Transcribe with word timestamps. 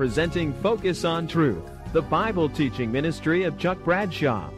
presenting 0.00 0.54
Focus 0.62 1.04
on 1.04 1.28
Truth, 1.28 1.62
the 1.92 2.00
Bible 2.00 2.48
teaching 2.48 2.90
ministry 2.90 3.42
of 3.42 3.58
Chuck 3.58 3.76
Bradshaw. 3.84 4.48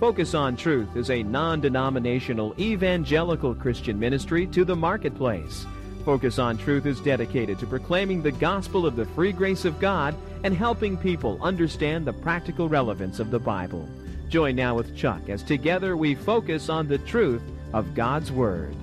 Focus 0.00 0.34
on 0.34 0.56
Truth 0.56 0.96
is 0.96 1.08
a 1.10 1.22
non 1.22 1.60
denominational 1.60 2.52
evangelical 2.58 3.54
Christian 3.54 3.96
ministry 3.96 4.44
to 4.48 4.64
the 4.64 4.74
marketplace. 4.74 5.64
Focus 6.04 6.40
on 6.40 6.58
Truth 6.58 6.84
is 6.84 7.00
dedicated 7.00 7.60
to 7.60 7.66
proclaiming 7.68 8.22
the 8.22 8.32
gospel 8.32 8.84
of 8.84 8.96
the 8.96 9.06
free 9.06 9.30
grace 9.30 9.64
of 9.64 9.78
God 9.78 10.16
and 10.42 10.52
helping 10.52 10.96
people 10.96 11.38
understand 11.40 12.04
the 12.04 12.12
practical 12.12 12.68
relevance 12.68 13.20
of 13.20 13.30
the 13.30 13.38
Bible. 13.38 13.88
Join 14.28 14.56
now 14.56 14.74
with 14.74 14.96
Chuck 14.96 15.28
as 15.28 15.44
together 15.44 15.96
we 15.96 16.16
focus 16.16 16.68
on 16.68 16.88
the 16.88 16.98
truth 16.98 17.42
of 17.72 17.94
God's 17.94 18.32
Word. 18.32 18.74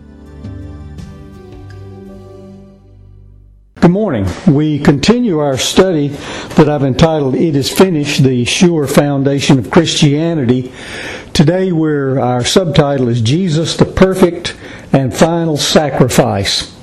Morning. 3.95 4.27
We 4.45 4.79
continue 4.79 5.39
our 5.39 5.57
study 5.57 6.09
that 6.57 6.67
I've 6.67 6.83
entitled 6.83 7.33
It 7.33 7.55
is 7.55 7.71
Finished, 7.71 8.23
the 8.23 8.43
Sure 8.43 8.87
Foundation 8.87 9.57
of 9.57 9.71
Christianity. 9.71 10.73
Today 11.31 11.71
we're, 11.71 12.19
our 12.19 12.43
subtitle 12.43 13.07
is 13.07 13.21
Jesus, 13.21 13.77
the 13.77 13.85
Perfect 13.85 14.57
and 14.91 15.15
Final 15.15 15.55
Sacrifice. 15.55 16.75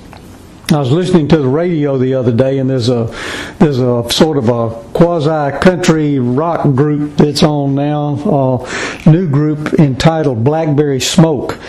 I 0.71 0.79
was 0.79 0.91
listening 0.91 1.27
to 1.27 1.37
the 1.37 1.47
radio 1.47 1.99
the 1.99 2.15
other 2.15 2.31
day, 2.31 2.57
and 2.57 2.67
there's 2.67 2.89
a 2.89 3.13
there's 3.59 3.79
a 3.79 4.09
sort 4.09 4.39
of 4.39 4.49
a 4.49 4.71
quasi 4.93 5.59
country 5.59 6.17
rock 6.17 6.63
group 6.63 7.17
that's 7.17 7.43
on 7.43 7.75
now, 7.75 8.15
a 9.05 9.07
new 9.07 9.29
group 9.29 9.75
entitled 9.75 10.43
Blackberry 10.43 10.99
Smoke, 10.99 11.59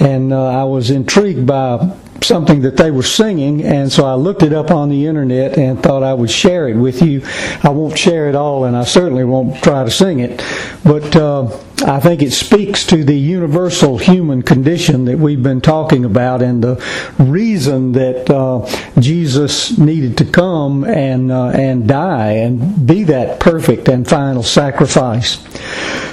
and 0.00 0.34
uh, 0.34 0.60
I 0.60 0.64
was 0.64 0.90
intrigued 0.90 1.46
by 1.46 1.96
something 2.22 2.62
that 2.62 2.76
they 2.76 2.90
were 2.90 3.02
singing, 3.02 3.62
and 3.62 3.90
so 3.90 4.04
I 4.04 4.14
looked 4.14 4.42
it 4.42 4.52
up 4.52 4.70
on 4.70 4.88
the 4.88 5.06
internet 5.06 5.58
and 5.58 5.82
thought 5.82 6.02
I 6.02 6.14
would 6.14 6.30
share 6.30 6.68
it 6.68 6.76
with 6.76 7.02
you. 7.02 7.22
I 7.62 7.70
won't 7.70 7.98
share 7.98 8.28
it 8.28 8.34
all, 8.34 8.64
and 8.64 8.76
I 8.76 8.84
certainly 8.84 9.24
won't 9.24 9.62
try 9.62 9.84
to 9.84 9.90
sing 9.90 10.20
it, 10.20 10.42
but 10.84 11.14
uh, 11.16 11.46
I 11.84 11.98
think 11.98 12.22
it 12.22 12.30
speaks 12.32 12.86
to 12.86 13.02
the 13.02 13.18
universal 13.18 13.98
human 13.98 14.42
condition 14.42 15.06
that 15.06 15.18
we've 15.18 15.42
been 15.42 15.60
talking 15.60 16.04
about, 16.04 16.40
and 16.40 16.62
the 16.62 16.82
reason 17.18 17.92
that 17.92 18.30
uh, 18.30 18.66
Jesus 19.00 19.76
needed 19.78 20.16
to 20.18 20.24
come 20.24 20.84
and 20.84 21.32
uh, 21.32 21.48
and 21.48 21.88
die 21.88 22.32
and 22.32 22.86
be 22.86 23.04
that 23.04 23.40
perfect 23.40 23.88
and 23.88 24.06
final 24.06 24.42
sacrifice. 24.42 25.38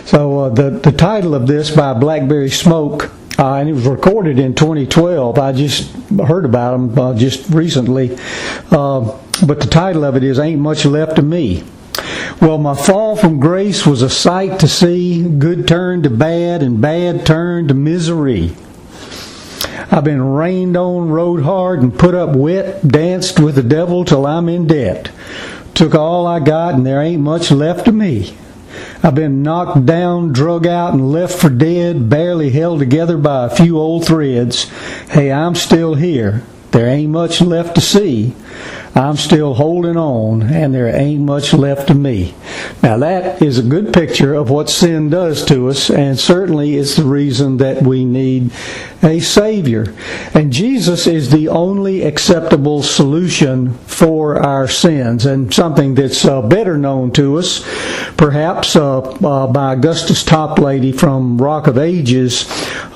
So 0.06 0.40
uh, 0.40 0.50
the 0.50 0.72
the 0.72 0.92
title 0.92 1.36
of 1.36 1.46
this 1.46 1.70
by 1.70 1.94
Blackberry 1.94 2.50
Smoke 2.50 3.12
uh, 3.40 3.56
and 3.56 3.70
it 3.70 3.74
was 3.74 3.88
recorded 3.88 4.38
in 4.38 4.54
2012. 4.54 5.40
I 5.40 5.54
just 5.54 5.90
heard 6.10 6.44
about 6.44 6.72
them 6.72 7.00
uh, 7.00 7.18
just 7.18 7.50
recently. 7.50 8.18
Uh, 8.70 9.18
but 9.48 9.62
the 9.62 9.68
title 9.68 10.04
of 10.04 10.18
it 10.18 10.26
is 10.26 10.38
Ain't 10.38 10.60
Much 10.60 10.84
Left 10.84 11.18
of 11.18 11.24
Me. 11.24 11.64
Well, 12.42 12.58
my 12.58 12.76
fall 12.76 13.16
from 13.16 13.40
grace 13.40 13.86
was 13.86 14.02
a 14.02 14.10
sight 14.10 14.60
to 14.60 14.68
see, 14.68 15.24
good 15.24 15.68
turn 15.70 16.04
to 16.04 16.10
bad, 16.10 16.62
and 16.62 16.82
bad 16.82 17.26
turn 17.26 17.70
to 17.70 17.74
misery. 17.74 18.54
I've 19.90 20.04
been 20.04 20.22
rained 20.22 20.76
on, 20.76 21.10
rode 21.10 21.42
hard, 21.42 21.82
and 21.82 21.98
put 21.98 22.16
up 22.16 22.36
wet, 22.36 22.86
danced 22.86 23.40
with 23.40 23.56
the 23.56 23.64
devil 23.64 24.04
till 24.04 24.26
I'm 24.26 24.50
in 24.50 24.68
debt. 24.68 25.12
Took 25.74 25.96
all 25.96 26.28
I 26.28 26.42
got, 26.42 26.74
and 26.74 26.86
there 26.86 27.02
ain't 27.02 27.22
much 27.22 27.52
left 27.52 27.88
of 27.88 27.96
me. 27.96 28.36
I've 29.04 29.16
been 29.16 29.44
knocked 29.44 29.86
down, 29.86 30.34
drug 30.34 30.68
out, 30.68 30.94
and 30.94 31.12
left 31.12 31.40
for 31.40 31.50
dead, 31.50 32.10
barely 32.10 32.50
held 32.50 32.80
together 32.80 33.18
by 33.18 33.46
a 33.46 33.50
few 33.50 33.78
old 33.78 34.06
threads. 34.06 34.66
Hey, 35.10 35.32
I'm 35.32 35.56
still 35.56 35.96
here. 35.96 36.44
There 36.72 36.88
ain't 36.88 37.12
much 37.12 37.42
left 37.42 37.76
to 37.76 37.82
see. 37.82 38.36
I'm 38.96 39.18
still 39.18 39.54
holding 39.54 39.98
on, 39.98 40.44
and 40.44 40.74
there 40.74 40.94
ain't 40.94 41.22
much 41.22 41.54
left 41.54 41.90
of 41.90 41.98
me. 41.98 42.34
Now, 42.82 42.98
that 42.98 43.42
is 43.42 43.60
a 43.60 43.64
good 43.64 43.94
picture 43.94 44.34
of 44.34 44.50
what 44.50 44.70
sin 44.70 45.10
does 45.10 45.46
to 45.46 45.70
us, 45.70 45.90
and 45.90 46.20
certainly 46.20 46.76
it's 46.76 46.96
the 46.96 47.04
reason 47.04 47.58
that 47.58 47.84
we 47.84 48.04
need 48.04 48.52
a 49.04 49.20
Savior. 49.20 49.94
And 50.34 50.52
Jesus 50.52 51.08
is 51.08 51.30
the 51.30 51.48
only 51.48 52.02
acceptable 52.02 52.84
solution 52.84 53.74
for 53.86 54.42
our 54.42 54.68
sins, 54.68 55.26
and 55.26 55.54
something 55.54 55.96
that's 55.96 56.26
uh, 56.26 56.42
better 56.42 56.78
known 56.78 57.12
to 57.12 57.38
us, 57.38 57.64
perhaps 58.18 58.76
uh, 58.76 59.00
uh, 59.00 59.48
by 59.48 59.74
Augustus 59.74 60.24
Toplady 60.24 60.98
from 60.98 61.38
Rock 61.38 61.68
of 61.68 61.78
Ages. 61.78 62.48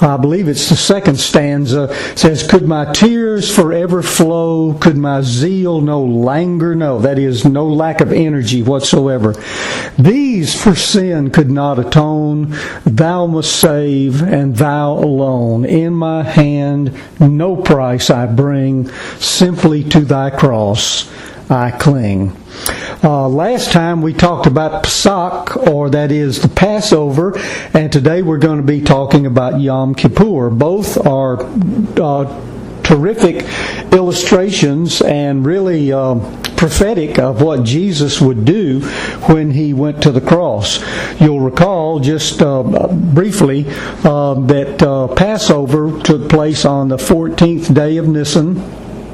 I 0.01 0.17
believe 0.17 0.47
it's 0.47 0.69
the 0.69 0.75
second 0.75 1.17
stanza, 1.17 1.93
says, 2.17 2.45
Could 2.47 2.67
my 2.67 2.91
tears 2.91 3.53
forever 3.53 4.01
flow? 4.01 4.73
Could 4.73 4.97
my 4.97 5.21
zeal 5.21 5.81
no 5.83 6.03
languor 6.03 6.73
know. 6.73 6.99
That 6.99 7.19
is, 7.19 7.45
no 7.45 7.67
lack 7.67 8.01
of 8.01 8.11
energy 8.11 8.63
whatsoever. 8.63 9.35
These 9.97 10.61
for 10.61 10.75
sin 10.75 11.29
could 11.29 11.51
not 11.51 11.79
atone. 11.79 12.55
Thou 12.85 13.27
must 13.27 13.55
save, 13.55 14.23
and 14.23 14.55
thou 14.55 14.93
alone. 14.93 15.65
In 15.65 15.93
my 15.93 16.23
hand, 16.23 16.99
no 17.19 17.55
price 17.55 18.09
I 18.09 18.25
bring. 18.25 18.89
Simply 19.19 19.83
to 19.89 20.01
thy 20.01 20.29
cross 20.29 21.11
I 21.49 21.71
cling. 21.71 22.35
Uh, 23.03 23.27
last 23.27 23.71
time 23.71 24.01
we 24.01 24.13
talked 24.13 24.47
about 24.47 24.83
Pesach, 24.83 25.57
or 25.67 25.89
that 25.89 26.11
is 26.11 26.41
the 26.41 26.47
Passover, 26.47 27.37
and 27.73 27.91
today 27.91 28.21
we're 28.21 28.37
going 28.37 28.57
to 28.57 28.63
be 28.63 28.81
talking 28.81 29.25
about 29.25 29.59
Yom 29.59 29.93
Kippur. 29.93 30.49
Both 30.49 31.05
are 31.05 31.43
uh, 31.99 32.52
terrific 32.83 33.45
illustrations 33.93 35.01
and 35.01 35.45
really 35.45 35.91
uh, 35.91 36.15
prophetic 36.55 37.19
of 37.19 37.41
what 37.41 37.63
Jesus 37.63 38.21
would 38.21 38.45
do 38.45 38.81
when 39.27 39.51
he 39.51 39.73
went 39.73 40.01
to 40.03 40.11
the 40.11 40.21
cross. 40.21 40.83
You'll 41.19 41.39
recall 41.39 41.99
just 41.99 42.41
uh, 42.41 42.63
briefly 42.63 43.65
uh, 43.67 44.35
that 44.35 44.81
uh, 44.81 45.07
Passover 45.15 45.99
took 46.01 46.29
place 46.29 46.65
on 46.65 46.89
the 46.89 46.97
14th 46.97 47.73
day 47.73 47.97
of 47.97 48.07
Nisan 48.07 48.61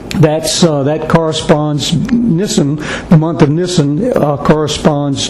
that's 0.09 0.63
uh, 0.63 0.83
that 0.83 1.07
corresponds 1.07 1.93
Nisan, 2.11 2.75
the 2.75 3.17
month 3.17 3.41
of 3.41 3.49
Nisan 3.49 4.11
uh, 4.11 4.37
corresponds 4.37 5.29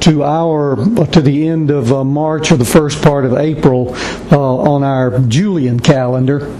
to 0.00 0.22
our 0.22 0.76
to 1.06 1.20
the 1.20 1.48
end 1.48 1.70
of 1.70 1.92
uh, 1.92 2.04
March 2.04 2.52
or 2.52 2.56
the 2.56 2.64
first 2.64 3.02
part 3.02 3.24
of 3.24 3.34
April 3.34 3.94
uh, 4.32 4.38
on 4.38 4.82
our 4.82 5.18
Julian 5.20 5.80
calendar. 5.80 6.56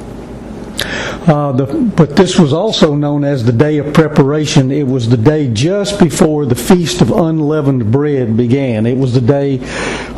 Uh, 1.27 1.53
the, 1.53 1.67
but 1.97 2.17
this 2.17 2.39
was 2.39 2.53
also 2.53 2.95
known 2.95 3.25
as 3.25 3.45
the 3.45 3.53
day 3.53 3.77
of 3.77 3.93
preparation. 3.93 4.73
It 4.73 4.87
was 4.87 5.09
the 5.09 5.19
day 5.19 5.53
just 5.53 6.01
before 6.01 6.47
the 6.47 6.55
feast 6.55 7.03
of 7.03 7.11
unleavened 7.11 7.93
bread 7.93 8.37
began. 8.37 8.87
It 8.87 8.97
was 8.97 9.13
the 9.13 9.21
day 9.21 9.59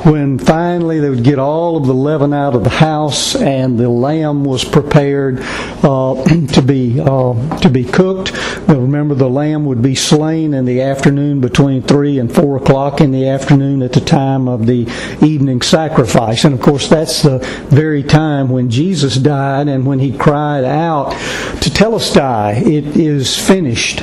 when 0.04 0.38
finally 0.38 1.00
they 1.00 1.10
would 1.10 1.24
get 1.24 1.38
all 1.38 1.76
of 1.76 1.86
the 1.86 1.94
leaven 1.94 2.32
out 2.32 2.54
of 2.54 2.62
the 2.62 2.70
house 2.70 3.34
and 3.36 3.78
the 3.78 3.88
lamb 3.88 4.44
was 4.44 4.64
prepared 4.64 5.38
uh, 5.82 6.22
to 6.52 6.62
be 6.62 7.00
uh, 7.00 7.58
to 7.58 7.68
be 7.68 7.84
cooked. 7.84 8.32
Now 8.68 8.78
remember, 8.78 9.14
the 9.16 9.28
lamb 9.28 9.64
would 9.64 9.82
be 9.82 9.96
slain 9.96 10.54
in 10.54 10.64
the 10.64 10.82
afternoon 10.82 11.40
between 11.40 11.82
three 11.82 12.20
and 12.20 12.32
four 12.32 12.56
o'clock 12.56 13.00
in 13.00 13.10
the 13.10 13.28
afternoon 13.28 13.82
at 13.82 13.92
the 13.92 14.00
time 14.00 14.46
of 14.46 14.66
the 14.66 14.86
evening 15.20 15.62
sacrifice. 15.62 16.44
And 16.44 16.54
of 16.54 16.60
course, 16.60 16.88
that's 16.88 17.22
the 17.22 17.38
very 17.70 18.04
time 18.04 18.48
when 18.50 18.70
Jesus 18.70 19.16
died 19.16 19.66
and 19.66 19.84
when 19.84 19.98
he 19.98 20.16
cried 20.16 20.64
out 20.64 20.92
Tetelestai, 21.10 22.62
"It 22.66 22.96
is 22.96 23.36
finished." 23.36 24.02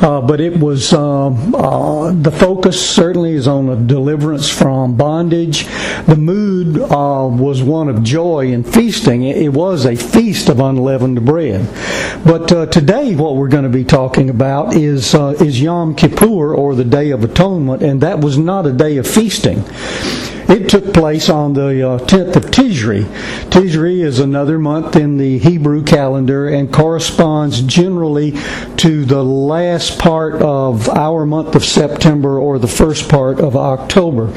Uh, 0.00 0.20
but 0.20 0.42
it 0.42 0.58
was 0.58 0.92
um, 0.92 1.54
uh, 1.54 2.12
the 2.12 2.30
focus 2.30 2.78
certainly 2.78 3.32
is 3.32 3.48
on 3.48 3.70
a 3.70 3.76
deliverance 3.76 4.48
from 4.48 4.94
bondage. 4.94 5.64
The 6.04 6.16
mood 6.16 6.78
uh, 6.78 7.28
was 7.30 7.62
one 7.62 7.88
of 7.88 8.02
joy 8.02 8.52
and 8.52 8.66
feasting. 8.66 9.22
It, 9.22 9.38
it, 9.38 9.48
was 9.48 9.86
a 9.86 9.96
feast 9.96 10.50
of 10.50 10.60
unleavened 10.60 11.24
bread. 11.24 11.66
But 12.26 12.52
uh, 12.52 12.66
today, 12.66 13.14
what 13.14 13.36
we're 13.36 13.48
going 13.48 13.64
to 13.64 13.70
be 13.70 13.84
talking 13.84 14.28
about 14.28 14.76
is 14.76 15.14
uh, 15.14 15.34
is 15.40 15.62
Yom 15.62 15.94
Kippur 15.94 16.54
or 16.54 16.74
the 16.74 16.84
Day 16.84 17.10
of 17.10 17.24
Atonement, 17.24 17.82
and 17.82 18.02
that 18.02 18.20
was 18.20 18.36
not 18.36 18.66
a 18.66 18.72
day 18.72 18.98
of 18.98 19.06
feasting. 19.06 19.64
It 20.48 20.68
took 20.68 20.94
place 20.94 21.28
on 21.28 21.54
the 21.54 21.88
uh, 21.88 21.98
10th 21.98 22.36
of 22.36 22.44
Tishri. 22.46 23.02
Tishri 23.50 24.04
is 24.04 24.20
another 24.20 24.60
month 24.60 24.94
in 24.94 25.16
the 25.16 25.38
Hebrew 25.38 25.82
calendar 25.82 26.48
and 26.48 26.72
corresponds 26.72 27.62
generally 27.62 28.32
to 28.76 29.04
the 29.04 29.24
last 29.24 29.98
part 29.98 30.34
of 30.34 30.88
our 30.88 31.26
month 31.26 31.56
of 31.56 31.64
September 31.64 32.38
or 32.38 32.60
the 32.60 32.68
first 32.68 33.08
part 33.08 33.40
of 33.40 33.56
October. 33.56 34.30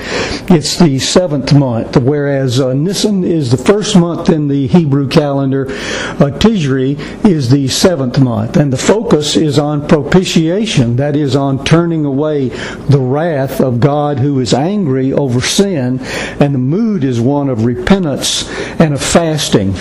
It's 0.51 0.79
the 0.79 0.97
seventh 0.97 1.53
month, 1.53 1.95
whereas 1.97 2.59
uh, 2.59 2.73
Nisan 2.73 3.23
is 3.23 3.51
the 3.51 3.57
first 3.57 3.95
month 3.95 4.29
in 4.29 4.47
the 4.47 4.65
Hebrew 4.65 5.07
calendar. 5.07 5.67
Uh, 5.69 6.31
Tishri 6.39 6.97
is 7.23 7.51
the 7.51 7.67
seventh 7.67 8.19
month, 8.19 8.57
and 8.57 8.73
the 8.73 8.77
focus 8.77 9.35
is 9.35 9.59
on 9.59 9.87
propitiation, 9.87 10.95
that 10.95 11.15
is, 11.15 11.35
on 11.35 11.63
turning 11.63 12.03
away 12.03 12.49
the 12.49 12.99
wrath 12.99 13.61
of 13.61 13.79
God 13.79 14.17
who 14.17 14.39
is 14.39 14.55
angry 14.55 15.13
over 15.13 15.39
sin 15.39 15.98
and 16.39 16.53
the 16.53 16.59
mood 16.59 17.03
is 17.03 17.19
one 17.19 17.49
of 17.49 17.65
repentance 17.65 18.49
and 18.79 18.93
of 18.93 19.01
fasting. 19.01 19.73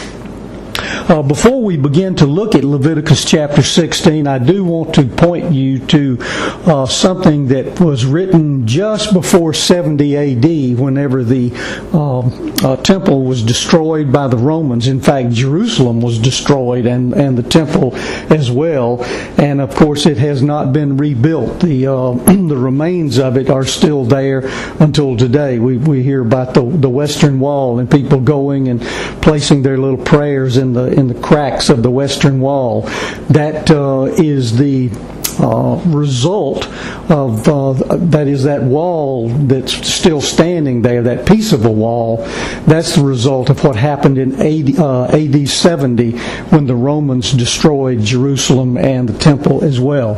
Uh, 1.09 1.23
before 1.23 1.63
we 1.63 1.77
begin 1.77 2.15
to 2.15 2.27
look 2.27 2.55
at 2.55 2.65
Leviticus 2.65 3.25
chapter 3.25 3.63
16, 3.63 4.27
I 4.27 4.39
do 4.39 4.65
want 4.65 4.95
to 4.95 5.05
point 5.05 5.53
you 5.53 5.79
to 5.87 6.19
uh, 6.21 6.87
something 6.87 7.49
that 7.49 7.81
was 7.81 8.05
written 8.05 8.48
just 8.69 9.13
before 9.13 9.55
70 9.55 10.17
AD, 10.17 10.79
whenever 10.79 11.25
the 11.25 11.51
uh, 11.93 12.21
uh, 12.65 12.77
temple 12.83 13.25
was 13.25 13.43
destroyed 13.43 14.13
by 14.13 14.29
the 14.29 14.37
Romans. 14.37 14.87
In 14.87 15.01
fact, 15.01 15.31
Jerusalem 15.31 16.01
was 16.01 16.19
destroyed 16.19 16.87
and, 16.87 17.15
and 17.15 17.37
the 17.37 17.43
temple 17.43 17.97
as 18.31 18.51
well. 18.51 19.03
And 19.39 19.61
of 19.61 19.75
course, 19.75 20.07
it 20.07 20.19
has 20.19 20.43
not 20.43 20.73
been 20.73 20.97
rebuilt. 20.97 21.61
The, 21.61 21.87
uh, 21.87 22.13
the 22.49 22.57
remains 22.57 23.19
of 23.19 23.37
it 23.37 23.49
are 23.49 23.65
still 23.65 24.05
there 24.05 24.43
until 24.81 25.17
today. 25.17 25.59
We, 25.59 25.79
we 25.79 26.03
hear 26.03 26.21
about 26.21 26.55
the, 26.55 26.63
the 26.63 26.91
Western 26.91 27.41
Wall 27.41 27.79
and 27.79 27.91
people 27.91 28.21
going 28.21 28.69
and 28.69 28.83
placing 29.23 29.63
their 29.63 29.79
little 29.79 30.05
prayers 30.05 30.57
in 30.57 30.73
the 30.75 30.93
in 30.93 31.09
the 31.09 31.21
cracks 31.21 31.71
of 31.71 31.83
the 31.83 31.91
Western 31.91 32.41
Wall. 32.41 32.83
That 33.31 33.71
uh, 33.71 34.05
is 34.17 34.57
the 34.57 34.91
uh, 35.41 35.81
result 35.87 36.67
of 37.11 37.49
uh, 37.49 37.73
that 37.97 38.27
is 38.27 38.45
that 38.45 38.63
wall 38.63 39.29
that's 39.29 39.73
still 39.89 40.21
standing 40.21 40.83
there, 40.83 41.03
that 41.03 41.27
piece 41.27 41.53
of 41.53 41.65
a 41.65 41.71
wall. 41.71 42.19
That's 42.67 42.97
the 42.97 43.05
result 43.05 43.51
of 43.51 43.63
what 43.65 43.77
happened 43.77 44.19
in 44.19 44.35
AD, 44.35 44.79
uh, 44.79 45.05
AD 45.05 45.49
70 45.49 46.13
when 46.51 46.67
the 46.67 46.77
Romans 46.77 47.33
destroyed 47.33 48.01
Jerusalem 48.01 48.77
and 48.77 49.09
the 49.09 49.19
temple 49.19 49.65
as 49.65 49.81
well. 49.81 50.15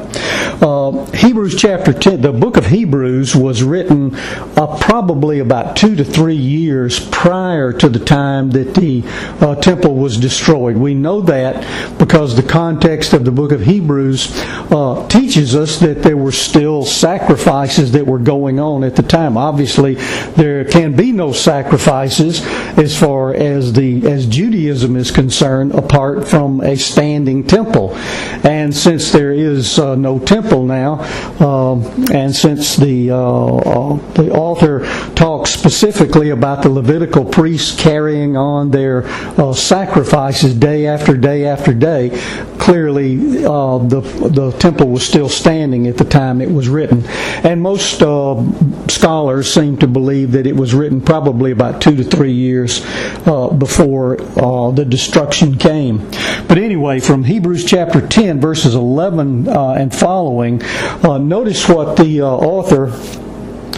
Uh, 1.00 1.16
Hebrews 1.16 1.56
chapter 1.56 1.92
10, 1.92 2.20
the 2.20 2.32
book 2.32 2.56
of 2.56 2.66
Hebrews 2.66 3.34
was 3.34 3.62
written 3.62 4.14
uh, 4.14 4.78
probably 4.80 5.38
about 5.38 5.76
two 5.76 5.96
to 5.96 6.04
three 6.04 6.36
years 6.36 7.08
prior 7.08 7.72
to 7.72 7.88
the 7.88 7.98
time 7.98 8.50
that 8.50 8.74
the 8.74 9.02
uh, 9.44 9.54
temple 9.56 9.94
was 9.94 10.18
destroyed. 10.18 10.76
We 10.76 10.94
know 10.94 11.20
that 11.22 11.98
because 11.98 12.36
the 12.36 12.42
context 12.42 13.12
of 13.12 13.24
the 13.24 13.30
book 13.30 13.52
of 13.52 13.62
Hebrews 13.62 14.28
teaches 15.08 15.54
us 15.54 15.78
that 15.80 16.02
there 16.02 16.16
were 16.16 16.32
still 16.32 16.84
sacrifices 16.84 17.92
that 17.92 18.06
were 18.06 18.18
going 18.18 18.60
on 18.60 18.84
at 18.84 18.96
the 18.96 19.02
time. 19.02 19.36
Obviously, 19.36 19.94
there 20.36 20.64
can 20.64 20.94
be 20.94 21.12
no 21.12 21.32
sacrifices 21.32 22.44
as 22.78 22.98
far 22.98 23.34
as 23.34 23.72
the 23.72 24.06
as 24.10 24.26
Judaism 24.26 24.96
is 24.96 25.10
concerned 25.10 25.72
apart 25.74 26.28
from 26.28 26.60
a 26.60 26.76
standing 26.76 27.46
temple. 27.46 27.94
And 28.44 28.74
since 28.74 29.12
there 29.12 29.32
is 29.32 29.78
uh, 29.78 29.94
no 29.94 30.18
temple 30.18 30.64
now, 30.64 30.89
uh, 30.98 31.76
and 32.12 32.34
since 32.34 32.76
the 32.76 33.10
uh, 33.10 33.16
uh, 33.16 33.96
the 34.14 34.30
author 34.32 34.84
talks 35.14 35.52
specifically 35.52 36.30
about 36.30 36.62
the 36.62 36.68
Levitical 36.68 37.24
priests 37.24 37.80
carrying 37.80 38.36
on 38.36 38.70
their 38.70 39.04
uh, 39.06 39.52
sacrifices 39.52 40.54
day 40.54 40.86
after 40.86 41.16
day 41.16 41.46
after 41.46 41.72
day, 41.72 42.10
clearly 42.58 43.16
the 43.16 44.00
the 44.32 44.50
temple 44.58 44.88
was 44.88 45.06
still 45.06 45.28
standing 45.28 45.86
at 45.86 45.96
the 45.96 46.04
time 46.04 46.40
it 46.40 46.50
was 46.50 46.68
written. 46.68 47.04
And 47.44 47.62
most 47.62 48.02
uh, 48.02 48.42
scholars 48.88 49.52
seem 49.52 49.76
to 49.78 49.86
believe 49.86 50.32
that 50.32 50.46
it 50.46 50.56
was 50.56 50.74
written 50.74 51.00
probably 51.00 51.52
about 51.52 51.80
two 51.80 51.96
to 51.96 52.04
three 52.04 52.32
years 52.32 52.82
uh, 53.26 53.48
before 53.48 54.20
uh, 54.38 54.70
the 54.70 54.84
destruction 54.84 55.56
came. 55.56 55.98
But 56.48 56.58
anyway, 56.58 57.00
from 57.00 57.24
Hebrews 57.24 57.64
chapter 57.64 58.06
10, 58.06 58.40
verses 58.40 58.74
11 58.74 59.48
uh, 59.48 59.72
and 59.72 59.94
following, 59.94 60.60
uh, 61.02 61.18
notice 61.18 61.68
what 61.68 61.96
the 61.96 62.22
uh, 62.22 62.26
author 62.26 62.86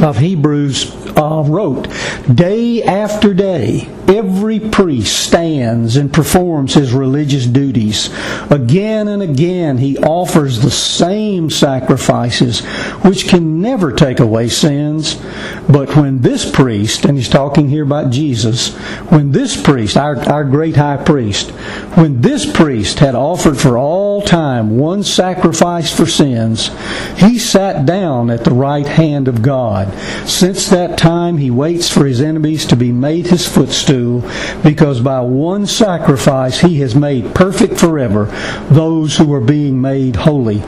of 0.05 0.19
Hebrews 0.19 1.02
Uh, 1.17 1.43
wrote. 1.47 1.89
Day 2.35 2.83
after 2.83 3.35
day, 3.35 3.89
Every 4.09 4.61
priest 4.61 5.27
stands 5.27 5.97
and 5.97 6.13
performs 6.13 6.75
his 6.75 6.93
religious 6.93 7.47
duties. 7.47 8.11
Again 8.51 9.09
and 9.09 9.23
again, 9.23 9.79
he 9.79 9.97
offers 9.97 10.61
the 10.61 10.71
same 10.71 11.49
sacrifices, 11.49 12.61
which 13.05 13.27
can 13.29 13.63
never 13.63 13.91
take 13.91 14.21
away 14.21 14.49
sins. 14.49 15.19
But 15.67 15.97
when 15.97 16.21
this 16.21 16.51
priest, 16.51 17.07
and 17.07 17.17
he's 17.17 17.29
talking 17.29 17.69
here 17.69 17.85
about 17.85 18.11
Jesus, 18.11 18.75
when 19.09 19.33
this 19.33 19.61
priest, 19.61 19.97
our, 19.97 20.19
our 20.29 20.45
great 20.45 20.77
high 20.77 21.03
priest, 21.03 21.51
when 21.95 22.21
this 22.21 22.51
priest 22.51 22.99
had 22.99 23.15
offered 23.15 23.57
for 23.57 23.79
all 23.79 24.21
time 24.21 24.77
one 24.77 25.05
sacrifice 25.05 25.95
for 25.95 26.07
sins, 26.07 26.71
he 27.17 27.39
sat 27.39 27.87
down 27.87 28.31
at 28.31 28.45
the 28.45 28.53
right 28.53 28.87
hand 28.87 29.27
of 29.27 29.43
God. 29.43 29.91
Since 30.29 30.69
that 30.69 30.99
time, 31.03 31.37
he 31.37 31.51
waits 31.51 31.91
for 31.91 32.07
his 32.07 32.21
enemies 32.21 32.65
to 32.67 32.77
be 32.77 32.93
made 32.93 33.27
his 33.27 33.47
footstool 33.47 34.21
because 34.63 35.01
by 35.01 35.21
one 35.21 35.67
sacrifice 35.67 36.61
he 36.61 36.79
has 36.79 36.95
made 36.95 37.35
perfect 37.35 37.79
forever 37.79 38.27
those 38.71 39.17
who 39.17 39.35
are 39.35 39.41
being 39.41 39.81
made 39.81 40.15
holy. 40.15 40.63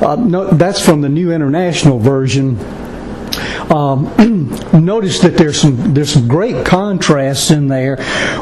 Uh, 0.00 0.16
no, 0.16 0.48
that's 0.48 0.80
from 0.80 1.02
the 1.02 1.08
New 1.08 1.30
International 1.30 1.98
Version. 1.98 2.56
Um, 3.70 4.10
notice 4.84 5.20
that 5.20 5.36
there's 5.36 5.60
some 5.60 5.94
there's 5.94 6.12
some 6.12 6.28
great 6.28 6.64
contrasts 6.66 7.50
in 7.50 7.68
there, 7.68 7.96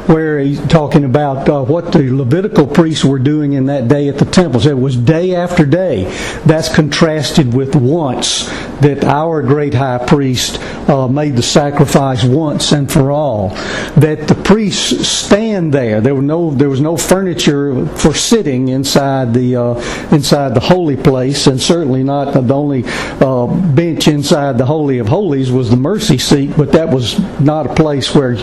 where 0.07 0.39
he's 0.39 0.61
talking 0.67 1.05
about 1.05 1.49
uh, 1.49 1.63
what 1.63 1.93
the 1.93 2.11
Levitical 2.11 2.67
priests 2.67 3.05
were 3.05 3.19
doing 3.19 3.55
in 3.55 3.67
that 3.67 3.89
day 3.89 4.09
at 4.09 4.19
the 4.19 4.25
temple. 4.25 4.61
So 4.61 4.71
it 4.71 4.79
was 4.79 4.97
day 4.97 5.35
after 5.35 5.65
day. 5.65 6.05
That's 6.45 6.75
contrasted 6.75 7.55
with 7.55 7.75
once 7.75 8.49
that 8.81 9.05
our 9.05 9.43
great 9.43 9.75
high 9.75 10.05
priest 10.05 10.59
uh, 10.89 11.07
made 11.09 11.37
the 11.37 11.43
sacrifice 11.43 12.25
once 12.25 12.73
and 12.73 12.91
for 12.91 13.11
all. 13.11 13.51
That 13.97 14.27
the 14.29 14.35
priests 14.35 15.09
stand 15.09 15.73
there. 15.73 16.01
There 16.01 16.15
were 16.15 16.23
no 16.23 16.51
there 16.51 16.69
was 16.69 16.81
no 16.81 16.97
furniture 16.97 17.87
for 17.87 18.15
sitting 18.15 18.69
inside 18.69 19.35
the 19.35 19.57
uh, 19.57 19.75
inside 20.11 20.55
the 20.55 20.61
holy 20.61 20.97
place, 20.97 21.47
and 21.47 21.61
certainly 21.61 22.03
not 22.03 22.33
the 22.33 22.55
only 22.55 22.85
uh, 22.87 23.47
bench 23.75 24.09
inside 24.09 24.59
the 24.59 24.67
holy 24.67 24.92
of 24.99 25.09
holies 25.09 25.53
was 25.53 25.71
the 25.71 25.77
mercy 25.77 26.19
seat. 26.19 26.57
But 26.57 26.73
that 26.73 26.89
was 26.89 27.19
not 27.41 27.67
a 27.67 27.75
place 27.75 28.15
where 28.15 28.37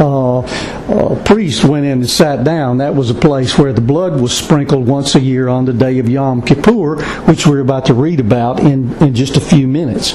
uh, 0.00 0.40
a 0.40 1.22
priest 1.24 1.64
went 1.64 1.84
in 1.84 1.92
and 1.92 2.10
sat 2.10 2.44
down. 2.44 2.78
That 2.78 2.94
was 2.94 3.10
a 3.10 3.14
place 3.14 3.58
where 3.58 3.72
the 3.72 3.80
blood 3.80 4.20
was 4.20 4.36
sprinkled 4.36 4.86
once 4.86 5.14
a 5.14 5.20
year 5.20 5.48
on 5.48 5.64
the 5.64 5.72
day 5.72 5.98
of 5.98 6.08
Yom 6.08 6.42
Kippur, 6.42 7.02
which 7.26 7.46
we're 7.46 7.60
about 7.60 7.86
to 7.86 7.94
read 7.94 8.20
about 8.20 8.60
in 8.60 8.94
in 9.02 9.14
just 9.14 9.36
a 9.36 9.40
few 9.40 9.68
minutes. 9.68 10.12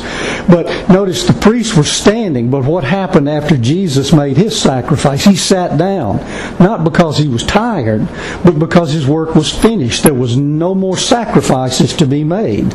But 0.48 0.90
notice 0.90 1.26
the 1.26 1.34
priest 1.34 1.60
priests 1.60 1.76
were 1.76 1.84
standing, 1.84 2.50
but 2.50 2.64
what 2.64 2.86
happened 2.86 3.28
after 3.28 3.58
Jesus 3.58 4.14
made 4.14 4.38
his 4.38 4.58
sacrifice? 4.58 5.26
He 5.26 5.36
sat 5.36 5.78
down, 5.78 6.18
not 6.58 6.86
because 6.86 7.18
he 7.18 7.28
was 7.28 7.44
tired, 7.44 8.08
but 8.46 8.58
because 8.58 8.92
his 8.92 9.06
work 9.06 9.36
was 9.36 9.52
finished. 9.52 10.04
There 10.04 10.14
was 10.14 10.38
no 10.38 10.74
more 10.74 10.96
sacrifices 10.96 11.94
to 11.96 12.06
be 12.06 12.24
made. 12.24 12.74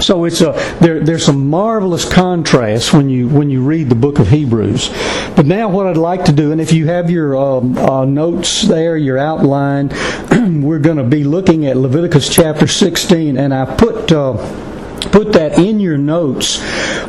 So 0.00 0.24
it's 0.24 0.40
a 0.40 0.52
there, 0.80 1.00
there's 1.00 1.24
some 1.24 1.48
marvelous 1.48 2.04
contrast 2.04 2.92
when 2.92 3.08
you 3.08 3.28
when 3.28 3.50
you 3.50 3.62
read 3.62 3.88
the 3.88 3.94
book 3.94 4.18
of 4.18 4.28
Hebrews. 4.28 4.90
But 5.34 5.46
now 5.46 5.68
what 5.68 5.86
I'd 5.86 5.96
like 5.96 6.24
to 6.26 6.32
do, 6.32 6.52
and 6.52 6.60
if 6.60 6.72
you 6.72 6.86
have 6.86 7.10
your 7.10 7.36
um, 7.36 7.76
uh, 7.78 8.04
notes 8.04 8.62
there, 8.62 8.96
your 8.96 9.18
outline, 9.18 9.88
we're 10.62 10.78
going 10.78 10.98
to 10.98 11.04
be 11.04 11.24
looking 11.24 11.66
at 11.66 11.76
Leviticus 11.76 12.32
chapter 12.32 12.66
16, 12.66 13.36
and 13.36 13.54
I 13.54 13.76
put. 13.76 14.12
Uh, 14.12 14.62
put 15.12 15.32
that 15.34 15.58
in 15.58 15.78
your 15.78 15.96
notes. 15.96 16.58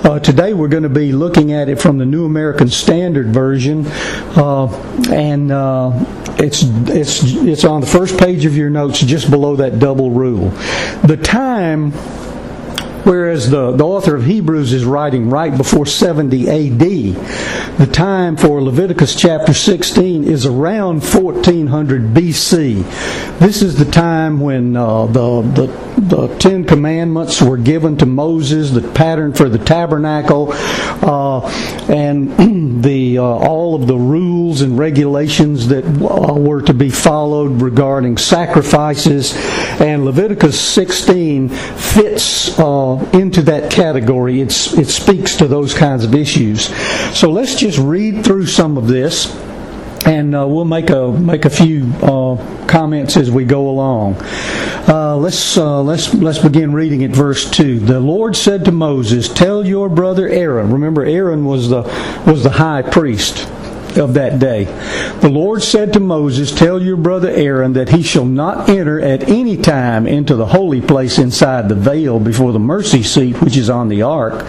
Uh, 0.05 0.19
today 0.19 0.53
we're 0.53 0.67
going 0.67 0.83
to 0.83 0.89
be 0.89 1.11
looking 1.11 1.51
at 1.51 1.67
it 1.67 1.81
from 1.81 1.97
the 1.97 2.05
New 2.05 2.25
American 2.25 2.69
Standard 2.69 3.27
Version, 3.27 3.85
uh, 4.37 4.67
and 5.11 5.51
uh, 5.51 5.91
it's 6.37 6.63
it's 6.89 7.23
it's 7.23 7.63
on 7.65 7.81
the 7.81 7.87
first 7.87 8.19
page 8.19 8.45
of 8.45 8.55
your 8.55 8.69
notes, 8.69 8.99
just 8.99 9.31
below 9.31 9.55
that 9.55 9.79
double 9.79 10.11
rule. 10.11 10.49
The 11.03 11.17
time 11.17 11.91
whereas 13.07 13.49
the, 13.49 13.71
the 13.71 13.85
author 13.85 14.17
of 14.17 14.25
Hebrews 14.25 14.73
is 14.73 14.83
writing 14.83 15.29
right 15.29 15.55
before 15.55 15.85
70 15.85 16.49
AD. 16.49 16.79
The 17.77 17.89
time 17.91 18.35
for 18.35 18.61
Leviticus 18.61 19.15
chapter 19.15 19.53
16 19.53 20.25
is 20.25 20.45
around 20.45 21.03
1400 21.03 22.13
BC. 22.13 23.39
This 23.39 23.61
is 23.61 23.77
the 23.77 23.89
time 23.89 24.41
when 24.41 24.75
uh, 24.75 25.05
the, 25.05 25.41
the, 25.41 25.67
the 26.01 26.35
Ten 26.37 26.65
Commandments 26.65 27.41
were 27.41 27.57
given 27.57 27.97
to 27.97 28.05
Moses, 28.05 28.71
the 28.71 28.81
pattern 28.81 29.33
for 29.33 29.47
the 29.47 29.59
tabernacle, 29.59 30.49
uh, 30.51 31.47
and 31.87 32.37
the 32.81 33.17
uh, 33.17 33.23
all 33.23 33.75
of 33.75 33.87
the 33.87 33.97
rules 33.97 34.61
and 34.61 34.77
regulations 34.77 35.67
that 35.67 35.85
uh, 35.85 36.33
were 36.33 36.61
to 36.61 36.73
be 36.73 36.89
followed 36.89 37.61
regarding 37.61 38.17
sacrifices. 38.17 39.33
And 39.79 40.05
Leviticus 40.05 40.59
16 40.59 41.49
fits 41.49 42.57
uh, 42.59 43.09
into 43.13 43.41
that 43.43 43.71
category. 43.71 44.41
It's, 44.41 44.73
it 44.73 44.87
speaks 44.87 45.35
to 45.37 45.47
those 45.47 45.73
kinds 45.73 46.03
of 46.03 46.15
issues. 46.15 46.67
So 47.17 47.29
let's 47.31 47.55
just 47.55 47.77
read 47.77 48.23
through 48.23 48.47
some 48.47 48.77
of 48.77 48.87
this 48.87 49.35
and 50.05 50.35
uh, 50.35 50.47
we'll 50.47 50.65
make 50.65 50.89
a 50.89 51.11
make 51.11 51.43
a 51.45 51.49
few 51.49 51.91
uh, 52.01 52.65
comments 52.67 53.17
as 53.17 53.29
we 53.29 53.43
go 53.43 53.69
along. 53.69 54.15
Uh, 54.15 54.96
let's 55.19 55.57
uh, 55.57 55.81
let's 55.81 56.13
let's 56.13 56.39
begin 56.39 56.73
reading 56.73 57.03
at 57.03 57.11
verse 57.11 57.49
two. 57.49 57.79
The 57.79 57.99
Lord 57.99 58.35
said 58.35 58.65
to 58.65 58.71
Moses, 58.71 59.27
"Tell 59.27 59.65
your 59.65 59.89
brother 59.89 60.27
Aaron. 60.27 60.71
Remember, 60.71 61.03
Aaron 61.03 61.45
was 61.45 61.69
the 61.69 61.81
was 62.25 62.43
the 62.43 62.49
high 62.49 62.81
priest 62.81 63.47
of 63.97 64.13
that 64.15 64.39
day. 64.39 64.65
The 65.21 65.29
Lord 65.29 65.63
said 65.63 65.93
to 65.93 65.99
Moses, 65.99 66.53
Tell 66.53 66.81
your 66.81 66.97
brother 66.97 67.29
Aaron 67.29 67.73
that 67.73 67.89
he 67.89 68.03
shall 68.03 68.25
not 68.25 68.69
enter 68.69 68.99
at 68.99 69.29
any 69.29 69.57
time 69.57 70.07
into 70.07 70.35
the 70.35 70.45
holy 70.45 70.81
place 70.81 71.17
inside 71.17 71.69
the 71.69 71.75
veil 71.75 72.19
before 72.19 72.51
the 72.51 72.59
mercy 72.59 73.03
seat 73.03 73.41
which 73.41 73.57
is 73.57 73.69
on 73.69 73.89
the 73.89 74.03
ark, 74.03 74.45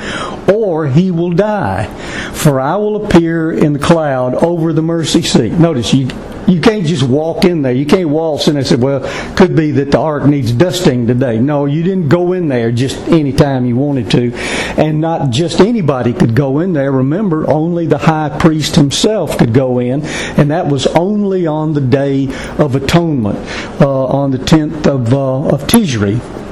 or 0.49 0.87
he 0.89 1.11
will 1.11 1.33
die. 1.33 1.87
For 2.33 2.61
I 2.61 2.77
will 2.77 3.05
appear 3.05 3.53
in 3.53 3.73
the 3.73 3.79
cloud 3.79 4.35
over 4.35 4.73
the 4.73 4.83
mercy 4.83 5.23
seat. 5.23 5.53
Notice 5.53 5.95
you 5.95 6.09
you 6.49 6.61
can't 6.63 6.87
just 6.87 7.03
walk 7.03 7.45
in 7.45 7.63
there. 7.63 7.73
You 7.73 7.85
can't 7.85 8.09
waltz 8.09 8.49
in 8.49 8.57
and 8.57 8.67
say, 8.67 8.77
well, 8.77 9.01
could 9.37 9.55
be 9.55 9.71
that 9.73 9.91
the 9.91 9.99
ark 9.99 10.25
needs 10.25 10.51
dusting 10.51 11.07
today. 11.07 11.39
No, 11.39 11.67
you 11.67 11.83
didn't 11.83 12.09
go 12.09 12.33
in 12.33 12.49
there 12.49 12.73
just 12.73 12.97
any 13.09 13.33
time 13.33 13.67
you 13.67 13.77
wanted 13.77 14.11
to. 14.13 14.33
And 14.79 15.01
not 15.01 15.31
just 15.31 15.61
anybody 15.61 16.15
could 16.15 16.35
go 16.35 16.61
in 16.61 16.73
there. 16.73 16.91
Remember, 16.91 17.49
only 17.51 17.87
the 17.87 17.99
high 17.99 18.37
priest 18.39 18.77
himself 18.77 19.37
could 19.37 19.53
go 19.53 19.79
in. 19.79 20.03
And 20.39 20.51
that 20.51 20.69
was 20.69 20.87
only 20.87 21.47
on 21.47 21.75
the 21.75 21.83
day 21.83 22.29
of 22.59 22.75
atonement, 22.75 23.39
uh, 23.81 24.07
on 24.07 24.31
the 24.31 24.39
10th 24.39 24.87
of, 24.87 25.13
uh, 25.13 25.55
of 25.55 25.65
Tishri. 25.67 26.48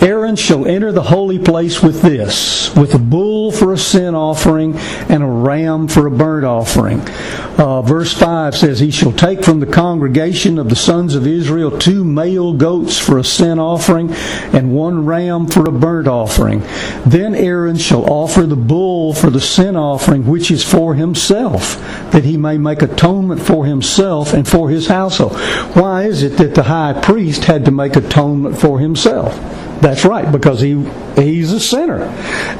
Aaron 0.00 0.36
shall 0.36 0.66
enter 0.66 0.92
the 0.92 1.02
holy 1.02 1.38
place 1.38 1.82
with 1.82 2.02
this, 2.02 2.74
with 2.76 2.94
a 2.94 2.98
bull 2.98 3.50
for 3.50 3.72
a 3.72 3.78
sin 3.78 4.14
offering 4.14 4.76
and 5.08 5.22
a 5.22 5.26
ram 5.26 5.88
for 5.88 6.06
a 6.06 6.10
burnt 6.10 6.44
offering. 6.44 7.00
Uh, 7.58 7.82
verse 7.82 8.12
5 8.12 8.56
says, 8.56 8.78
He 8.78 8.92
shall 8.92 9.10
take 9.10 9.42
from 9.42 9.58
the 9.58 9.66
congregation 9.66 10.58
of 10.58 10.68
the 10.68 10.76
sons 10.76 11.16
of 11.16 11.26
Israel 11.26 11.76
two 11.76 12.04
male 12.04 12.52
goats 12.52 12.96
for 12.96 13.18
a 13.18 13.24
sin 13.24 13.58
offering 13.58 14.12
and 14.52 14.72
one 14.72 15.04
ram 15.04 15.48
for 15.48 15.68
a 15.68 15.72
burnt 15.72 16.06
offering. 16.06 16.62
Then 17.04 17.34
Aaron 17.34 17.76
shall 17.76 18.04
offer 18.04 18.42
the 18.42 18.54
bull 18.54 19.14
for 19.14 19.30
the 19.30 19.40
sin 19.40 19.74
offering, 19.74 20.26
which 20.26 20.52
is 20.52 20.62
for 20.62 20.94
himself, 20.94 21.76
that 22.12 22.24
he 22.24 22.36
may 22.36 22.56
make 22.56 22.82
atonement 22.82 23.42
for 23.42 23.66
himself 23.66 24.32
and 24.32 24.46
for 24.46 24.70
his 24.70 24.86
household. 24.86 25.36
Why 25.74 26.04
is 26.04 26.22
it 26.22 26.36
that 26.36 26.54
the 26.54 26.62
high 26.62 26.92
priest 27.00 27.46
had 27.46 27.64
to 27.64 27.72
make 27.72 27.96
atonement 27.96 28.56
for 28.56 28.78
himself? 28.78 29.36
That's 29.80 30.04
right, 30.04 30.30
because 30.30 30.60
he 30.60 30.82
he's 31.14 31.52
a 31.52 31.60
sinner, 31.60 32.02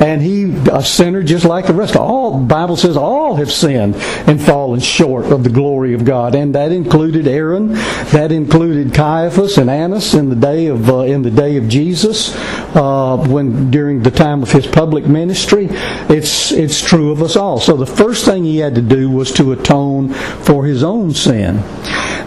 and 0.01 0.23
he 0.23 0.55
a 0.71 0.85
sinner 0.85 1.23
just 1.23 1.45
like 1.45 1.67
the 1.67 1.75
rest. 1.75 1.97
All 1.97 2.39
Bible 2.39 2.77
says 2.77 2.97
all 2.97 3.37
have 3.37 3.51
sinned 3.51 3.97
and 4.27 4.41
fallen 4.41 4.79
short 4.79 5.27
of 5.27 5.43
the 5.43 5.51
glory 5.51 5.95
of 5.95 6.05
God, 6.05 6.37
and 6.37 6.55
that 6.55 6.71
included 6.71 7.27
Aaron, 7.27 7.73
that 8.13 8.31
included 8.31 8.95
Caiaphas 8.95 9.59
and 9.59 9.69
Annas 9.69 10.15
in 10.15 10.29
the 10.29 10.37
day 10.37 10.67
of 10.69 10.89
uh, 10.89 10.99
in 10.99 11.23
the 11.23 11.31
day 11.31 11.57
of 11.57 11.69
Jesus, 11.69 12.35
uh, 12.77 13.17
when 13.29 13.71
during 13.71 14.03
the 14.03 14.13
time 14.13 14.43
of 14.43 14.53
his 14.53 14.67
public 14.67 15.07
ministry. 15.07 15.69
It's 16.09 16.53
it's 16.53 16.81
true 16.81 17.11
of 17.11 17.21
us 17.21 17.35
all. 17.35 17.59
So 17.59 17.77
the 17.77 17.87
first 17.87 18.25
thing 18.25 18.45
he 18.45 18.59
had 18.59 18.77
to 18.77 18.83
do 18.83 19.11
was 19.11 19.33
to 19.35 19.53
atone 19.53 20.11
for 20.11 20.65
his 20.65 20.85
own 20.85 21.15
sin. 21.15 21.63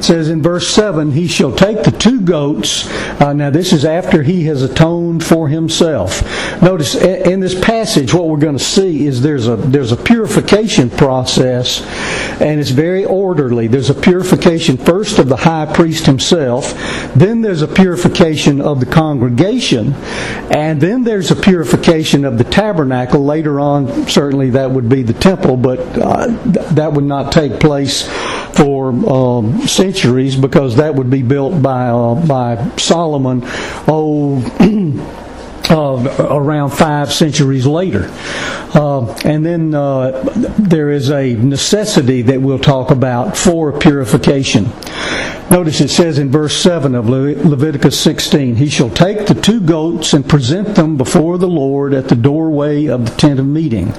Says 0.01 0.29
in 0.29 0.41
verse 0.41 0.67
seven, 0.69 1.11
he 1.11 1.27
shall 1.27 1.55
take 1.55 1.83
the 1.83 1.91
two 1.91 2.21
goats. 2.21 2.89
Uh, 3.21 3.33
now 3.33 3.49
this 3.49 3.71
is 3.71 3.85
after 3.85 4.23
he 4.23 4.45
has 4.45 4.63
atoned 4.63 4.81
atoned 4.81 5.23
for 5.23 5.47
himself. 5.47 6.21
Notice 6.61 6.95
in 6.95 7.39
this 7.39 7.59
passage, 7.59 8.13
what 8.13 8.27
we're 8.27 8.37
going 8.37 8.57
to 8.57 8.63
see 8.63 9.05
is 9.05 9.21
there's 9.21 9.47
a 9.47 9.55
there's 9.55 9.91
a 9.91 9.97
purification 9.97 10.89
process, 10.89 11.81
and 12.41 12.59
it's 12.59 12.69
very 12.69 13.05
orderly. 13.05 13.67
There's 13.67 13.89
a 13.89 13.95
purification 13.95 14.77
first 14.77 15.19
of 15.19 15.29
the 15.29 15.37
high 15.37 15.71
priest 15.73 16.05
himself, 16.05 16.73
then 17.15 17.41
there's 17.41 17.61
a 17.61 17.67
purification 17.67 18.61
of 18.61 18.79
the 18.79 18.85
congregation, 18.85 19.93
and 20.51 20.81
then 20.81 21.03
there's 21.03 21.31
a 21.31 21.35
purification 21.35 22.25
of 22.25 22.37
the 22.37 22.43
tabernacle. 22.43 23.23
Later 23.23 23.59
on, 23.59 24.07
certainly 24.07 24.51
that 24.51 24.71
would 24.71 24.89
be 24.89 25.03
the 25.03 25.13
temple, 25.13 25.57
but 25.57 25.79
uh, 25.97 26.27
that 26.73 26.91
would 26.93 27.03
not 27.03 27.31
take 27.31 27.59
place 27.59 28.07
for 28.53 28.89
um, 29.09 29.61
centuries 29.67 30.35
because 30.35 30.75
that 30.77 30.95
would 30.95 31.09
be 31.09 31.23
built 31.23 31.61
by 31.61 31.87
uh, 31.87 32.15
by 32.25 32.75
Solomon. 32.77 33.41
Oh. 33.87 35.17
Uh, 35.69 36.27
around 36.31 36.71
five 36.71 37.13
centuries 37.13 37.65
later. 37.65 38.09
Uh, 38.73 39.09
and 39.23 39.45
then 39.45 39.73
uh, 39.73 40.21
there 40.59 40.91
is 40.91 41.09
a 41.09 41.35
necessity 41.35 42.23
that 42.23 42.41
we'll 42.41 42.59
talk 42.59 42.91
about 42.91 43.37
for 43.37 43.71
purification. 43.79 44.65
Notice 45.51 45.81
it 45.81 45.89
says 45.89 46.17
in 46.17 46.31
verse 46.31 46.55
7 46.55 46.95
of 46.95 47.09
Leviticus 47.09 47.99
16, 47.99 48.55
He 48.55 48.69
shall 48.69 48.89
take 48.89 49.27
the 49.27 49.33
two 49.33 49.59
goats 49.59 50.13
and 50.13 50.27
present 50.27 50.75
them 50.75 50.95
before 50.95 51.37
the 51.37 51.47
Lord 51.49 51.93
at 51.93 52.07
the 52.07 52.15
doorway 52.15 52.85
of 52.85 53.03
the 53.03 53.11
tent 53.17 53.37
of 53.37 53.45
meeting. 53.45 53.93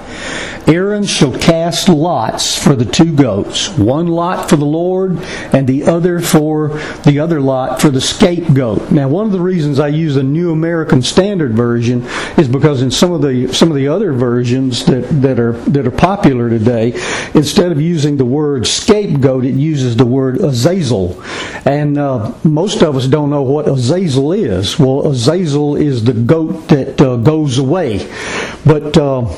Aaron 0.67 1.05
shall 1.05 1.37
cast 1.37 1.89
lots 1.89 2.57
for 2.57 2.75
the 2.75 2.85
two 2.85 3.15
goats, 3.15 3.69
one 3.77 4.07
lot 4.07 4.49
for 4.49 4.57
the 4.57 4.65
Lord 4.65 5.19
and 5.53 5.67
the 5.67 5.85
other 5.85 6.21
for 6.21 6.69
the 7.05 7.19
other 7.19 7.41
lot 7.41 7.83
for 7.83 7.91
the 7.91 8.01
scapegoat. 8.01 8.91
Now, 8.91 9.09
one 9.09 9.27
of 9.27 9.33
the 9.33 9.41
reasons 9.41 9.81
I 9.81 9.89
use 9.89 10.15
the 10.15 10.23
New 10.23 10.53
American 10.53 11.03
Standard 11.03 11.53
Version 11.53 12.03
is 12.39 12.49
because 12.49 12.81
in 12.81 12.91
some 12.91 13.13
of 13.13 13.23
the 13.23 13.53
some 13.53 13.71
of 13.71 13.77
the 13.77 13.89
other 13.89 14.13
versions 14.13 14.85
that, 14.87 15.03
that 15.21 15.39
are 15.39 15.53
that 15.53 15.87
are 15.87 15.91
popular 15.91 16.49
today, 16.49 16.93
instead 17.35 17.73
of 17.73 17.81
using 17.81 18.17
the 18.17 18.25
word 18.25 18.67
scapegoat, 18.67 19.45
it 19.45 19.55
uses 19.55 19.97
the 19.97 20.07
word 20.07 20.41
azazel. 20.41 21.21
And 21.65 21.97
uh, 21.99 22.35
most 22.45 22.83
of 22.83 22.97
us 22.97 23.07
don't 23.07 23.31
know 23.31 23.43
what 23.43 23.69
Azazel 23.69 24.33
is. 24.33 24.79
Well, 24.79 25.07
Azazel 25.07 25.77
is 25.77 26.05
the 26.05 26.13
goat 26.13 26.69
that 26.69 27.01
uh, 27.01 27.17
goes 27.17 27.59
away. 27.59 28.11
But 28.65 28.97
uh, 28.97 29.33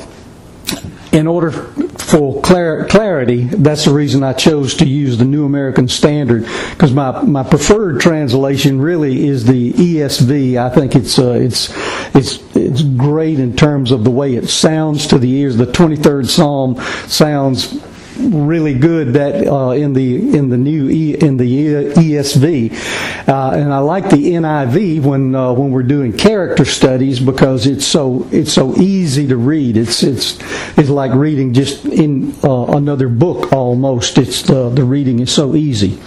in 1.11 1.27
order 1.27 1.51
for 1.51 2.41
clar- 2.41 2.85
clarity, 2.87 3.45
that's 3.45 3.85
the 3.85 3.93
reason 3.93 4.23
I 4.23 4.33
chose 4.33 4.75
to 4.75 4.85
use 4.85 5.17
the 5.17 5.25
New 5.25 5.45
American 5.45 5.87
Standard 5.87 6.43
because 6.71 6.93
my, 6.93 7.21
my 7.21 7.43
preferred 7.43 8.01
translation 8.01 8.81
really 8.81 9.27
is 9.27 9.45
the 9.45 9.71
ESV. 9.73 10.57
I 10.57 10.69
think 10.69 10.95
it's 10.95 11.17
uh, 11.17 11.31
it's 11.31 11.71
it's 12.15 12.55
it's 12.55 12.81
great 12.81 13.39
in 13.39 13.55
terms 13.55 13.91
of 13.91 14.03
the 14.03 14.11
way 14.11 14.35
it 14.35 14.49
sounds 14.49 15.07
to 15.07 15.17
the 15.17 15.31
ears. 15.31 15.57
The 15.57 15.65
23rd 15.65 16.27
Psalm 16.27 16.75
sounds 17.07 17.81
really 18.17 18.73
good 18.73 19.13
that 19.13 19.47
uh, 19.47 19.71
in 19.71 19.93
the 19.93 20.37
in 20.37 20.49
the 20.49 20.57
new 20.57 20.89
e, 20.89 21.15
in 21.15 21.37
the 21.37 21.91
ESV, 21.93 23.27
uh, 23.27 23.51
and 23.51 23.73
I 23.73 23.79
like 23.79 24.09
the 24.09 24.33
NIV 24.33 25.01
when 25.03 25.35
uh, 25.35 25.53
when 25.53 25.71
we're 25.71 25.83
doing 25.83 26.13
character 26.13 26.65
studies 26.65 27.19
because 27.19 27.67
it's 27.67 27.85
so 27.85 28.27
it's 28.31 28.53
so 28.53 28.75
easy 28.75 29.27
to 29.27 29.37
read. 29.37 29.77
It's 29.77 30.03
it's 30.03 30.39
it's 30.77 30.89
like 30.89 31.13
reading 31.13 31.53
just 31.53 31.85
in 31.85 32.35
uh, 32.43 32.65
another 32.65 33.09
book 33.09 33.51
almost. 33.53 34.17
It's 34.17 34.41
the 34.43 34.69
the 34.69 34.83
reading 34.83 35.19
is 35.19 35.31
so 35.31 35.55
easy. 35.55 35.99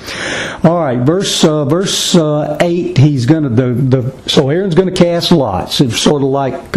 All 0.65 0.78
right, 0.89 1.05
verse 1.05 1.45
uh, 1.45 1.65
verse 1.65 2.15
uh, 2.15 2.57
eight. 2.61 2.97
He's 2.97 3.27
gonna 3.27 3.49
the 3.49 3.73
the 3.73 4.29
so 4.29 4.49
Aaron's 4.49 4.75
gonna 4.75 4.93
cast 4.93 5.33
lots. 5.33 5.81
It's 5.81 5.99
sort 5.99 6.23
of 6.23 6.29
like 6.29 6.77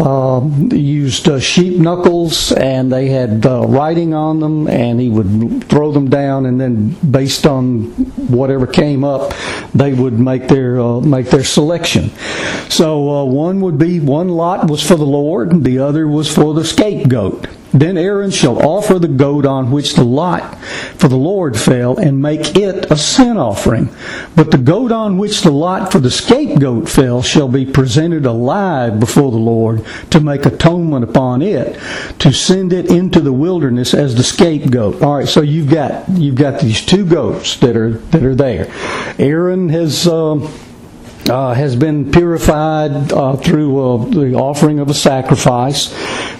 um, 0.00 0.68
used 0.72 1.28
sheep 1.42 1.78
knuckles, 1.78 2.52
and 2.52 2.92
they 2.92 3.08
had 3.08 3.44
writing 3.44 4.14
on 4.14 4.40
them, 4.40 4.68
and 4.68 5.00
he 5.00 5.08
would 5.08 5.64
throw 5.64 5.92
them 5.92 6.10
down, 6.10 6.46
and 6.46 6.60
then 6.60 6.90
based 7.10 7.46
on 7.46 7.84
whatever 8.28 8.66
came 8.66 9.04
up, 9.04 9.32
they 9.74 9.92
would 9.92 10.18
make 10.18 10.48
their 10.48 10.80
uh, 10.80 11.00
make 11.00 11.30
their 11.30 11.44
selection. 11.44 12.10
So 12.68 13.08
uh, 13.10 13.24
one 13.24 13.60
would 13.60 13.78
be 13.78 14.00
one 14.00 14.28
lot 14.28 14.68
was 14.68 14.86
for 14.86 14.96
the 14.96 15.06
Lord, 15.06 15.52
and 15.52 15.64
the 15.64 15.78
other 15.78 16.06
was 16.06 16.32
for 16.32 16.54
the 16.54 16.64
scapegoat. 16.64 17.46
Then 17.72 17.96
Aaron 17.96 18.30
shall 18.30 18.58
offer 18.66 18.98
the 18.98 19.08
goat 19.08 19.46
on 19.46 19.70
which 19.70 19.94
the 19.94 20.04
lot 20.04 20.56
for 20.96 21.08
the 21.08 21.16
Lord 21.16 21.58
fell, 21.58 21.96
and 21.96 22.20
make 22.20 22.56
it 22.56 22.90
a 22.90 22.96
sin 22.96 23.36
offering. 23.36 23.88
But 24.36 24.50
the 24.50 24.58
goat 24.58 24.92
on 24.92 25.18
which 25.18 25.42
the 25.42 25.50
lot 25.50 25.90
for 25.90 25.98
the 25.98 26.10
scapegoat 26.10 26.88
fell 26.88 27.22
shall 27.22 27.48
be 27.48 27.64
presented 27.64 28.26
alive 28.26 29.00
before 29.00 29.30
the 29.30 29.38
Lord 29.38 29.84
to 30.10 30.20
make 30.20 30.46
atonement 30.46 31.04
upon 31.04 31.42
it, 31.42 31.80
to 32.18 32.32
send 32.32 32.72
it 32.72 32.90
into 32.90 33.20
the 33.20 33.32
wilderness 33.32 33.94
as 33.94 34.14
the 34.14 34.22
scapegoat. 34.22 35.02
All 35.02 35.16
right, 35.16 35.28
so 35.28 35.40
you've 35.40 35.70
got 35.70 36.08
you've 36.10 36.36
got 36.36 36.60
these 36.60 36.84
two 36.84 37.06
goats 37.06 37.56
that 37.56 37.76
are 37.76 37.92
that 37.92 38.22
are 38.22 38.34
there. 38.34 38.72
Aaron 39.18 39.68
has. 39.70 40.06
Uh, 40.06 40.48
uh, 41.28 41.54
has 41.54 41.76
been 41.76 42.10
purified 42.10 43.12
uh, 43.12 43.36
through 43.36 43.78
uh, 43.78 44.04
the 44.06 44.34
offering 44.34 44.78
of 44.78 44.88
a 44.88 44.94
sacrifice. 44.94 45.92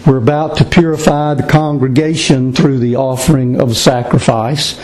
We're 0.06 0.18
about 0.18 0.56
to 0.58 0.64
purify 0.64 1.34
the 1.34 1.44
congregation 1.44 2.52
through 2.52 2.78
the 2.78 2.96
offering 2.96 3.60
of 3.60 3.70
a 3.70 3.74
sacrifice, 3.74 4.78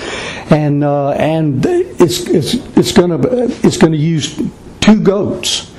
and 0.51 0.85
uh, 0.85 1.11
and 1.11 1.65
it's 1.67 2.21
it's 2.29 2.55
it's 2.77 2.93
going 2.93 3.23
to 3.23 3.45
it's 3.67 3.77
going 3.77 3.93
to 3.93 3.99
use 3.99 4.41
two 4.81 5.01
goats 5.01 5.75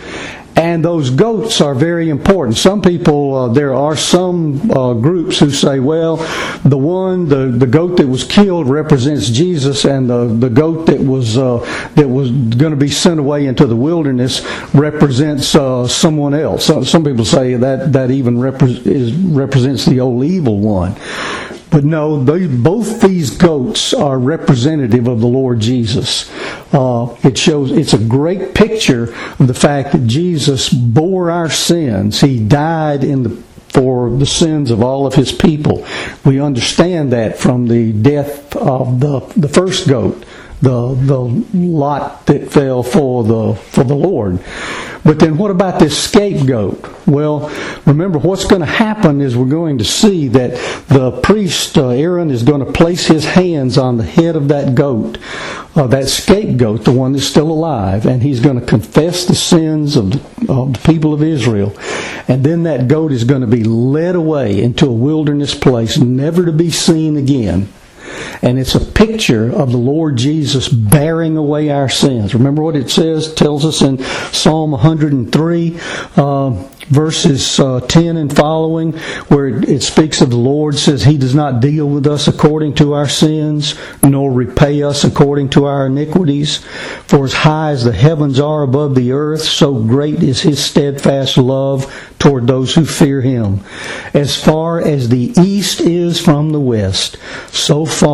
and 0.70 0.86
those 0.86 1.10
goats 1.10 1.62
are 1.62 1.74
very 1.74 2.10
important. 2.10 2.56
Some 2.56 2.80
people, 2.80 3.34
uh, 3.34 3.48
there 3.48 3.74
are 3.74 3.98
some 3.98 4.70
uh, 4.70 4.94
groups 4.94 5.40
who 5.40 5.50
say, 5.50 5.80
well, 5.80 6.18
the 6.64 6.78
one, 6.78 7.28
the, 7.28 7.48
the 7.48 7.66
goat 7.66 7.98
that 7.98 8.08
was 8.08 8.24
killed 8.24 8.70
represents 8.70 9.30
Jesus, 9.30 9.84
and 9.86 10.08
the, 10.08 10.28
the 10.28 10.50
goat 10.50 10.86
that 10.86 11.00
was 11.00 11.40
uh, 11.40 11.58
that 11.96 12.08
was 12.08 12.30
going 12.30 12.70
to 12.70 12.78
be 12.78 12.90
sent 12.90 13.20
away 13.20 13.48
into 13.48 13.66
the 13.66 13.76
wilderness 13.76 14.46
represents 14.76 15.56
uh, 15.56 15.88
someone 15.88 16.36
else. 16.36 16.66
some 16.66 17.04
people 17.04 17.26
say 17.26 17.56
that 17.56 17.92
that 17.94 18.12
even 18.12 18.36
repre- 18.36 18.86
is, 18.86 19.12
represents 19.14 19.86
the 19.86 20.00
old 20.00 20.24
evil 20.24 20.60
one. 20.60 20.96
But 21.72 21.84
no, 21.84 22.24
they, 22.24 22.48
both 22.48 23.02
these 23.02 23.38
goats 23.38 23.94
are 23.94 24.18
representative 24.18 25.08
of 25.08 25.20
the 25.20 25.28
Lord 25.28 25.60
Jesus. 25.60 26.32
Uh, 26.74 27.16
it 27.24 27.38
shows 27.38 27.72
it's 27.72 27.94
a 27.94 28.00
great 28.00 28.56
picture 28.56 29.14
of 29.40 29.48
the 29.48 29.54
fact 29.54 29.92
that 29.92 30.08
Jesus 30.08 30.70
bore 30.70 31.30
our 31.30 31.50
sins. 31.50 32.22
He 32.22 32.40
died 32.40 33.04
in 33.04 33.24
the 33.24 33.44
for 33.70 34.10
the 34.10 34.26
sins 34.26 34.72
of 34.72 34.82
all 34.82 35.06
of 35.06 35.14
his 35.14 35.32
people. 35.32 35.86
We 36.26 36.42
understand 36.42 37.14
that 37.14 37.38
from 37.38 37.68
the 37.68 37.94
death 37.94 38.56
of 38.56 39.00
the 39.00 39.20
the 39.38 39.48
first 39.48 39.88
goat 39.88 40.26
the 40.62 40.94
the 40.94 41.20
lot 41.58 42.26
that 42.26 42.52
fell 42.52 42.84
for 42.84 43.24
the 43.24 43.56
for 43.56 43.84
the 43.84 43.96
Lord. 43.96 44.40
But 45.04 45.20
then 45.20 45.38
what 45.38 45.50
about 45.50 45.80
this 45.80 45.98
scapegoat? 45.98 47.08
Well, 47.08 47.50
remember 47.86 48.20
what's 48.20 48.46
going 48.46 48.60
to 48.60 48.68
happen 48.68 49.22
is 49.22 49.36
we're 49.36 49.46
going 49.46 49.78
to 49.78 49.86
see 49.86 50.28
that 50.28 50.52
the 50.90 51.12
priest 51.22 51.78
uh, 51.78 51.90
Aaron 51.90 52.30
is 52.30 52.44
going 52.44 52.66
to 52.66 52.72
place 52.72 53.08
his 53.08 53.24
hands 53.24 53.78
on 53.78 53.98
the 53.98 54.04
head 54.04 54.36
of 54.36 54.50
that 54.50 54.76
goat, 54.76 55.18
uh, 55.76 55.88
that 55.88 56.10
scapegoat, 56.10 56.84
the 56.84 56.92
one 56.92 57.14
that's 57.14 57.26
still 57.26 57.50
alive, 57.50 58.06
and 58.06 58.22
he's 58.22 58.42
going 58.42 58.60
to 58.60 58.66
confess 58.66 59.26
the 59.26 59.36
sins 59.36 59.96
of 59.96 60.12
the, 60.12 60.52
of 60.52 60.74
the 60.74 60.80
people 60.80 61.14
of 61.14 61.24
Israel. 61.24 61.74
And 62.28 62.44
then 62.44 62.64
that 62.64 62.90
goat 62.90 63.14
is 63.14 63.24
going 63.24 63.42
to 63.42 63.48
be 63.48 63.64
led 63.64 64.16
away 64.16 64.62
into 64.62 64.86
a 64.86 64.92
wilderness 64.92 65.56
place, 65.56 65.98
never 65.98 66.46
to 66.46 66.52
be 66.52 66.72
seen 66.72 67.16
again 67.16 67.70
and 68.42 68.60
it's 68.60 68.76
a 68.76 68.80
picture 68.80 69.52
of 69.52 69.72
the 69.72 69.78
Lord 69.78 70.18
Jesus 70.18 70.68
bearing 70.68 71.38
away 71.38 71.70
our 71.70 71.90
sins. 71.90 72.34
Remember 72.34 72.62
what 72.62 72.76
it 72.76 72.90
says, 72.90 73.34
tells 73.34 73.66
us 73.66 73.82
in 73.82 74.00
Psalm 74.32 74.72
103, 74.72 75.80
uh, 76.16 76.70
verses 76.90 77.60
uh, 77.60 77.80
10 77.82 78.18
and 78.18 78.36
following, 78.36 78.94
where 79.28 79.48
it 79.48 79.82
speaks 79.82 80.22
of 80.22 80.30
the 80.30 80.38
Lord, 80.38 80.76
says, 80.76 81.04
He 81.04 81.18
does 81.18 81.36
not 81.36 81.62
deal 81.62 81.88
with 81.88 82.08
us 82.08 82.28
according 82.28 82.76
to 82.76 82.94
our 82.94 83.08
sins, 83.08 83.76
nor 84.02 84.32
repay 84.32 84.84
us 84.84 85.04
according 85.04 85.50
to 85.50 85.66
our 85.66 85.86
iniquities. 85.86 86.58
For 87.06 87.26
as 87.26 87.34
high 87.34 87.72
as 87.72 87.84
the 87.84 87.94
heavens 87.94 88.40
are 88.40 88.64
above 88.64 88.96
the 88.96 89.12
earth, 89.12 89.42
so 89.42 89.82
great 89.84 90.24
is 90.24 90.42
His 90.42 90.64
steadfast 90.64 91.38
love 91.38 91.94
toward 92.18 92.48
those 92.48 92.74
who 92.74 92.86
fear 92.86 93.22
Him. 93.22 93.62
As 94.14 94.42
far 94.42 94.82
as 94.82 95.10
the 95.10 95.32
east 95.40 95.82
is 95.82 96.20
from 96.20 96.50
the 96.50 96.60
west, 96.60 97.18
so 97.52 97.86
far 97.86 98.09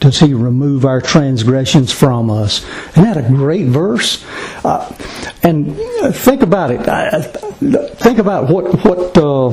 does 0.00 0.18
He 0.18 0.34
remove 0.34 0.84
our 0.84 1.00
transgressions 1.00 1.92
from 1.92 2.30
us. 2.30 2.64
Isn't 2.90 3.04
that 3.04 3.16
a 3.16 3.28
great 3.28 3.66
verse? 3.66 4.24
Uh, 4.64 4.94
and 5.42 5.76
think 6.14 6.42
about 6.42 6.70
it. 6.70 6.80
Think 7.98 8.18
about 8.18 8.48
what 8.48 8.84
what 8.84 9.16
uh, 9.16 9.50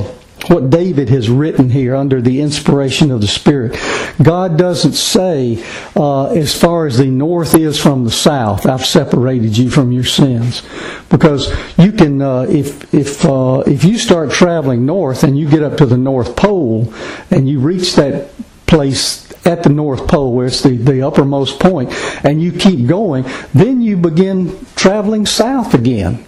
what 0.50 0.70
David 0.70 1.10
has 1.10 1.30
written 1.30 1.70
here 1.70 1.96
under 1.96 2.22
the 2.22 2.42
inspiration 2.42 3.12
of 3.12 3.22
the 3.22 3.28
Spirit. 3.28 3.78
God 4.22 4.58
doesn't 4.58 4.94
say, 4.94 5.64
uh, 5.96 6.28
as 6.28 6.60
far 6.60 6.86
as 6.86 6.98
the 6.98 7.08
north 7.08 7.54
is 7.56 7.80
from 7.80 8.06
the 8.06 8.12
south, 8.12 8.66
I've 8.66 8.86
separated 8.86 9.58
you 9.58 9.70
from 9.70 9.92
your 9.92 10.06
sins, 10.06 10.62
because 11.10 11.52
you 11.78 11.92
can 11.92 12.22
uh, 12.22 12.42
if 12.42 12.94
if 12.94 13.26
uh, 13.26 13.64
if 13.66 13.84
you 13.84 13.98
start 13.98 14.32
traveling 14.32 14.86
north 14.86 15.24
and 15.24 15.38
you 15.38 15.50
get 15.50 15.64
up 15.64 15.78
to 15.78 15.86
the 15.86 15.98
North 15.98 16.36
Pole 16.36 16.94
and 17.32 17.50
you 17.50 17.60
reach 17.60 17.96
that 17.96 18.30
place 18.68 19.27
at 19.48 19.64
the 19.64 19.70
North 19.70 20.08
Pole, 20.08 20.34
where 20.34 20.48
it's 20.48 20.62
the, 20.62 20.76
the 20.76 21.02
uppermost 21.02 21.60
point, 21.60 21.92
and 22.24 22.42
you 22.42 22.52
keep 22.52 22.86
going, 22.88 23.26
then 23.54 23.82
you 23.82 23.98
begin 23.98 24.66
traveling 24.76 25.26
south 25.26 25.74
again. 25.74 26.26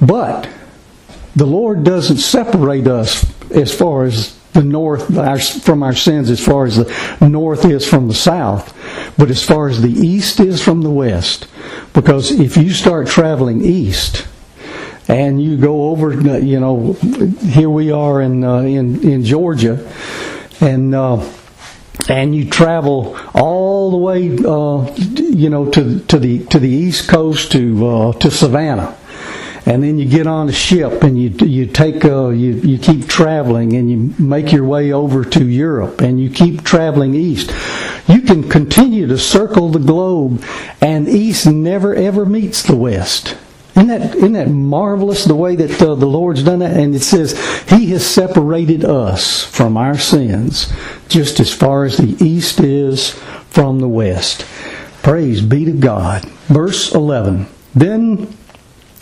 But 0.00 0.48
the 1.34 1.46
Lord 1.46 1.82
doesn't 1.82 2.18
separate 2.18 2.86
us 2.86 3.24
as 3.50 3.76
far 3.76 4.04
as 4.04 4.38
the 4.52 4.62
north 4.62 5.18
our, 5.18 5.38
from 5.38 5.82
our 5.82 5.94
sins 5.94 6.30
as 6.30 6.44
far 6.44 6.64
as 6.64 6.76
the 6.76 7.28
north 7.28 7.64
is 7.64 7.86
from 7.86 8.06
the 8.06 8.14
south, 8.14 8.72
but 9.18 9.28
as 9.28 9.44
far 9.44 9.68
as 9.68 9.82
the 9.82 9.90
east 9.90 10.38
is 10.38 10.62
from 10.62 10.82
the 10.82 10.90
west. 10.90 11.48
Because 11.92 12.30
if 12.30 12.56
you 12.56 12.70
start 12.70 13.08
traveling 13.08 13.64
east, 13.64 14.28
and 15.08 15.42
you 15.42 15.56
go 15.56 15.90
over, 15.90 16.12
you 16.38 16.60
know, 16.60 16.92
here 17.42 17.68
we 17.68 17.90
are 17.90 18.22
in 18.22 18.44
uh, 18.44 18.60
in 18.60 19.02
in 19.06 19.24
Georgia, 19.24 19.92
and 20.60 20.94
uh, 20.94 21.16
and 22.08 22.34
you 22.34 22.48
travel 22.48 23.16
all 23.34 23.90
the 23.90 23.96
way, 23.96 24.30
uh, 24.30 24.94
you 24.94 25.48
know, 25.48 25.70
to 25.70 26.00
to 26.00 26.18
the 26.18 26.44
to 26.46 26.58
the 26.58 26.68
east 26.68 27.08
coast 27.08 27.52
to 27.52 27.86
uh, 27.86 28.12
to 28.14 28.30
Savannah 28.30 28.96
and 29.66 29.82
then 29.82 29.98
you 29.98 30.04
get 30.04 30.26
on 30.26 30.48
a 30.48 30.52
ship 30.52 31.02
and 31.02 31.20
you 31.20 31.30
you 31.46 31.66
take 31.66 32.04
uh, 32.04 32.28
you 32.28 32.54
you 32.54 32.78
keep 32.78 33.06
traveling 33.06 33.72
and 33.74 33.90
you 33.90 34.14
make 34.22 34.52
your 34.52 34.64
way 34.64 34.92
over 34.92 35.24
to 35.24 35.48
Europe 35.48 36.00
and 36.00 36.20
you 36.20 36.28
keep 36.30 36.62
traveling 36.64 37.14
east. 37.14 37.50
You 38.06 38.20
can 38.20 38.48
continue 38.48 39.06
to 39.06 39.16
circle 39.16 39.70
the 39.70 39.78
globe, 39.78 40.44
and 40.80 41.08
east 41.08 41.46
never 41.46 41.94
ever 41.94 42.26
meets 42.26 42.62
the 42.62 42.76
west. 42.76 43.36
Isn't 43.76 43.88
that, 43.88 44.14
isn't 44.14 44.32
that 44.32 44.48
marvelous 44.48 45.24
the 45.24 45.34
way 45.34 45.56
that 45.56 45.82
uh, 45.82 45.96
the 45.96 46.06
Lord's 46.06 46.44
done 46.44 46.60
that? 46.60 46.76
And 46.76 46.94
it 46.94 47.02
says, 47.02 47.32
He 47.68 47.86
has 47.86 48.06
separated 48.06 48.84
us 48.84 49.42
from 49.44 49.76
our 49.76 49.98
sins 49.98 50.72
just 51.08 51.40
as 51.40 51.52
far 51.52 51.84
as 51.84 51.96
the 51.96 52.16
east 52.24 52.60
is 52.60 53.10
from 53.50 53.80
the 53.80 53.88
west. 53.88 54.46
Praise 55.02 55.40
be 55.40 55.64
to 55.64 55.72
God. 55.72 56.24
Verse 56.46 56.94
11. 56.94 57.46
Then 57.74 58.32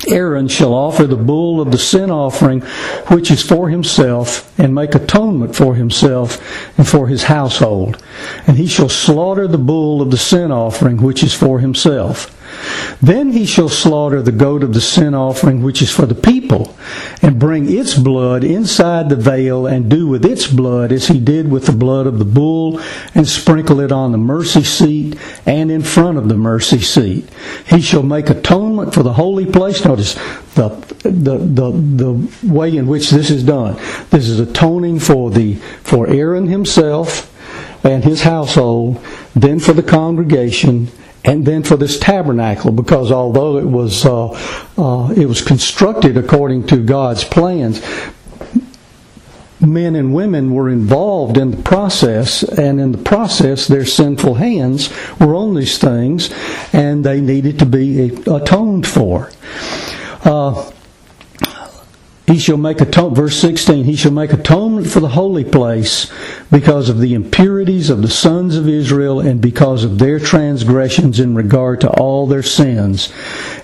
Aaron 0.08 0.48
shall 0.48 0.74
offer 0.74 1.06
the 1.06 1.16
bull 1.16 1.60
of 1.60 1.70
the 1.70 1.78
sin 1.78 2.10
offering, 2.10 2.62
which 3.08 3.30
is 3.30 3.42
for 3.42 3.68
himself, 3.68 4.58
and 4.58 4.74
make 4.74 4.94
atonement 4.94 5.54
for 5.54 5.74
himself 5.74 6.78
and 6.78 6.88
for 6.88 7.06
his 7.08 7.24
household. 7.24 8.02
And 8.46 8.56
he 8.56 8.66
shall 8.66 8.88
slaughter 8.88 9.46
the 9.46 9.58
bull 9.58 10.02
of 10.02 10.10
the 10.10 10.16
sin 10.16 10.50
offering, 10.50 11.02
which 11.02 11.22
is 11.22 11.34
for 11.34 11.60
himself. 11.60 12.36
Then 13.00 13.32
he 13.32 13.46
shall 13.46 13.68
slaughter 13.68 14.22
the 14.22 14.32
goat 14.32 14.62
of 14.62 14.74
the 14.74 14.80
sin 14.80 15.14
offering, 15.14 15.62
which 15.62 15.82
is 15.82 15.90
for 15.90 16.06
the 16.06 16.14
people, 16.14 16.76
and 17.20 17.38
bring 17.38 17.70
its 17.70 17.94
blood 17.94 18.44
inside 18.44 19.08
the 19.08 19.16
veil, 19.16 19.66
and 19.66 19.90
do 19.90 20.06
with 20.06 20.24
its 20.24 20.46
blood 20.46 20.92
as 20.92 21.08
he 21.08 21.18
did 21.18 21.50
with 21.50 21.66
the 21.66 21.72
blood 21.72 22.06
of 22.06 22.18
the 22.18 22.24
bull, 22.24 22.80
and 23.14 23.26
sprinkle 23.26 23.80
it 23.80 23.90
on 23.90 24.12
the 24.12 24.18
mercy 24.18 24.62
seat 24.62 25.18
and 25.46 25.70
in 25.70 25.82
front 25.82 26.18
of 26.18 26.28
the 26.28 26.36
mercy 26.36 26.80
seat. 26.80 27.28
He 27.66 27.80
shall 27.80 28.02
make 28.02 28.30
atonement 28.30 28.94
for 28.94 29.02
the 29.02 29.14
holy 29.14 29.46
place. 29.46 29.84
Notice 29.84 30.14
the 30.54 30.68
the 31.02 31.38
the, 31.38 31.70
the 31.72 32.48
way 32.52 32.76
in 32.76 32.86
which 32.86 33.10
this 33.10 33.30
is 33.30 33.42
done. 33.42 33.74
This 34.10 34.28
is 34.28 34.38
atoning 34.38 35.00
for 35.00 35.30
the 35.30 35.54
for 35.82 36.08
Aaron 36.08 36.46
himself 36.46 37.28
and 37.84 38.04
his 38.04 38.22
household, 38.22 39.04
then 39.34 39.58
for 39.58 39.72
the 39.72 39.82
congregation 39.82 40.88
and 41.24 41.46
then 41.46 41.62
for 41.62 41.76
this 41.76 41.98
tabernacle, 41.98 42.72
because 42.72 43.12
although 43.12 43.58
it 43.58 43.66
was 43.66 44.04
uh, 44.04 44.30
uh, 44.76 45.12
it 45.16 45.26
was 45.26 45.40
constructed 45.40 46.16
according 46.16 46.66
to 46.68 46.76
God's 46.76 47.22
plans, 47.24 47.80
men 49.60 49.94
and 49.94 50.12
women 50.12 50.52
were 50.52 50.68
involved 50.68 51.36
in 51.36 51.52
the 51.52 51.62
process, 51.62 52.42
and 52.42 52.80
in 52.80 52.92
the 52.92 52.98
process, 52.98 53.68
their 53.68 53.86
sinful 53.86 54.34
hands 54.34 54.90
were 55.20 55.34
on 55.34 55.54
these 55.54 55.78
things, 55.78 56.30
and 56.72 57.04
they 57.04 57.20
needed 57.20 57.58
to 57.60 57.66
be 57.66 58.08
atoned 58.26 58.86
for. 58.86 59.30
Uh, 60.24 60.70
he 62.32 62.38
shall 62.38 62.56
make 62.56 62.80
atonement, 62.80 63.16
verse 63.16 63.36
16, 63.36 63.84
he 63.84 63.94
shall 63.94 64.10
make 64.10 64.32
atonement 64.32 64.86
for 64.86 65.00
the 65.00 65.08
holy 65.08 65.44
place 65.44 66.10
because 66.50 66.88
of 66.88 66.98
the 66.98 67.12
impurities 67.12 67.90
of 67.90 68.00
the 68.00 68.08
sons 68.08 68.56
of 68.56 68.66
Israel 68.66 69.20
and 69.20 69.38
because 69.38 69.84
of 69.84 69.98
their 69.98 70.18
transgressions 70.18 71.20
in 71.20 71.34
regard 71.34 71.82
to 71.82 71.90
all 71.90 72.26
their 72.26 72.42
sins. 72.42 73.12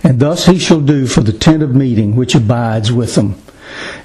And 0.02 0.20
thus 0.20 0.44
he 0.44 0.59
shall 0.59 0.83
do 0.83 1.07
for 1.07 1.22
the 1.22 1.33
tent 1.33 1.62
of 1.62 1.74
meeting 1.74 2.14
which 2.14 2.35
abides 2.35 2.92
with 2.92 3.14
them. 3.14 3.40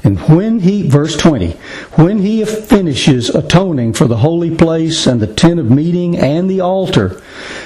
And 0.04 0.20
when 0.22 0.60
he, 0.60 0.88
verse 0.88 1.16
20, 1.16 1.52
when 1.96 2.20
he 2.20 2.44
finishes 2.46 3.30
atoning 3.30 3.94
for 3.94 4.06
the 4.06 4.18
holy 4.18 4.56
place 4.56 5.08
and 5.08 5.22
the 5.22 5.28
tent 5.28 5.60
of 5.60 5.70
meeting 5.70 6.18
and 6.18 6.50
the 6.50 6.62
altar, 6.62 7.22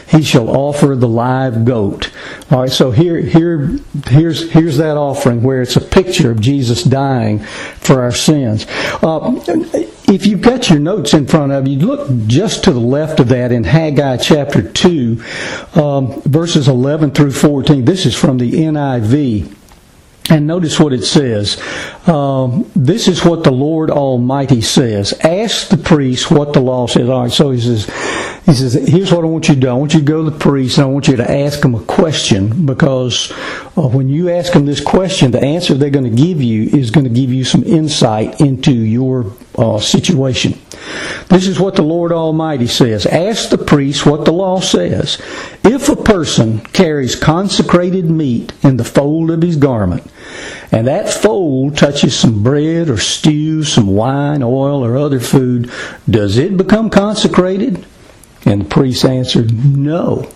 he 0.09 0.21
shall 0.23 0.49
offer 0.49 0.95
the 0.95 1.07
live 1.07 1.65
goat. 1.65 2.11
All 2.51 2.61
right, 2.61 2.71
so 2.71 2.91
here, 2.91 3.19
here, 3.19 3.79
here's, 4.05 4.51
here's 4.51 4.77
that 4.77 4.97
offering 4.97 5.43
where 5.43 5.61
it's 5.61 5.75
a 5.75 5.81
picture 5.81 6.31
of 6.31 6.39
Jesus 6.39 6.83
dying 6.83 7.39
for 7.39 8.01
our 8.01 8.11
sins. 8.11 8.65
Uh, 9.01 9.41
if 10.07 10.25
you've 10.25 10.41
got 10.41 10.69
your 10.69 10.79
notes 10.79 11.13
in 11.13 11.27
front 11.27 11.51
of 11.51 11.67
you, 11.67 11.79
look 11.79 12.09
just 12.27 12.63
to 12.63 12.71
the 12.71 12.79
left 12.79 13.19
of 13.19 13.27
that 13.29 13.51
in 13.51 13.65
Haggai 13.65 14.17
chapter 14.17 14.61
2, 14.61 15.23
um, 15.75 16.21
verses 16.21 16.67
11 16.69 17.11
through 17.11 17.33
14. 17.33 17.83
This 17.83 18.05
is 18.05 18.15
from 18.15 18.37
the 18.37 18.51
NIV. 18.51 19.56
And 20.29 20.45
notice 20.45 20.79
what 20.79 20.93
it 20.93 21.03
says. 21.03 21.61
Um, 22.07 22.69
this 22.75 23.07
is 23.07 23.23
what 23.23 23.43
the 23.43 23.51
Lord 23.51 23.89
Almighty 23.89 24.61
says. 24.61 25.13
Ask 25.21 25.69
the 25.69 25.77
priest 25.77 26.29
what 26.29 26.53
the 26.53 26.59
law 26.59 26.87
says. 26.87 27.07
All 27.07 27.23
right, 27.23 27.31
so 27.31 27.51
he 27.51 27.61
says, 27.61 27.87
He 28.47 28.53
says, 28.53 28.75
Here's 28.75 29.11
what 29.11 29.25
I 29.25 29.27
want 29.27 29.49
you 29.49 29.55
to 29.55 29.59
do. 29.59 29.67
I 29.67 29.73
want 29.73 29.93
you 29.93 29.99
to 29.99 30.05
go 30.05 30.23
to 30.23 30.29
the 30.29 30.39
priest 30.39 30.77
and 30.77 30.87
I 30.87 30.89
want 30.89 31.09
you 31.09 31.17
to 31.17 31.29
ask 31.29 31.59
them 31.59 31.75
a 31.75 31.83
question 31.83 32.65
because 32.65 33.33
uh, 33.75 33.89
when 33.89 34.07
you 34.07 34.29
ask 34.29 34.53
them 34.53 34.65
this 34.65 34.79
question, 34.79 35.31
the 35.31 35.43
answer 35.43 35.73
they're 35.73 35.89
going 35.89 36.09
to 36.09 36.23
give 36.23 36.41
you 36.41 36.63
is 36.63 36.89
going 36.89 37.03
to 37.03 37.09
give 37.09 37.29
you 37.29 37.43
some 37.43 37.63
insight 37.63 38.39
into 38.39 38.71
your 38.71 39.33
uh, 39.57 39.79
situation. 39.79 40.57
This 41.27 41.45
is 41.45 41.59
what 41.59 41.75
the 41.75 41.81
Lord 41.81 42.13
Almighty 42.13 42.67
says 42.67 43.05
Ask 43.05 43.49
the 43.49 43.57
priest 43.57 44.05
what 44.05 44.23
the 44.23 44.31
law 44.31 44.61
says. 44.61 45.21
If 45.65 45.89
a 45.89 45.97
person 45.97 46.61
carries 46.61 47.17
consecrated 47.17 48.09
meat 48.09 48.53
in 48.63 48.77
the 48.77 48.85
fold 48.85 49.29
of 49.29 49.41
his 49.41 49.57
garment, 49.57 50.09
and 50.71 50.87
that 50.87 51.09
fold 51.09 51.77
touches 51.77 52.17
some 52.17 52.43
bread 52.43 52.89
or 52.89 52.97
stew, 52.97 53.65
some 53.65 53.87
wine, 53.87 54.41
oil, 54.41 54.85
or 54.85 54.95
other 54.95 55.19
food, 55.19 55.69
does 56.09 56.37
it 56.37 56.55
become 56.55 56.89
consecrated? 56.89 57.85
And 58.47 58.61
the 58.61 58.65
priest 58.65 59.05
answered, 59.05 59.53
No. 59.53 60.29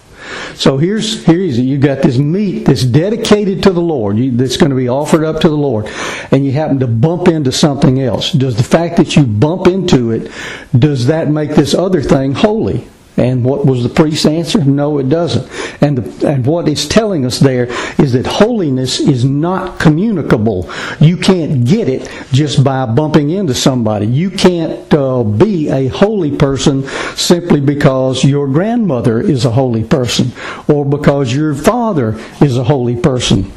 So 0.56 0.78
here's 0.78 1.24
here's 1.26 1.58
it. 1.58 1.64
you 1.64 1.78
got 1.78 2.04
this 2.04 2.18
meat 2.18 2.66
that's 2.66 2.84
dedicated 2.84 3.64
to 3.64 3.72
the 3.72 3.82
Lord, 3.82 4.18
that's 4.38 4.58
going 4.58 4.70
to 4.70 4.76
be 4.76 4.88
offered 4.88 5.24
up 5.24 5.42
to 5.42 5.50
the 5.50 5.58
Lord, 5.58 5.88
and 6.30 6.46
you 6.46 6.52
happen 6.52 6.80
to 6.80 6.88
bump 6.88 7.28
into 7.28 7.52
something 7.52 8.02
else. 8.02 8.32
Does 8.32 8.56
the 8.56 8.64
fact 8.64 8.98
that 8.98 9.16
you 9.16 9.24
bump 9.24 9.68
into 9.68 10.12
it 10.12 10.32
does 10.78 11.08
that 11.08 11.30
make 11.30 11.52
this 11.56 11.74
other 11.74 12.02
thing 12.02 12.34
holy? 12.34 12.88
And 13.18 13.44
what 13.44 13.66
was 13.66 13.84
the 13.84 13.90
priest's 13.90 14.26
answer? 14.26 14.64
No, 14.64 14.98
it 14.98 15.10
doesn't. 15.10 15.48
And, 15.84 15.98
the, 15.98 16.28
and 16.30 16.46
what 16.46 16.68
it's 16.68 16.88
telling 16.88 17.26
us 17.26 17.40
there 17.40 17.68
is 18.02 18.14
that 18.14 18.26
holiness 18.26 19.00
is 19.00 19.26
not 19.26 19.80
communicable. 19.80 20.72
You 21.00 21.18
can't 21.18 21.66
get 21.66 21.90
it 21.90 22.10
just 22.32 22.64
by 22.64 22.86
bumping 22.86 23.30
into 23.30 23.54
somebody. 23.54 24.08
You 24.08 24.32
can't 24.32 24.92
uh, 24.94 25.24
be 25.24 25.70
a 25.70 25.88
holy 25.88 26.36
person 26.36 26.88
simply 27.16 27.60
because 27.60 28.24
your 28.24 28.48
grandmother 28.48 29.20
is 29.20 29.46
a 29.46 29.52
holy 29.52 29.84
person 29.84 30.32
or 30.68 30.86
because 30.86 31.34
your 31.34 31.54
father 31.54 32.18
is 32.42 32.58
a 32.58 32.64
holy 32.64 32.96
person. 32.96 33.52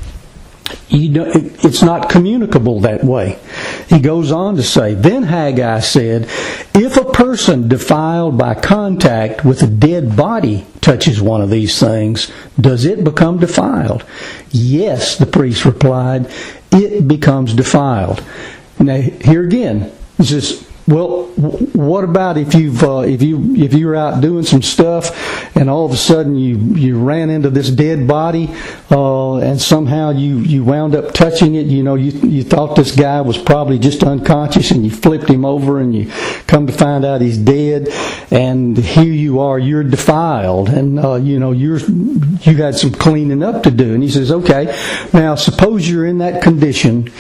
It's 0.91 1.83
not 1.83 2.09
communicable 2.09 2.81
that 2.81 3.05
way. 3.05 3.39
He 3.89 3.99
goes 3.99 4.33
on 4.33 4.57
to 4.57 4.63
say, 4.63 4.95
Then 4.95 5.25
Haggai 5.25 5.81
said, 5.81 6.25
If 6.75 6.97
a 6.97 7.11
person 7.11 7.69
defiled 7.69 8.39
by 8.39 8.55
contact 8.55 9.45
with 9.45 9.63
a 9.63 9.67
dead 9.67 10.17
body 10.17 10.67
touches 10.81 11.21
one 11.21 11.43
of 11.43 11.51
these 11.51 11.79
things, 11.79 12.31
does 12.59 12.85
it 12.85 13.05
become 13.05 13.39
defiled? 13.39 14.05
Yes, 14.51 15.17
the 15.17 15.27
priest 15.27 15.65
replied, 15.65 16.31
it 16.73 17.07
becomes 17.07 17.55
defiled. 17.55 18.23
Now, 18.79 19.01
here 19.01 19.45
again, 19.45 19.93
says, 20.21 20.67
well, 20.87 21.29
what 21.73 22.05
about 22.05 22.37
if 22.37 22.55
you've 22.55 22.83
uh, 22.83 23.01
if 23.01 23.23
you 23.23 23.55
if 23.55 23.73
you 23.73 23.87
were 23.87 23.97
out 23.97 24.21
doing 24.21 24.45
some 24.45 24.61
stuff 24.61 25.57
and 25.57 25.71
all 25.71 25.87
of 25.87 25.93
a 25.93 25.97
sudden 25.97 26.37
you 26.37 26.59
you 26.75 27.03
ran 27.03 27.31
into 27.31 27.49
this 27.49 27.71
dead 27.71 28.07
body 28.07 28.55
uh, 28.91 29.37
and 29.37 29.59
somehow 29.61 30.11
you 30.11 30.39
you 30.41 30.63
wound 30.63 30.95
up 30.95 31.15
touching 31.15 31.55
it? 31.55 31.67
You 31.67 31.83
know, 31.83 31.95
you 31.95 32.13
you 32.29 32.45
thought 32.45 32.77
this 32.77 32.95
guy 32.95 33.23
was 33.23 33.39
probably 33.39 33.79
just 33.79 34.03
unconscious 34.03 34.73
and 34.73 34.85
you 34.85 34.91
flipped 34.91 35.31
him 35.31 35.47
over 35.47 35.81
and 35.81 35.95
you 35.95 36.11
come 36.47 36.67
to 36.67 36.73
find 36.73 37.05
out 37.05 37.23
he's 37.23 37.39
dead 37.39 37.89
and 38.31 38.77
here 38.77 39.05
you 39.05 39.41
are, 39.41 39.59
you're 39.59 39.85
defiled 39.85 40.69
and 40.69 40.99
uh, 40.99 41.15
you 41.15 41.39
know 41.39 41.53
you're 41.53 41.79
you 41.79 42.55
got 42.55 42.75
some 42.75 42.93
cleaning 42.93 43.43
up 43.43 43.63
to 43.63 43.71
do. 43.71 43.95
And 43.95 44.03
he 44.03 44.11
says, 44.11 44.31
okay, 44.31 44.67
now 45.15 45.35
suppose 45.35 45.89
you're 45.89 46.07
in 46.07 46.19
that 46.19 46.43
condition 46.43 47.11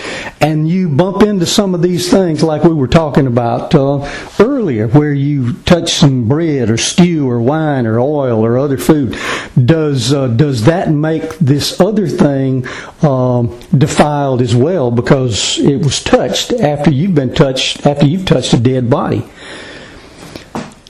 and 0.40 0.68
you 0.68 0.88
bump 0.90 1.22
into 1.22 1.46
some 1.46 1.74
of 1.74 1.80
these 1.80 2.10
things 2.10 2.42
like 2.42 2.62
we 2.62 2.74
were 2.74 2.88
talking 2.88 3.26
about 3.26 3.53
about 3.54 3.74
uh, 3.74 4.34
earlier, 4.40 4.88
where 4.88 5.12
you 5.12 5.52
touch 5.64 5.92
some 5.92 6.28
bread 6.28 6.70
or 6.70 6.76
stew 6.76 7.28
or 7.28 7.40
wine 7.40 7.86
or 7.86 7.98
oil 8.00 8.44
or 8.44 8.58
other 8.58 8.78
food. 8.78 9.16
Does 9.62 10.12
uh, 10.12 10.28
does 10.28 10.64
that 10.64 10.90
make 10.90 11.38
this 11.38 11.80
other 11.80 12.08
thing 12.08 12.66
um, 13.02 13.58
defiled 13.76 14.42
as 14.42 14.54
well 14.54 14.90
because 14.90 15.58
it 15.58 15.76
was 15.76 16.02
touched 16.02 16.52
after 16.52 16.90
you've 16.90 17.14
been 17.14 17.34
touched 17.34 17.86
after 17.86 18.06
you've 18.06 18.26
touched 18.26 18.52
a 18.52 18.58
dead 18.58 18.90
body? 18.90 19.24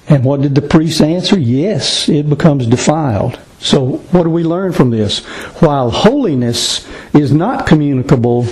And 0.06 0.24
what 0.24 0.42
did 0.42 0.54
the 0.54 0.62
priest 0.62 1.00
answer? 1.00 1.38
Yes, 1.38 2.08
it 2.08 2.28
becomes 2.28 2.66
defiled. 2.66 3.38
So, 3.58 3.96
what 4.12 4.24
do 4.24 4.30
we 4.30 4.44
learn 4.44 4.72
from 4.72 4.90
this? 4.90 5.24
While 5.60 5.90
holiness 5.90 6.86
is 7.14 7.32
not 7.32 7.66
communicable, 7.66 8.46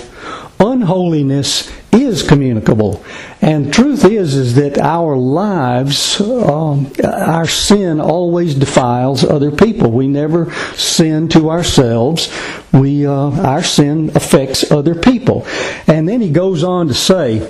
unholiness 0.59 1.71
is 1.93 2.23
communicable. 2.23 3.03
And 3.41 3.73
truth 3.73 4.05
is, 4.05 4.35
is 4.35 4.55
that 4.55 4.77
our 4.77 5.15
lives, 5.15 6.19
um, 6.21 6.91
our 7.03 7.47
sin 7.47 7.99
always 7.99 8.55
defiles 8.55 9.23
other 9.23 9.51
people. 9.51 9.91
We 9.91 10.07
never 10.07 10.53
sin 10.75 11.27
to 11.29 11.49
ourselves. 11.49 12.33
We, 12.71 13.05
uh, 13.05 13.13
our 13.13 13.63
sin 13.63 14.11
affects 14.15 14.71
other 14.71 14.95
people. 14.95 15.45
And 15.87 16.07
then 16.07 16.21
he 16.21 16.29
goes 16.29 16.63
on 16.63 16.87
to 16.87 16.93
say, 16.93 17.49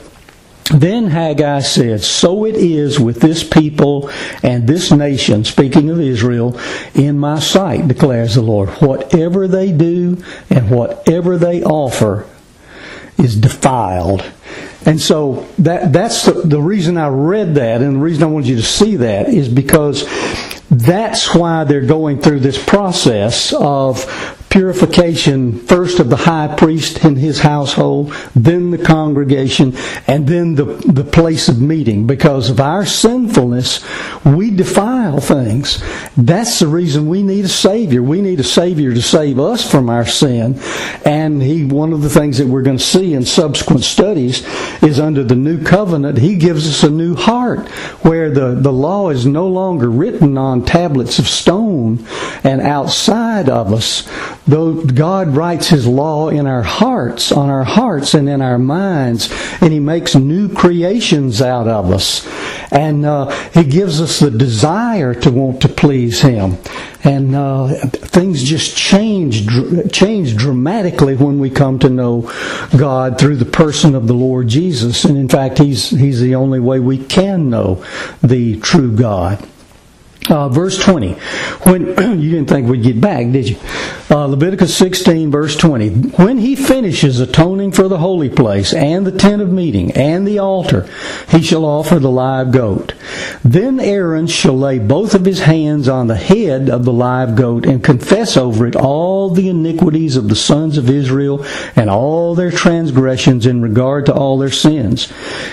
then 0.71 1.07
Haggai 1.07 1.59
said, 1.59 2.01
So 2.01 2.45
it 2.45 2.55
is 2.55 2.99
with 2.99 3.19
this 3.19 3.43
people 3.43 4.09
and 4.41 4.67
this 4.67 4.91
nation, 4.91 5.43
speaking 5.43 5.89
of 5.89 5.99
Israel, 5.99 6.57
in 6.95 7.19
my 7.19 7.39
sight, 7.39 7.87
declares 7.87 8.35
the 8.35 8.41
Lord. 8.41 8.69
Whatever 8.69 9.47
they 9.47 9.71
do 9.71 10.23
and 10.49 10.71
whatever 10.71 11.37
they 11.37 11.63
offer 11.63 12.25
is 13.17 13.35
defiled. 13.35 14.23
And 14.85 14.99
so 14.99 15.47
that 15.59 15.93
that's 15.93 16.25
the, 16.25 16.33
the 16.33 16.61
reason 16.61 16.97
I 16.97 17.07
read 17.07 17.55
that 17.55 17.81
and 17.81 17.95
the 17.95 17.99
reason 17.99 18.23
I 18.23 18.27
wanted 18.27 18.49
you 18.49 18.55
to 18.57 18.63
see 18.63 18.97
that 18.97 19.29
is 19.29 19.47
because 19.47 20.05
that's 20.69 21.33
why 21.33 21.63
they're 21.63 21.85
going 21.85 22.19
through 22.19 22.39
this 22.41 22.63
process 22.63 23.53
of 23.53 24.03
purification 24.53 25.57
first 25.65 25.99
of 25.99 26.11
the 26.11 26.15
high 26.15 26.53
priest 26.55 27.03
and 27.03 27.17
his 27.17 27.39
household, 27.39 28.13
then 28.35 28.69
the 28.69 28.77
congregation, 28.77 29.75
and 30.05 30.27
then 30.27 30.53
the, 30.53 30.65
the 30.85 31.03
place 31.03 31.49
of 31.49 31.59
meeting. 31.59 32.05
Because 32.05 32.51
of 32.51 32.59
our 32.59 32.85
sinfulness, 32.85 33.83
we 34.23 34.51
defile 34.51 35.19
things. 35.19 35.83
That's 36.15 36.59
the 36.59 36.67
reason 36.67 37.09
we 37.09 37.23
need 37.23 37.45
a 37.45 37.49
Savior. 37.49 38.03
We 38.03 38.21
need 38.21 38.39
a 38.39 38.43
Savior 38.43 38.93
to 38.93 39.01
save 39.01 39.39
us 39.39 39.69
from 39.69 39.89
our 39.89 40.05
sin. 40.05 40.59
And 41.03 41.41
he, 41.41 41.65
one 41.65 41.91
of 41.91 42.03
the 42.03 42.09
things 42.09 42.37
that 42.37 42.47
we're 42.47 42.61
going 42.61 42.77
to 42.77 42.83
see 42.83 43.15
in 43.15 43.25
subsequent 43.25 43.83
studies 43.83 44.45
is 44.83 44.99
under 44.99 45.23
the 45.23 45.35
new 45.35 45.63
covenant, 45.63 46.19
he 46.19 46.35
gives 46.35 46.69
us 46.69 46.83
a 46.83 46.91
new 46.91 47.15
heart 47.15 47.67
where 48.05 48.29
the, 48.29 48.53
the 48.53 48.71
law 48.71 49.09
is 49.09 49.25
no 49.25 49.47
longer 49.47 49.89
written 49.89 50.37
on 50.37 50.63
tablets 50.63 51.17
of 51.17 51.27
stone 51.27 52.05
and 52.43 52.61
outside 52.61 53.49
of 53.49 53.73
us 53.73 54.07
though 54.47 54.83
God 54.83 55.29
writes 55.29 55.69
His 55.69 55.87
law 55.87 56.29
in 56.29 56.47
our 56.47 56.63
hearts, 56.63 57.31
on 57.31 57.49
our 57.49 57.63
hearts 57.63 58.13
and 58.13 58.27
in 58.27 58.41
our 58.41 58.59
minds, 58.59 59.29
and 59.61 59.71
He 59.71 59.79
makes 59.79 60.15
new 60.15 60.53
creations 60.53 61.41
out 61.41 61.67
of 61.67 61.91
us. 61.91 62.27
And 62.71 63.05
uh, 63.05 63.29
He 63.53 63.63
gives 63.63 64.01
us 64.01 64.19
the 64.19 64.31
desire 64.31 65.13
to 65.15 65.31
want 65.31 65.61
to 65.61 65.69
please 65.69 66.21
Him. 66.21 66.57
And 67.05 67.35
uh, 67.35 67.67
things 67.89 68.43
just 68.43 68.77
change, 68.77 69.47
change 69.91 70.37
dramatically 70.37 71.15
when 71.15 71.37
we 71.39 71.49
come 71.49 71.79
to 71.79 71.89
know 71.89 72.31
God 72.77 73.19
through 73.19 73.35
the 73.37 73.45
person 73.45 73.93
of 73.93 74.07
the 74.07 74.13
Lord 74.13 74.47
Jesus. 74.47 75.03
And 75.03 75.17
in 75.17 75.27
fact, 75.27 75.57
He's, 75.57 75.89
He's 75.89 76.21
the 76.21 76.35
only 76.35 76.59
way 76.59 76.79
we 76.79 77.03
can 77.03 77.49
know 77.49 77.83
the 78.21 78.59
true 78.61 78.95
God. 78.95 79.45
Uh, 80.29 80.47
verse 80.49 80.77
20. 80.77 81.13
When 81.63 81.87
you 82.21 82.31
didn't 82.31 82.47
think 82.47 82.67
we'd 82.67 82.83
get 82.83 83.01
back, 83.01 83.31
did 83.31 83.49
you? 83.49 83.57
Uh, 84.09 84.25
Leviticus 84.25 84.75
16, 84.75 85.31
verse 85.31 85.55
20. 85.55 85.89
When 86.17 86.37
he 86.37 86.55
finishes 86.55 87.19
atoning 87.19 87.62
for 87.71 87.87
the 87.87 87.97
holy 87.97 88.29
place 88.29 88.73
and 88.73 89.05
the 89.05 89.11
tent 89.11 89.41
of 89.41 89.51
meeting 89.51 89.91
and 89.93 90.27
the 90.27 90.39
altar, 90.39 90.89
he 91.29 91.41
shall 91.41 91.65
offer 91.65 91.99
the 91.99 92.11
live 92.11 92.51
goat. 92.51 92.93
Then 93.43 93.79
Aaron 93.79 94.27
shall 94.27 94.57
lay 94.57 94.79
both 94.79 95.13
of 95.13 95.25
his 95.25 95.39
hands 95.41 95.87
on 95.87 96.07
the 96.07 96.15
head 96.15 96.69
of 96.69 96.85
the 96.85 96.93
live 96.93 97.35
goat 97.35 97.65
and 97.65 97.83
confess 97.83 98.37
over 98.37 98.67
it 98.67 98.75
all 98.75 99.29
the 99.29 99.49
iniquities 99.49 100.15
of 100.15 100.29
the 100.29 100.35
sons 100.35 100.77
of 100.77 100.89
Israel 100.89 101.45
and 101.75 101.89
all 101.89 102.35
their 102.35 102.51
transgressions 102.51 103.45
in 103.45 103.61
regard 103.61 104.05
to 104.05 104.13
all 104.13 104.37
their 104.37 104.51
sins. 104.51 105.11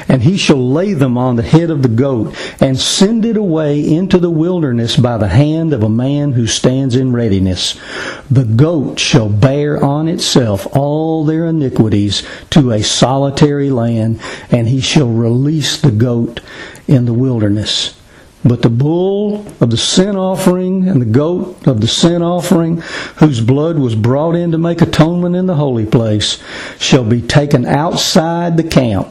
And 0.09 0.23
he 0.23 0.37
shall 0.37 0.71
lay 0.71 0.95
them 0.95 1.19
on 1.19 1.37
the 1.37 1.43
head 1.43 1.71
of 1.71 1.83
the 1.83 1.89
goat 1.89 2.35
and 2.61 2.79
send 2.79 3.25
it 3.25 3.37
away 3.37 3.81
into 3.81 4.19
the 4.19 4.31
wilderness 4.31 4.97
by 4.97 5.19
the 5.19 5.29
hand 5.29 5.73
of 5.73 5.83
a 5.83 5.89
man 5.89 6.33
who 6.33 6.47
stands 6.47 6.95
in 6.95 7.13
readiness. 7.13 7.79
The 8.31 8.45
goat 8.45 8.99
shall 8.99 9.29
bear 9.29 9.83
on 9.83 10.09
itself 10.09 10.67
all 10.77 11.25
their 11.25 11.47
iniquities 11.47 12.00
to 12.51 12.73
a 12.73 12.83
solitary 12.83 13.71
land, 13.71 14.21
and 14.51 14.69
he 14.69 14.81
shall 14.81 15.09
release 15.09 15.81
the 15.81 15.91
goat 15.91 16.41
in 16.87 17.05
the 17.05 17.13
wilderness. 17.13 17.97
But 18.45 18.63
the 18.63 18.71
bull 18.71 19.47
of 19.61 19.71
the 19.71 19.77
sin 19.77 20.17
offering 20.17 20.89
and 20.89 21.01
the 21.01 21.07
goat 21.07 21.67
of 21.67 21.81
the 21.81 21.89
sin 21.89 22.23
offering, 22.23 22.79
whose 23.17 23.41
blood 23.41 23.79
was 23.79 23.95
brought 23.95 24.35
in 24.35 24.53
to 24.53 24.59
make 24.59 24.81
atonement 24.81 25.37
in 25.37 25.47
the 25.47 25.57
holy 25.57 25.85
place, 25.85 26.43
shall 26.79 27.05
be 27.05 27.21
taken 27.21 27.67
outside 27.67 28.57
the 28.57 28.65
camp 28.65 29.09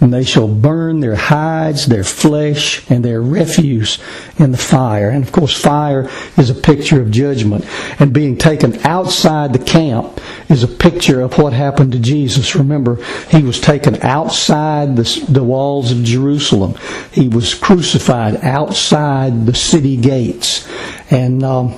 and 0.00 0.12
they 0.12 0.24
shall 0.24 0.48
burn 0.48 1.00
their 1.00 1.14
hides, 1.14 1.86
their 1.86 2.04
flesh, 2.04 2.88
and 2.90 3.04
their 3.04 3.20
refuse 3.20 3.98
in 4.38 4.50
the 4.50 4.58
fire. 4.58 5.10
And 5.10 5.22
of 5.22 5.32
course, 5.32 5.60
fire 5.60 6.08
is 6.38 6.48
a 6.48 6.54
picture 6.54 7.00
of 7.00 7.10
judgment. 7.10 7.66
And 8.00 8.12
being 8.12 8.38
taken 8.38 8.78
outside 8.86 9.52
the 9.52 9.64
camp 9.64 10.20
is 10.48 10.62
a 10.62 10.68
picture 10.68 11.20
of 11.20 11.36
what 11.38 11.52
happened 11.52 11.92
to 11.92 11.98
Jesus. 11.98 12.56
Remember, 12.56 12.96
he 13.28 13.42
was 13.42 13.60
taken 13.60 14.00
outside 14.02 14.96
the, 14.96 15.26
the 15.28 15.44
walls 15.44 15.92
of 15.92 16.02
Jerusalem. 16.02 16.74
He 17.12 17.28
was 17.28 17.54
crucified 17.54 18.36
outside 18.36 19.44
the 19.44 19.54
city 19.54 19.96
gates. 19.96 20.66
And, 21.10 21.42
um, 21.42 21.76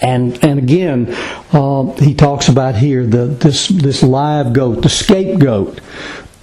and 0.00 0.42
and 0.44 0.58
again, 0.58 1.14
uh, 1.52 1.92
he 1.92 2.14
talks 2.14 2.48
about 2.48 2.74
here 2.74 3.06
the 3.06 3.26
this 3.26 3.68
this 3.68 4.02
live 4.02 4.52
goat, 4.52 4.82
the 4.82 4.88
scapegoat, 4.88 5.80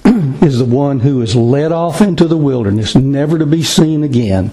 is 0.41 0.59
the 0.59 0.65
one 0.65 0.99
who 0.99 1.21
is 1.21 1.35
led 1.35 1.71
off 1.71 2.01
into 2.01 2.27
the 2.27 2.37
wilderness, 2.37 2.95
never 2.95 3.37
to 3.37 3.45
be 3.45 3.63
seen 3.63 4.03
again. 4.03 4.51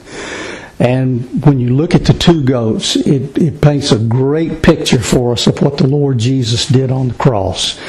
And 0.78 1.42
when 1.44 1.58
you 1.58 1.74
look 1.74 1.94
at 1.94 2.04
the 2.04 2.12
two 2.12 2.44
goats, 2.44 2.96
it, 2.96 3.38
it 3.38 3.62
paints 3.62 3.92
a 3.92 3.98
great 3.98 4.62
picture 4.62 5.00
for 5.00 5.32
us 5.32 5.46
of 5.46 5.62
what 5.62 5.78
the 5.78 5.86
Lord 5.86 6.18
Jesus 6.18 6.66
did 6.66 6.90
on 6.90 7.08
the 7.08 7.14
cross. 7.14 7.80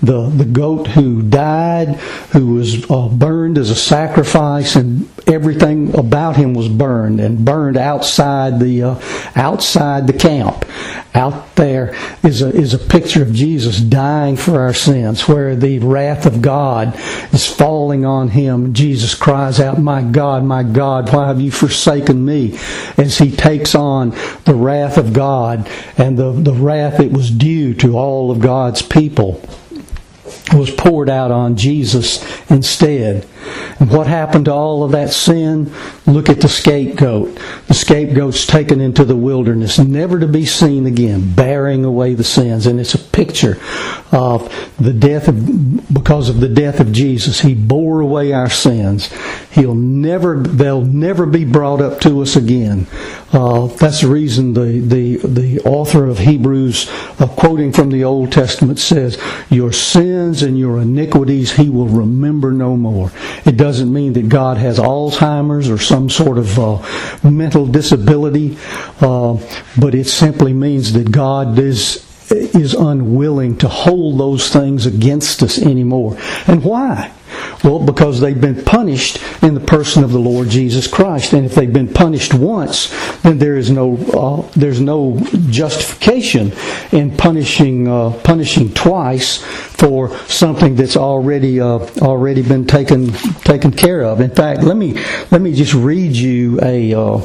The, 0.00 0.30
the 0.30 0.46
goat 0.46 0.86
who 0.86 1.20
died, 1.20 1.96
who 2.32 2.54
was 2.54 2.90
uh, 2.90 3.08
burned 3.08 3.58
as 3.58 3.68
a 3.68 3.74
sacrifice, 3.74 4.74
and 4.74 5.06
everything 5.28 5.94
about 5.94 6.36
him 6.36 6.54
was 6.54 6.68
burned 6.68 7.20
and 7.20 7.44
burned 7.44 7.76
outside 7.76 8.58
the 8.58 8.82
uh, 8.82 9.00
outside 9.36 10.06
the 10.06 10.14
camp. 10.14 10.64
Out 11.14 11.54
there 11.56 11.94
is 12.22 12.40
a 12.40 12.48
is 12.48 12.72
a 12.72 12.78
picture 12.78 13.22
of 13.22 13.34
Jesus 13.34 13.78
dying 13.78 14.38
for 14.38 14.60
our 14.60 14.72
sins, 14.72 15.28
where 15.28 15.54
the 15.54 15.78
wrath 15.80 16.24
of 16.24 16.40
God 16.40 16.98
is 17.34 17.46
falling 17.46 18.06
on 18.06 18.28
him. 18.28 18.72
Jesus 18.72 19.14
cries 19.14 19.60
out, 19.60 19.78
"My 19.78 20.00
God, 20.00 20.44
my 20.44 20.62
God, 20.62 21.12
why 21.12 21.26
have 21.26 21.42
you 21.42 21.50
forsaken 21.50 22.24
me?" 22.24 22.29
As 22.96 23.18
he 23.18 23.30
takes 23.30 23.74
on 23.74 24.10
the 24.44 24.54
wrath 24.54 24.96
of 24.96 25.12
God 25.12 25.68
and 25.96 26.16
the 26.16 26.32
the 26.32 26.54
wrath 26.54 26.98
that 26.98 27.10
was 27.10 27.30
due 27.30 27.74
to 27.74 27.96
all 27.96 28.30
of 28.30 28.40
God's 28.40 28.82
people 28.82 29.40
was 30.52 30.70
poured 30.70 31.08
out 31.08 31.30
on 31.30 31.56
Jesus 31.56 32.24
instead. 32.50 33.26
And 33.78 33.90
what 33.90 34.06
happened 34.06 34.44
to 34.44 34.52
all 34.52 34.84
of 34.84 34.92
that 34.92 35.10
sin? 35.10 35.72
Look 36.06 36.28
at 36.28 36.40
the 36.40 36.48
scapegoat. 36.48 37.38
The 37.66 37.74
scapegoat's 37.74 38.46
taken 38.46 38.80
into 38.80 39.04
the 39.04 39.16
wilderness, 39.16 39.78
never 39.78 40.18
to 40.18 40.26
be 40.26 40.44
seen 40.44 40.86
again, 40.86 41.32
bearing 41.34 41.84
away 41.84 42.14
the 42.14 42.24
sins. 42.24 42.66
And 42.66 42.78
it's 42.78 42.94
a 42.94 42.98
picture 42.98 43.58
of 44.12 44.52
the 44.78 44.92
death 44.92 45.28
of, 45.28 45.94
because 45.94 46.28
of 46.28 46.40
the 46.40 46.48
death 46.48 46.80
of 46.80 46.92
Jesus. 46.92 47.40
He 47.40 47.54
bore 47.54 48.00
away 48.00 48.32
our 48.32 48.50
sins. 48.50 49.10
He'll 49.52 49.74
never, 49.74 50.42
they'll 50.42 50.84
never 50.84 51.24
be 51.24 51.44
brought 51.44 51.80
up 51.80 52.00
to 52.00 52.20
us 52.20 52.36
again. 52.36 52.86
Uh, 53.32 53.66
that's 53.66 54.02
the 54.02 54.08
reason 54.08 54.54
the, 54.54 54.80
the, 54.80 55.16
the 55.26 55.60
author 55.60 56.06
of 56.06 56.18
Hebrews, 56.18 56.88
uh, 57.18 57.28
quoting 57.28 57.72
from 57.72 57.90
the 57.90 58.04
Old 58.04 58.32
Testament, 58.32 58.78
says, 58.78 59.20
Your 59.48 59.72
sins 59.72 60.39
and 60.42 60.58
your 60.58 60.80
iniquities 60.80 61.52
he 61.52 61.68
will 61.68 61.88
remember 61.88 62.52
no 62.52 62.76
more. 62.76 63.10
It 63.44 63.56
doesn't 63.56 63.92
mean 63.92 64.12
that 64.14 64.28
God 64.28 64.56
has 64.56 64.78
Alzheimer's 64.78 65.68
or 65.68 65.78
some 65.78 66.10
sort 66.10 66.38
of 66.38 66.58
uh, 66.58 67.28
mental 67.28 67.66
disability, 67.66 68.56
uh, 69.00 69.38
but 69.78 69.94
it 69.94 70.06
simply 70.06 70.52
means 70.52 70.92
that 70.92 71.10
God 71.10 71.58
is 71.58 72.09
is 72.30 72.74
unwilling 72.74 73.56
to 73.58 73.68
hold 73.68 74.18
those 74.18 74.50
things 74.50 74.86
against 74.86 75.42
us 75.42 75.58
anymore. 75.60 76.16
And 76.46 76.62
why? 76.64 77.12
Well, 77.62 77.78
because 77.78 78.20
they've 78.20 78.40
been 78.40 78.64
punished 78.64 79.18
in 79.42 79.54
the 79.54 79.60
person 79.60 80.02
of 80.02 80.12
the 80.12 80.18
Lord 80.18 80.48
Jesus 80.48 80.86
Christ, 80.86 81.32
and 81.32 81.44
if 81.44 81.54
they've 81.54 81.72
been 81.72 81.92
punished 81.92 82.32
once, 82.32 82.90
then 83.20 83.38
there 83.38 83.56
is 83.56 83.70
no 83.70 83.96
uh, 83.96 84.50
there's 84.56 84.80
no 84.80 85.18
justification 85.50 86.52
in 86.90 87.16
punishing 87.16 87.86
uh, 87.86 88.10
punishing 88.24 88.72
twice 88.72 89.36
for 89.36 90.16
something 90.26 90.74
that's 90.74 90.96
already 90.96 91.60
uh, 91.60 91.80
already 92.00 92.42
been 92.42 92.66
taken 92.66 93.12
taken 93.44 93.72
care 93.72 94.02
of. 94.02 94.20
In 94.20 94.30
fact, 94.30 94.62
let 94.62 94.76
me 94.76 94.94
let 95.30 95.40
me 95.40 95.54
just 95.54 95.74
read 95.74 96.12
you 96.12 96.58
a 96.62 96.94
uh, 96.94 97.20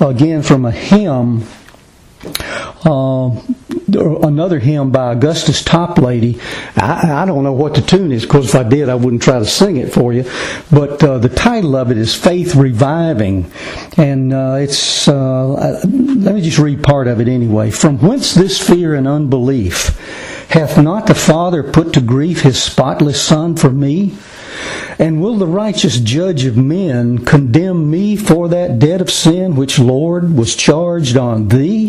again 0.00 0.42
from 0.42 0.66
a 0.66 0.72
hymn. 0.72 1.46
Uh, 2.84 3.28
another 3.94 4.58
hymn 4.58 4.90
by 4.90 5.12
Augustus 5.12 5.62
Toplady. 5.62 6.40
I, 6.76 7.22
I, 7.22 7.26
don't 7.26 7.44
know 7.44 7.52
what 7.52 7.74
the 7.74 7.82
tune 7.82 8.10
is 8.10 8.22
because 8.22 8.48
if 8.48 8.54
I 8.54 8.62
did, 8.62 8.88
I 8.88 8.94
wouldn't 8.94 9.22
try 9.22 9.38
to 9.38 9.44
sing 9.44 9.76
it 9.76 9.92
for 9.92 10.12
you. 10.12 10.24
But 10.70 11.02
uh, 11.02 11.18
the 11.18 11.28
title 11.28 11.76
of 11.76 11.90
it 11.90 11.98
is 11.98 12.14
Faith 12.14 12.54
Reviving. 12.54 13.50
And 13.98 14.32
uh, 14.32 14.58
it's, 14.60 15.08
uh, 15.08 15.52
uh 15.52 15.80
let 15.84 16.34
me 16.34 16.40
just 16.40 16.58
read 16.58 16.82
part 16.82 17.06
of 17.06 17.20
it 17.20 17.28
anyway. 17.28 17.70
From 17.70 17.98
whence 17.98 18.32
this 18.34 18.58
fear 18.58 18.94
and 18.94 19.06
unbelief? 19.06 19.98
Hath 20.50 20.78
not 20.78 21.06
the 21.06 21.14
Father 21.14 21.62
put 21.62 21.92
to 21.94 22.00
grief 22.00 22.42
his 22.42 22.62
spotless 22.62 23.22
Son 23.22 23.56
for 23.56 23.70
me? 23.70 24.16
And 24.98 25.22
will 25.22 25.36
the 25.36 25.46
righteous 25.46 25.98
judge 25.98 26.44
of 26.44 26.56
men 26.56 27.24
condemn 27.24 27.90
me 27.90 28.16
for 28.16 28.48
that 28.48 28.78
debt 28.78 29.00
of 29.00 29.10
sin 29.10 29.56
which, 29.56 29.78
Lord, 29.78 30.36
was 30.36 30.54
charged 30.54 31.16
on 31.16 31.48
thee? 31.48 31.79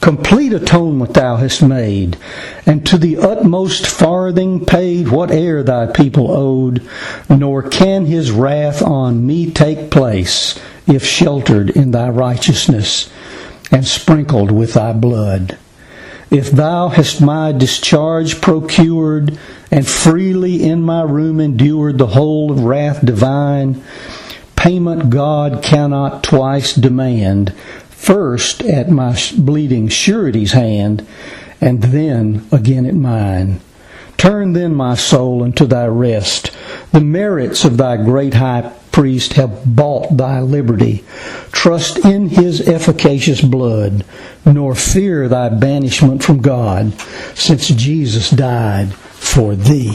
Complete 0.00 0.52
atonement 0.52 1.12
thou 1.14 1.36
hast 1.36 1.60
made, 1.60 2.16
and 2.64 2.86
to 2.86 2.96
the 2.96 3.18
utmost 3.18 3.84
farthing 3.84 4.64
paid 4.64 5.08
whate'er 5.08 5.62
thy 5.62 5.86
people 5.86 6.30
owed, 6.30 6.86
nor 7.28 7.62
can 7.62 8.06
his 8.06 8.30
wrath 8.30 8.80
on 8.80 9.26
me 9.26 9.50
take 9.50 9.90
place, 9.90 10.58
if 10.86 11.04
sheltered 11.04 11.70
in 11.70 11.90
thy 11.90 12.08
righteousness, 12.08 13.10
and 13.72 13.86
sprinkled 13.86 14.52
with 14.52 14.74
thy 14.74 14.92
blood. 14.92 15.58
If 16.30 16.50
thou 16.52 16.88
hast 16.88 17.20
my 17.20 17.52
discharge 17.52 18.40
procured, 18.40 19.36
and 19.70 19.86
freely 19.86 20.62
in 20.62 20.82
my 20.82 21.02
room 21.02 21.40
endured 21.40 21.98
the 21.98 22.06
whole 22.06 22.52
of 22.52 22.60
wrath 22.64 23.04
divine, 23.04 23.82
payment 24.54 25.10
God 25.10 25.62
cannot 25.62 26.22
twice 26.22 26.74
demand, 26.74 27.52
first 27.98 28.62
at 28.62 28.88
my 28.88 29.18
bleeding 29.36 29.88
surety's 29.88 30.52
hand, 30.52 31.06
and 31.60 31.82
then 31.82 32.46
again 32.50 32.86
at 32.86 32.94
mine. 32.94 33.60
Turn 34.16 34.52
then 34.52 34.74
my 34.74 34.94
soul 34.94 35.42
unto 35.42 35.66
thy 35.66 35.86
rest. 35.86 36.50
The 36.92 37.00
merits 37.00 37.64
of 37.64 37.76
thy 37.76 37.96
great 37.96 38.34
high 38.34 38.72
priest 38.92 39.34
have 39.34 39.76
bought 39.76 40.16
thy 40.16 40.40
liberty. 40.40 41.04
Trust 41.52 42.04
in 42.04 42.28
his 42.28 42.66
efficacious 42.66 43.40
blood, 43.40 44.04
nor 44.44 44.74
fear 44.74 45.28
thy 45.28 45.50
banishment 45.50 46.22
from 46.22 46.40
God, 46.40 46.92
since 47.34 47.68
Jesus 47.68 48.30
died 48.30 48.94
for 48.94 49.54
thee. 49.54 49.94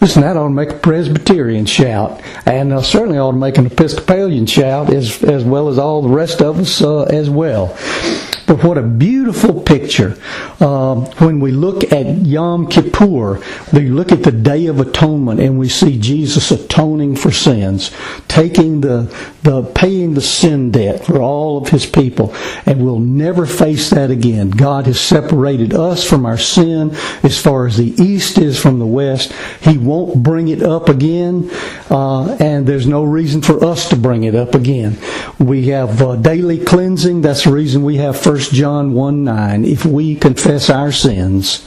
Listen, 0.00 0.22
that 0.22 0.36
ought 0.36 0.44
to 0.44 0.50
make 0.50 0.70
a 0.70 0.78
Presbyterian 0.78 1.66
shout, 1.66 2.20
and 2.46 2.72
uh, 2.72 2.82
certainly 2.82 3.18
ought 3.18 3.32
to 3.32 3.36
make 3.36 3.58
an 3.58 3.66
Episcopalian 3.66 4.46
shout, 4.46 4.92
as 4.92 5.24
as 5.24 5.42
well 5.44 5.68
as 5.68 5.78
all 5.78 6.02
the 6.02 6.08
rest 6.08 6.40
of 6.40 6.60
us 6.60 6.80
uh, 6.80 7.02
as 7.02 7.28
well. 7.28 7.76
But 8.48 8.64
what 8.64 8.78
a 8.78 8.82
beautiful 8.82 9.60
picture 9.60 10.16
uh, 10.58 10.94
when 11.18 11.38
we 11.38 11.52
look 11.52 11.92
at 11.92 12.24
Yom 12.24 12.66
Kippur. 12.66 13.42
We 13.74 13.90
look 13.90 14.10
at 14.10 14.22
the 14.22 14.32
Day 14.32 14.66
of 14.66 14.80
Atonement, 14.80 15.38
and 15.38 15.58
we 15.58 15.68
see 15.68 16.00
Jesus 16.00 16.50
atoning 16.50 17.16
for 17.16 17.30
sins, 17.30 17.90
taking 18.26 18.80
the 18.80 19.14
the 19.42 19.62
paying 19.62 20.14
the 20.14 20.22
sin 20.22 20.70
debt 20.70 21.04
for 21.04 21.20
all 21.20 21.58
of 21.58 21.68
His 21.68 21.84
people, 21.84 22.34
and 22.64 22.82
we'll 22.82 23.00
never 23.00 23.44
face 23.44 23.90
that 23.90 24.10
again. 24.10 24.48
God 24.48 24.86
has 24.86 24.98
separated 24.98 25.74
us 25.74 26.08
from 26.08 26.24
our 26.24 26.38
sin 26.38 26.92
as 27.22 27.38
far 27.38 27.66
as 27.66 27.76
the 27.76 27.94
east 28.02 28.38
is 28.38 28.58
from 28.58 28.78
the 28.78 28.86
west. 28.86 29.30
He 29.60 29.76
won't 29.88 30.22
bring 30.22 30.48
it 30.48 30.62
up 30.62 30.88
again, 30.88 31.50
uh, 31.90 32.36
and 32.38 32.66
there's 32.66 32.86
no 32.86 33.02
reason 33.04 33.42
for 33.42 33.64
us 33.64 33.88
to 33.88 33.96
bring 33.96 34.24
it 34.24 34.34
up 34.34 34.54
again. 34.54 34.98
We 35.38 35.68
have 35.68 36.00
uh, 36.02 36.16
daily 36.16 36.64
cleansing. 36.64 37.22
That's 37.22 37.44
the 37.44 37.52
reason 37.52 37.82
we 37.82 37.96
have 37.96 38.24
1 38.24 38.38
John 38.52 38.92
1 38.92 39.24
9. 39.24 39.64
If 39.64 39.84
we 39.84 40.14
confess 40.14 40.70
our 40.70 40.92
sins, 40.92 41.66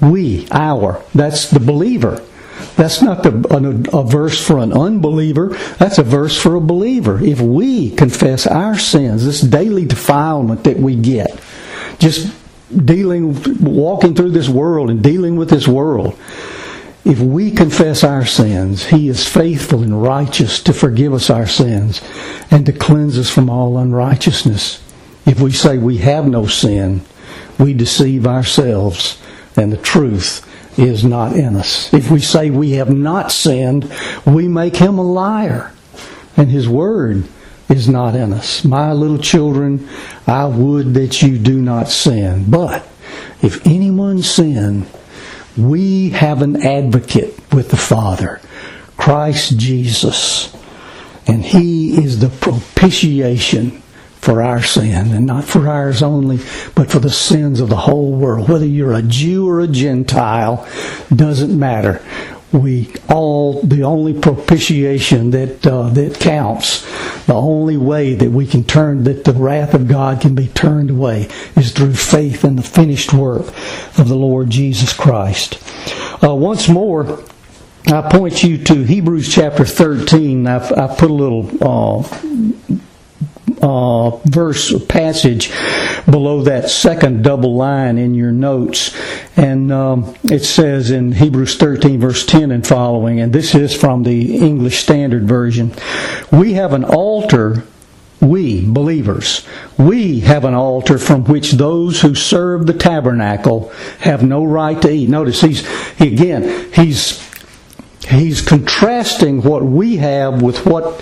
we, 0.00 0.46
our, 0.50 1.02
that's 1.14 1.50
the 1.50 1.60
believer. 1.60 2.22
That's 2.76 3.02
not 3.02 3.26
a, 3.26 3.30
verse 4.04 4.44
for 4.44 4.58
an 4.58 4.72
unbeliever. 4.72 5.48
That's 5.78 5.98
a 5.98 6.02
verse 6.02 6.40
for 6.40 6.54
a 6.54 6.60
believer. 6.60 7.22
If 7.22 7.40
we 7.40 7.90
confess 7.90 8.46
our 8.46 8.78
sins, 8.78 9.24
this 9.24 9.40
daily 9.40 9.84
defilement 9.84 10.64
that 10.64 10.78
we 10.78 10.96
get, 10.96 11.38
just 11.98 12.32
dealing, 12.74 13.36
walking 13.62 14.14
through 14.14 14.30
this 14.30 14.48
world 14.48 14.90
and 14.90 15.02
dealing 15.02 15.36
with 15.36 15.50
this 15.50 15.68
world, 15.68 16.18
if 17.10 17.18
we 17.18 17.50
confess 17.50 18.04
our 18.04 18.24
sins, 18.24 18.84
He 18.84 19.08
is 19.08 19.26
faithful 19.26 19.82
and 19.82 20.00
righteous 20.00 20.62
to 20.62 20.72
forgive 20.72 21.12
us 21.12 21.28
our 21.28 21.46
sins 21.46 22.00
and 22.52 22.64
to 22.66 22.72
cleanse 22.72 23.18
us 23.18 23.28
from 23.28 23.50
all 23.50 23.78
unrighteousness. 23.78 24.80
If 25.26 25.40
we 25.40 25.50
say 25.50 25.76
we 25.76 25.98
have 25.98 26.28
no 26.28 26.46
sin, 26.46 27.00
we 27.58 27.74
deceive 27.74 28.28
ourselves 28.28 29.20
and 29.56 29.72
the 29.72 29.76
truth 29.76 30.46
is 30.78 31.02
not 31.02 31.34
in 31.34 31.56
us. 31.56 31.92
If 31.92 32.12
we 32.12 32.20
say 32.20 32.48
we 32.48 32.72
have 32.72 32.90
not 32.90 33.32
sinned, 33.32 33.92
we 34.24 34.46
make 34.46 34.76
him 34.76 34.96
a 34.96 35.02
liar, 35.02 35.72
and 36.36 36.48
his 36.48 36.68
word 36.68 37.24
is 37.68 37.88
not 37.88 38.14
in 38.14 38.32
us. 38.32 38.64
My 38.64 38.92
little 38.92 39.18
children, 39.18 39.88
I 40.28 40.46
would 40.46 40.94
that 40.94 41.22
you 41.22 41.38
do 41.38 41.60
not 41.60 41.88
sin. 41.88 42.48
But 42.48 42.86
if 43.42 43.66
anyone 43.66 44.22
sin, 44.22 44.86
we 45.56 46.10
have 46.10 46.42
an 46.42 46.62
advocate 46.62 47.38
with 47.52 47.70
the 47.70 47.76
Father, 47.76 48.40
Christ 48.96 49.58
Jesus. 49.58 50.54
And 51.26 51.44
he 51.44 52.02
is 52.02 52.20
the 52.20 52.28
propitiation 52.28 53.82
for 54.20 54.42
our 54.42 54.62
sin, 54.62 55.12
and 55.12 55.26
not 55.26 55.44
for 55.44 55.68
ours 55.68 56.02
only, 56.02 56.36
but 56.74 56.90
for 56.90 56.98
the 56.98 57.10
sins 57.10 57.60
of 57.60 57.70
the 57.70 57.76
whole 57.76 58.12
world. 58.12 58.48
Whether 58.48 58.66
you're 58.66 58.92
a 58.92 59.02
Jew 59.02 59.48
or 59.48 59.60
a 59.60 59.66
Gentile, 59.66 60.68
doesn't 61.14 61.58
matter. 61.58 62.02
We 62.52 62.92
all 63.08 63.62
the 63.62 63.84
only 63.84 64.12
propitiation 64.12 65.30
that 65.30 65.64
uh, 65.64 65.88
that 65.90 66.18
counts, 66.18 66.84
the 67.26 67.34
only 67.34 67.76
way 67.76 68.14
that 68.14 68.30
we 68.30 68.46
can 68.46 68.64
turn 68.64 69.04
that 69.04 69.24
the 69.24 69.32
wrath 69.32 69.72
of 69.72 69.86
God 69.86 70.20
can 70.20 70.34
be 70.34 70.48
turned 70.48 70.90
away 70.90 71.28
is 71.56 71.72
through 71.72 71.94
faith 71.94 72.44
in 72.44 72.56
the 72.56 72.62
finished 72.62 73.12
work 73.12 73.46
of 73.98 74.08
the 74.08 74.16
Lord 74.16 74.50
Jesus 74.50 74.92
Christ. 74.92 75.62
Uh, 76.22 76.34
once 76.34 76.68
more, 76.68 77.22
I 77.86 78.02
point 78.10 78.42
you 78.42 78.58
to 78.64 78.82
Hebrews 78.82 79.32
chapter 79.32 79.64
13. 79.64 80.46
I've, 80.46 80.72
I've 80.76 80.98
put 80.98 81.10
a 81.10 81.14
little 81.14 81.48
uh, 81.62 82.02
uh, 83.62 84.10
verse 84.24 84.72
passage 84.84 85.50
below 86.10 86.42
that 86.42 86.70
second 86.70 87.22
double 87.22 87.54
line 87.54 87.98
in 87.98 88.14
your 88.14 88.32
notes. 88.32 88.96
And 89.36 89.72
um, 89.72 90.14
it 90.24 90.44
says 90.44 90.90
in 90.90 91.12
Hebrews 91.12 91.56
13, 91.56 92.00
verse 92.00 92.26
10 92.26 92.50
and 92.50 92.66
following, 92.66 93.20
and 93.20 93.32
this 93.32 93.54
is 93.54 93.74
from 93.74 94.02
the 94.02 94.36
English 94.36 94.82
Standard 94.82 95.26
Version 95.26 95.72
We 96.32 96.54
have 96.54 96.72
an 96.72 96.84
altar 96.84 97.64
we, 98.20 98.66
believers, 98.66 99.46
we 99.78 100.20
have 100.20 100.44
an 100.44 100.52
altar 100.52 100.98
from 100.98 101.24
which 101.24 101.52
those 101.52 102.02
who 102.02 102.14
serve 102.14 102.66
the 102.66 102.74
tabernacle 102.74 103.70
have 104.00 104.22
no 104.22 104.44
right 104.44 104.80
to 104.82 104.90
eat. 104.90 105.08
Notice 105.08 105.40
he's, 105.40 105.66
he, 105.96 106.12
again, 106.12 106.70
he's 106.74 107.29
he's 108.08 108.40
contrasting 108.40 109.42
what 109.42 109.62
we 109.62 109.96
have 109.96 110.42
with 110.42 110.66
what 110.66 111.00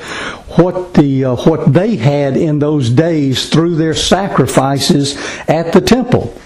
what 0.59 0.95
the 0.95 1.25
uh, 1.25 1.37
what 1.37 1.73
they 1.73 1.97
had 1.97 2.37
in 2.37 2.59
those 2.59 2.91
days 2.91 3.49
through 3.49 3.77
their 3.77 3.95
sacrifices 3.95 5.17
at 5.49 5.73
the 5.73 5.81
temple. 5.81 6.39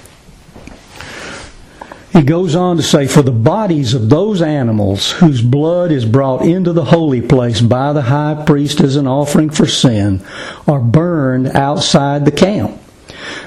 He 2.12 2.22
goes 2.22 2.54
on 2.54 2.76
to 2.76 2.82
say, 2.82 3.06
For 3.06 3.22
the 3.22 3.30
bodies 3.30 3.94
of 3.94 4.10
those 4.10 4.42
animals 4.42 5.12
whose 5.12 5.40
blood 5.40 5.90
is 5.90 6.04
brought 6.04 6.42
into 6.42 6.74
the 6.74 6.84
holy 6.84 7.22
place 7.22 7.62
by 7.62 7.94
the 7.94 8.02
high 8.02 8.42
priest 8.44 8.80
as 8.80 8.96
an 8.96 9.06
offering 9.06 9.48
for 9.48 9.66
sin 9.66 10.22
are 10.68 10.80
burned 10.80 11.48
outside 11.48 12.26
the 12.26 12.32
camp. 12.32 12.78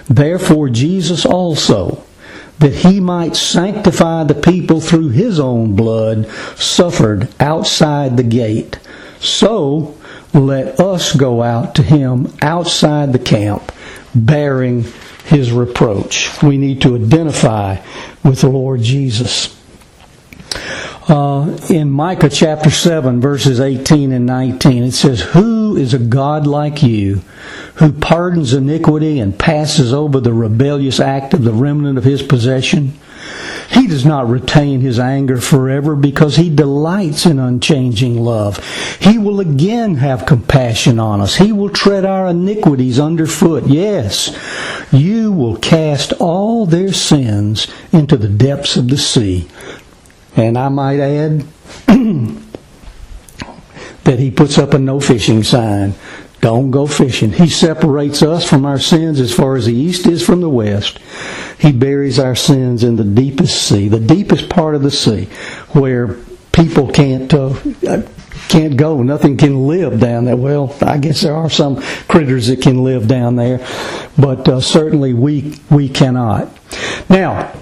Therefore, 0.09 0.69
Jesus 0.69 1.27
also, 1.27 2.03
that 2.59 2.73
he 2.73 2.99
might 2.99 3.35
sanctify 3.35 4.23
the 4.23 4.35
people 4.35 4.79
through 4.79 5.09
his 5.09 5.39
own 5.39 5.75
blood, 5.75 6.27
suffered 6.55 7.27
outside 7.39 8.17
the 8.17 8.23
gate. 8.23 8.79
So 9.19 9.97
let 10.33 10.79
us 10.79 11.15
go 11.15 11.43
out 11.43 11.75
to 11.75 11.83
him 11.83 12.33
outside 12.41 13.13
the 13.13 13.19
camp, 13.19 13.71
bearing 14.13 14.85
his 15.25 15.51
reproach. 15.51 16.29
We 16.41 16.57
need 16.57 16.81
to 16.81 16.95
identify 16.95 17.77
with 18.23 18.41
the 18.41 18.49
Lord 18.49 18.81
Jesus. 18.81 19.55
Uh, 21.07 21.57
in 21.69 21.89
Micah 21.91 22.29
chapter 22.29 22.71
7, 22.71 23.21
verses 23.21 23.59
18 23.59 24.11
and 24.11 24.25
19, 24.25 24.83
it 24.83 24.91
says, 24.91 25.21
Who 25.21 25.54
is 25.77 25.93
a 25.93 25.99
God 25.99 26.47
like 26.47 26.83
you, 26.83 27.21
who 27.75 27.91
pardons 27.91 28.53
iniquity 28.53 29.19
and 29.19 29.37
passes 29.37 29.93
over 29.93 30.19
the 30.19 30.33
rebellious 30.33 30.99
act 30.99 31.33
of 31.33 31.43
the 31.43 31.53
remnant 31.53 31.97
of 31.97 32.03
his 32.03 32.23
possession? 32.23 32.93
He 33.69 33.87
does 33.87 34.05
not 34.05 34.29
retain 34.29 34.81
his 34.81 34.99
anger 34.99 35.37
forever 35.41 35.95
because 35.95 36.35
he 36.35 36.49
delights 36.49 37.25
in 37.25 37.39
unchanging 37.39 38.23
love. 38.23 38.63
He 38.99 39.17
will 39.17 39.39
again 39.39 39.95
have 39.95 40.25
compassion 40.25 40.99
on 40.99 41.19
us. 41.19 41.35
He 41.35 41.51
will 41.51 41.69
tread 41.69 42.05
our 42.05 42.27
iniquities 42.27 42.99
underfoot. 42.99 43.65
Yes, 43.65 44.37
you 44.91 45.31
will 45.31 45.57
cast 45.57 46.13
all 46.13 46.65
their 46.65 46.93
sins 46.93 47.67
into 47.91 48.17
the 48.17 48.29
depths 48.29 48.77
of 48.77 48.89
the 48.89 48.97
sea. 48.97 49.47
And 50.35 50.57
I 50.57 50.69
might 50.69 50.99
add 50.99 51.45
that 54.05 54.19
he 54.19 54.31
puts 54.31 54.57
up 54.57 54.73
a 54.73 54.79
no 54.79 54.99
fishing 54.99 55.43
sign. 55.43 55.93
Don't 56.41 56.69
go 56.69 56.85
fishing. 56.85 57.31
He 57.31 57.49
separates 57.49 58.21
us 58.21 58.47
from 58.47 58.65
our 58.65 58.79
sins 58.79 59.19
as 59.19 59.33
far 59.33 59.55
as 59.55 59.65
the 59.65 59.73
east 59.73 60.05
is 60.05 60.23
from 60.23 60.41
the 60.41 60.49
west. 60.49 60.99
He 61.57 61.71
buries 61.71 62.19
our 62.19 62.35
sins 62.35 62.83
in 62.83 62.97
the 62.97 63.03
deepest 63.03 63.67
sea, 63.67 63.87
the 63.87 63.99
deepest 63.99 64.49
part 64.49 64.75
of 64.75 64.83
the 64.83 64.91
sea, 64.91 65.25
where 65.73 66.15
people 66.51 66.91
can't 66.91 67.33
uh, 67.33 67.53
can't 68.47 68.77
go. 68.77 69.01
Nothing 69.01 69.37
can 69.37 69.67
live 69.67 69.99
down 69.99 70.25
there. 70.25 70.35
Well, 70.35 70.75
I 70.81 70.97
guess 70.99 71.21
there 71.21 71.35
are 71.35 71.49
some 71.49 71.81
critters 72.07 72.47
that 72.47 72.61
can 72.61 72.83
live 72.83 73.07
down 73.07 73.37
there, 73.37 73.65
but 74.17 74.47
uh, 74.47 74.61
certainly 74.61 75.13
we 75.13 75.55
we 75.71 75.89
cannot. 75.89 76.49
Now, 77.09 77.53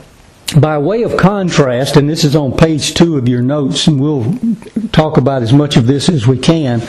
by 0.60 0.78
way 0.78 1.04
of 1.04 1.18
contrast, 1.18 1.98
and 1.98 2.10
this 2.10 2.24
is 2.24 2.36
on 2.36 2.56
page 2.56 2.94
two 2.94 3.18
of 3.18 3.28
your 3.28 3.42
notes, 3.42 3.88
and 3.88 4.00
we'll 4.00 4.38
talk 4.92 5.18
about 5.18 5.42
as 5.42 5.52
much 5.52 5.78
of 5.78 5.88
this 5.88 6.10
as 6.10 6.28
we 6.28 6.38
can. 6.38 6.82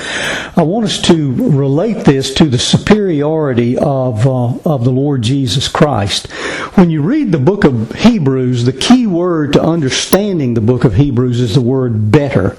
I 0.57 0.63
want 0.63 0.87
us 0.87 1.01
to 1.03 1.33
relate 1.35 2.05
this 2.05 2.35
to 2.35 2.45
the 2.45 2.59
superiority 2.59 3.77
of 3.79 4.27
uh, 4.27 4.59
of 4.65 4.85
the 4.85 4.91
Lord 4.91 5.23
Jesus 5.23 5.69
Christ. 5.69 6.31
When 6.77 6.91
you 6.91 7.03
read 7.03 7.33
the 7.33 7.39
book 7.39 7.65
of 7.65 7.93
Hebrews, 7.93 8.65
the 8.65 8.73
key 8.73 9.07
word 9.07 9.55
to 9.55 9.63
understanding 9.63 10.55
the 10.55 10.61
book 10.61 10.85
of 10.85 10.95
Hebrews 10.95 11.41
is 11.41 11.55
the 11.55 11.61
word 11.61 12.11
better. 12.11 12.57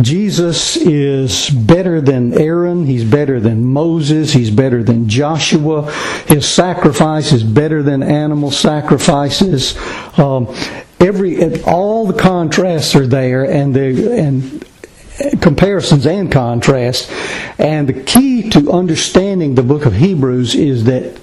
Jesus 0.00 0.76
is 0.76 1.50
better 1.50 2.00
than 2.00 2.34
Aaron. 2.34 2.84
He's 2.84 3.04
better 3.04 3.38
than 3.38 3.64
Moses. 3.64 4.32
He's 4.32 4.50
better 4.50 4.82
than 4.82 5.08
Joshua. 5.08 5.90
His 6.26 6.48
sacrifice 6.48 7.32
is 7.32 7.44
better 7.44 7.82
than 7.82 8.02
animal 8.02 8.50
sacrifices. 8.50 9.78
Um, 10.18 10.52
every 10.98 11.62
all 11.62 12.06
the 12.06 12.18
contrasts 12.20 12.94
are 12.96 13.06
there, 13.06 13.44
and 13.44 13.74
the 13.74 14.18
and 14.18 15.40
comparisons 15.40 16.06
and 16.06 16.30
contrasts. 16.30 17.10
And 17.58 17.88
the 17.88 18.02
key 18.02 18.50
to 18.50 18.72
understanding 18.72 19.54
the 19.54 19.62
book 19.62 19.86
of 19.86 19.94
Hebrews 19.94 20.54
is 20.54 20.84
that 20.84 21.20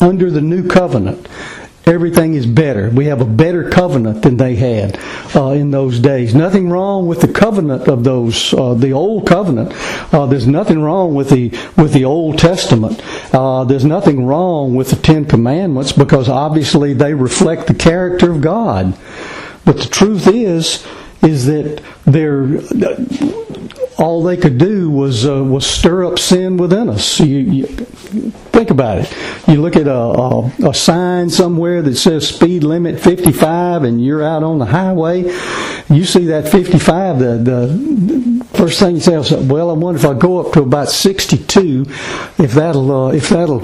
under 0.00 0.30
the 0.30 0.40
new 0.40 0.66
covenant, 0.66 1.28
everything 1.86 2.34
is 2.34 2.46
better. 2.46 2.90
We 2.90 3.06
have 3.06 3.20
a 3.20 3.24
better 3.24 3.70
covenant 3.70 4.22
than 4.22 4.36
they 4.36 4.56
had 4.56 4.98
uh, 5.36 5.50
in 5.50 5.70
those 5.70 6.00
days. 6.00 6.34
Nothing 6.34 6.68
wrong 6.68 7.06
with 7.06 7.20
the 7.20 7.32
covenant 7.32 7.88
of 7.88 8.02
those, 8.02 8.52
uh, 8.52 8.74
the 8.74 8.92
old 8.92 9.26
covenant. 9.26 9.72
Uh, 10.12 10.26
there's 10.26 10.48
nothing 10.48 10.80
wrong 10.80 11.14
with 11.14 11.30
the 11.30 11.50
with 11.76 11.92
the 11.92 12.04
Old 12.04 12.38
Testament. 12.38 13.02
Uh, 13.32 13.64
there's 13.64 13.84
nothing 13.84 14.26
wrong 14.26 14.74
with 14.74 14.90
the 14.90 14.96
Ten 14.96 15.24
Commandments 15.24 15.92
because 15.92 16.28
obviously 16.28 16.92
they 16.92 17.14
reflect 17.14 17.68
the 17.68 17.74
character 17.74 18.32
of 18.32 18.40
God. 18.40 18.98
But 19.64 19.78
the 19.78 19.88
truth 19.88 20.26
is, 20.26 20.86
is 21.22 21.46
that 21.46 21.82
they're 22.04 22.46
all 23.98 24.22
they 24.22 24.36
could 24.36 24.58
do 24.58 24.90
was 24.90 25.26
uh, 25.26 25.42
was 25.42 25.66
stir 25.66 26.04
up 26.04 26.18
sin 26.18 26.56
within 26.56 26.88
us. 26.88 27.18
You, 27.20 27.38
you, 27.38 27.66
think 27.66 28.70
about 28.70 28.98
it. 28.98 29.16
You 29.48 29.60
look 29.60 29.76
at 29.76 29.86
a, 29.86 29.94
a, 29.94 30.68
a, 30.68 30.74
sign 30.74 31.30
somewhere 31.30 31.82
that 31.82 31.96
says 31.96 32.28
speed 32.28 32.62
limit 32.62 33.00
55, 33.00 33.84
and 33.84 34.04
you're 34.04 34.22
out 34.22 34.42
on 34.42 34.58
the 34.58 34.66
highway. 34.66 35.22
You 35.88 36.04
see 36.04 36.26
that 36.26 36.48
55. 36.48 37.18
The 37.18 37.36
the 37.38 38.35
first 38.56 38.78
thing 38.78 38.96
you 38.96 39.00
say 39.00 39.16
"Well, 39.46 39.70
I 39.70 39.74
wonder 39.74 39.98
if 39.98 40.06
I 40.06 40.14
go 40.14 40.44
up 40.44 40.52
to 40.54 40.62
about 40.62 40.88
62, 40.88 41.86
if 42.38 42.52
that'll 42.52 43.06
uh, 43.06 43.12
if 43.12 43.28
that'll 43.28 43.60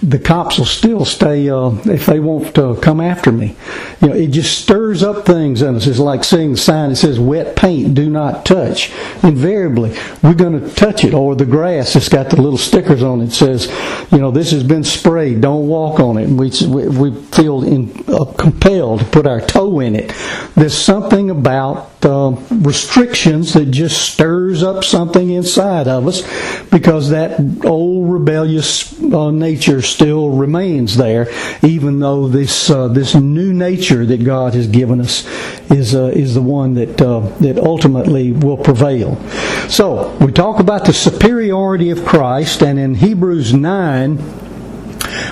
the 0.00 0.18
cops 0.18 0.58
will 0.58 0.66
still 0.66 1.04
stay 1.04 1.50
uh, 1.50 1.70
if 1.84 2.06
they 2.06 2.20
won't 2.20 2.56
uh, 2.58 2.74
come 2.74 3.00
after 3.00 3.32
me." 3.32 3.56
You 4.00 4.08
know, 4.08 4.14
it 4.14 4.28
just 4.28 4.62
stirs 4.62 5.02
up 5.02 5.26
things 5.26 5.62
in 5.62 5.74
us. 5.74 5.86
It's 5.86 5.98
like 5.98 6.24
seeing 6.24 6.52
the 6.52 6.58
sign 6.58 6.90
that 6.90 6.96
says 6.96 7.18
"wet 7.18 7.56
paint, 7.56 7.94
do 7.94 8.08
not 8.08 8.44
touch." 8.44 8.92
Invariably, 9.22 9.96
we're 10.22 10.34
going 10.34 10.60
to 10.60 10.74
touch 10.74 11.04
it, 11.04 11.14
or 11.14 11.34
the 11.34 11.46
grass 11.46 11.94
that's 11.94 12.08
got 12.08 12.30
the 12.30 12.40
little 12.40 12.58
stickers 12.58 13.02
on 13.02 13.20
it 13.20 13.32
says, 13.32 13.66
"You 14.10 14.18
know, 14.18 14.30
this 14.30 14.52
has 14.52 14.62
been 14.62 14.84
sprayed. 14.84 15.40
Don't 15.40 15.68
walk 15.68 16.00
on 16.00 16.16
it." 16.18 16.28
We 16.28 16.50
we 16.88 17.14
feel 17.32 17.64
in, 17.64 18.04
uh, 18.08 18.24
compelled 18.36 19.00
to 19.00 19.04
put 19.06 19.26
our 19.26 19.40
toe 19.40 19.80
in 19.80 19.94
it. 19.94 20.12
There's 20.54 20.76
something 20.76 21.30
about 21.30 22.04
uh, 22.04 22.36
restrictions 22.50 23.54
that 23.54 23.66
just 23.70 24.08
stirs 24.28 24.62
up 24.62 24.84
something 24.84 25.30
inside 25.30 25.88
of 25.88 26.06
us 26.06 26.22
because 26.64 27.08
that 27.10 27.40
old 27.64 28.10
rebellious 28.10 28.92
uh, 29.02 29.30
nature 29.30 29.80
still 29.80 30.28
remains 30.28 30.98
there, 30.98 31.28
even 31.62 31.98
though 31.98 32.28
this 32.28 32.68
uh, 32.68 32.88
this 32.88 33.14
new 33.14 33.54
nature 33.54 34.04
that 34.04 34.22
God 34.22 34.52
has 34.52 34.66
given 34.66 35.00
us 35.00 35.26
is 35.70 35.94
uh, 35.94 36.12
is 36.14 36.34
the 36.34 36.42
one 36.42 36.74
that 36.74 37.00
uh, 37.00 37.20
that 37.40 37.58
ultimately 37.58 38.32
will 38.32 38.58
prevail. 38.58 39.16
So 39.70 40.14
we 40.20 40.30
talk 40.30 40.60
about 40.60 40.84
the 40.84 40.92
superiority 40.92 41.88
of 41.88 42.04
Christ, 42.04 42.62
and 42.62 42.78
in 42.78 42.96
Hebrews 42.96 43.54
nine 43.54 44.18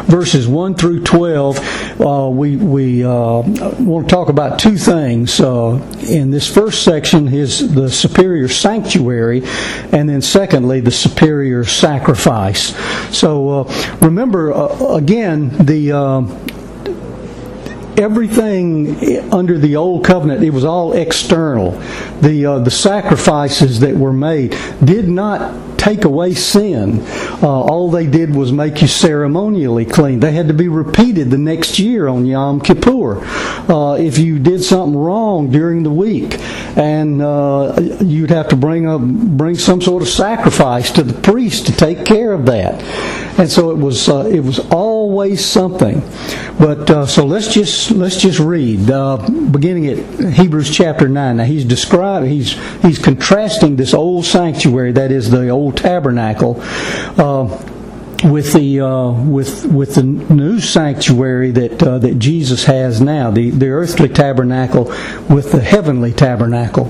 verses 0.07 0.46
1 0.46 0.74
through 0.74 1.02
12, 1.02 2.00
uh, 2.00 2.28
we, 2.30 2.57
we 2.57 3.04
uh, 3.04 3.11
want 3.11 4.09
to 4.09 4.14
talk 4.14 4.28
about 4.28 4.59
two 4.59 4.76
things. 4.76 5.40
Uh, 5.40 5.74
in 6.09 6.30
this 6.30 6.52
first 6.52 6.82
section 6.82 7.28
is 7.28 7.74
the 7.74 7.90
superior 7.90 8.48
sanctuary, 8.48 9.42
and 9.92 10.09
then 10.09 10.22
secondly, 10.22 10.80
the 10.80 10.90
superior 10.90 11.64
sacrifice. 11.64 12.76
So 13.16 13.48
uh, 13.48 13.96
remember, 14.00 14.52
uh, 14.52 14.94
again, 14.94 15.50
the 15.64 15.92
uh, 15.92 16.20
everything 17.99 19.32
under 19.32 19.59
the 19.59 19.76
old 19.76 20.05
covenant 20.05 20.42
it 20.42 20.51
was 20.51 20.64
all 20.64 20.92
external 20.92 21.72
the 22.20 22.47
uh, 22.47 22.59
the 22.61 22.70
sacrifices 22.70 23.80
that 23.80 23.94
were 23.94 24.12
made 24.12 24.57
did 24.84 25.09
not 25.09 25.76
take 25.86 26.05
away 26.05 26.34
sin. 26.34 27.01
Uh, 27.42 27.49
all 27.49 27.90
they 27.92 28.07
did 28.07 28.34
was 28.34 28.51
make 28.51 28.82
you 28.82 28.88
ceremonially 28.88 29.84
clean. 29.84 30.18
They 30.18 30.32
had 30.32 30.49
to 30.49 30.55
be 30.55 30.66
repeated 30.66 31.30
the 31.30 31.38
next 31.38 31.78
year 31.78 32.09
on 32.09 32.26
Yom 32.26 32.61
Kippur. 32.61 33.20
Uh, 33.70 33.94
if 33.94 34.18
you 34.18 34.40
did 34.40 34.64
something 34.64 34.99
wrong 34.99 35.51
during 35.51 35.84
the 35.84 35.90
week, 35.90 36.40
and 36.76 37.22
uh, 37.22 37.78
you'd 38.01 38.30
have 38.30 38.49
to 38.49 38.57
bring 38.57 38.88
a 38.88 38.99
bring 38.99 39.55
some 39.55 39.80
sort 39.80 40.03
of 40.03 40.09
sacrifice 40.09 40.90
to 40.90 41.05
the 41.05 41.14
priest 41.20 41.66
to 41.66 41.72
take 41.72 42.05
care 42.05 42.32
of 42.32 42.47
that. 42.47 42.82
And 43.38 43.51
so 43.51 43.70
it 43.70 43.76
was 43.78 44.09
uh, 44.09 44.26
it 44.26 44.40
was 44.40 44.59
always 45.17 45.43
something. 45.43 46.01
But 46.59 46.91
uh, 46.91 47.07
so 47.07 47.25
let's 47.25 47.53
just 47.53 47.91
let's 47.93 48.21
just 48.21 48.39
read 48.39 48.91
uh, 48.91 49.17
beginning 49.51 49.87
at 49.87 50.35
Hebrews 50.35 50.71
chapter 50.71 51.09
nine. 51.09 51.39
Now 51.39 51.45
he's 51.45 51.64
describing 51.64 52.31
he's 52.31 52.53
he's 52.83 52.99
contrasting 52.99 53.77
this 53.77 53.95
old 53.95 54.27
sanctuary 54.27 54.93
that 54.93 55.11
is 55.11 55.31
the 55.31 55.49
old 55.49 55.79
tabernacle. 55.79 56.61
Uh, 56.61 57.49
with 58.25 58.53
the 58.53 58.81
uh, 58.81 59.12
with 59.12 59.64
with 59.67 59.95
the 59.95 60.03
new 60.03 60.61
sanctuary 60.61 61.51
that 61.51 61.83
uh, 61.83 61.99
that 61.99 62.19
Jesus 62.19 62.64
has 62.64 63.01
now, 63.01 63.31
the, 63.31 63.51
the 63.51 63.69
earthly 63.69 64.09
tabernacle 64.09 64.85
with 65.31 65.53
the 65.53 65.61
heavenly 65.61 66.12
tabernacle. 66.12 66.87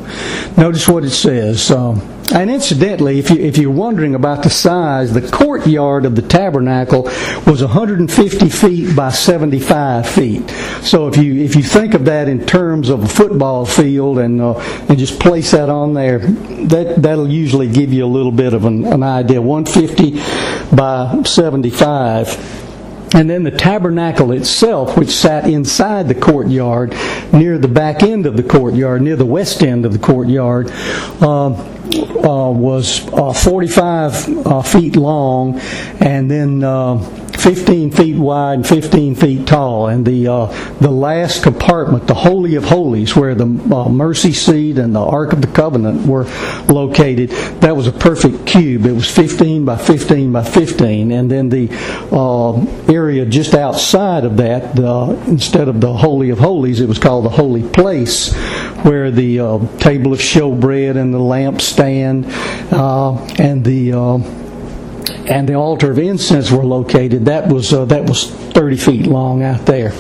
Notice 0.57 0.89
what 0.89 1.05
it 1.05 1.11
says. 1.11 1.71
Um, 1.71 2.01
and 2.33 2.51
incidentally, 2.51 3.19
if, 3.19 3.31
you, 3.31 3.37
if 3.37 3.57
you're 3.57 3.71
wondering 3.71 4.15
about 4.15 4.43
the 4.43 4.51
size, 4.51 5.13
the 5.13 5.27
courtyard 5.31 6.05
of 6.05 6.17
the 6.17 6.23
tabernacle 6.23 7.05
was 7.47 7.63
150 7.63 8.49
feet 8.49 8.97
by 8.97 9.11
75 9.11 10.09
feet. 10.09 10.51
So 10.83 11.09
if 11.09 11.17
you 11.17 11.43
if 11.43 11.55
you 11.55 11.63
think 11.63 11.95
of 11.95 12.05
that 12.07 12.29
in 12.29 12.45
terms 12.45 12.89
of 12.89 13.05
a 13.05 13.09
football 13.09 13.65
field 13.65 14.19
and 14.19 14.41
uh, 14.41 14.59
and 14.89 14.99
just 14.99 15.21
place 15.21 15.53
that 15.53 15.69
on 15.69 15.95
there, 15.95 16.19
that 16.19 16.97
that'll 17.01 17.31
usually 17.31 17.71
give 17.71 17.93
you 17.93 18.05
a 18.05 18.07
little 18.07 18.33
bit 18.33 18.55
of 18.55 18.65
an, 18.65 18.85
an 18.85 19.03
idea. 19.03 19.41
150 19.41 20.75
by 20.75 21.23
75. 21.23 22.65
And 23.15 23.31
then 23.31 23.45
the 23.45 23.51
tabernacle 23.51 24.33
itself, 24.33 24.99
which 24.99 25.11
sat 25.11 25.49
inside 25.49 26.09
the 26.09 26.15
courtyard, 26.15 26.95
near 27.33 27.57
the 27.57 27.69
back 27.69 28.03
end 28.03 28.27
of 28.27 28.37
the 28.37 28.43
courtyard, 28.43 29.01
near 29.01 29.17
the 29.17 29.25
west 29.25 29.63
end 29.63 29.87
of 29.87 29.93
the 29.93 29.99
courtyard, 29.99 30.71
uh, 31.23 31.76
uh, 31.95 32.51
was 32.51 33.07
uh, 33.13 33.33
45 33.33 34.47
uh, 34.47 34.63
feet 34.63 34.97
long, 34.97 35.61
and 36.01 36.31
then 36.31 36.65
uh, 36.65 36.99
15 37.39 37.91
feet 37.93 38.17
wide 38.17 38.55
and 38.55 38.67
15 38.67 39.15
feet 39.15 39.47
tall. 39.47 39.89
And 39.89 40.05
the 40.05 40.27
uh, 40.27 40.47
the 40.81 40.91
last 40.91 41.43
compartment, 41.43 42.07
the 42.07 42.15
Holy 42.15 42.57
of 42.57 42.65
Holies, 42.65 43.15
where 43.15 43.35
the 43.35 43.45
uh, 43.45 43.89
mercy 43.89 44.33
seat 44.33 44.79
and 44.79 44.95
the 44.95 45.01
Ark 45.01 45.33
of 45.33 45.41
the 45.41 45.47
Covenant 45.47 46.07
were 46.07 46.25
located, 46.69 47.31
that 47.61 47.77
was 47.77 47.87
a 47.87 47.93
perfect 47.93 48.47
cube. 48.47 48.87
It 48.87 48.93
was 48.93 49.09
15 49.11 49.65
by 49.65 49.77
15 49.77 50.33
by 50.33 50.45
15. 50.45 51.13
And 51.13 51.31
then 51.31 51.49
the 51.49 51.71
area 52.89 53.27
just 53.27 53.55
outside 53.55 54.25
of 54.25 54.37
that, 54.39 54.79
instead 55.29 55.69
of 55.69 55.81
the 55.81 55.93
Holy 55.93 56.31
of 56.31 56.39
Holies, 56.39 56.81
it 56.81 56.89
was 56.89 56.99
called 56.99 57.25
the 57.25 57.31
Holy 57.31 57.63
Place, 57.69 58.35
where 58.83 59.11
the 59.11 59.41
uh, 59.41 59.59
table 59.79 60.13
of 60.13 60.19
showbread 60.21 60.97
and 60.97 61.13
the 61.13 61.19
lampstand 61.19 62.27
uh, 62.73 63.15
and 63.43 63.65
the 63.65 63.93
and 65.29 65.49
the 65.49 65.55
altar 65.55 65.91
of 65.91 65.99
incense 65.99 66.51
were 66.51 66.65
located. 66.65 67.25
That 67.25 67.49
was 67.49 67.73
uh, 67.73 67.85
that 67.87 68.09
was 68.09 68.31
30 68.31 68.77
feet 68.77 69.07
long 69.07 69.43
out 69.43 69.67
there. 69.67 69.93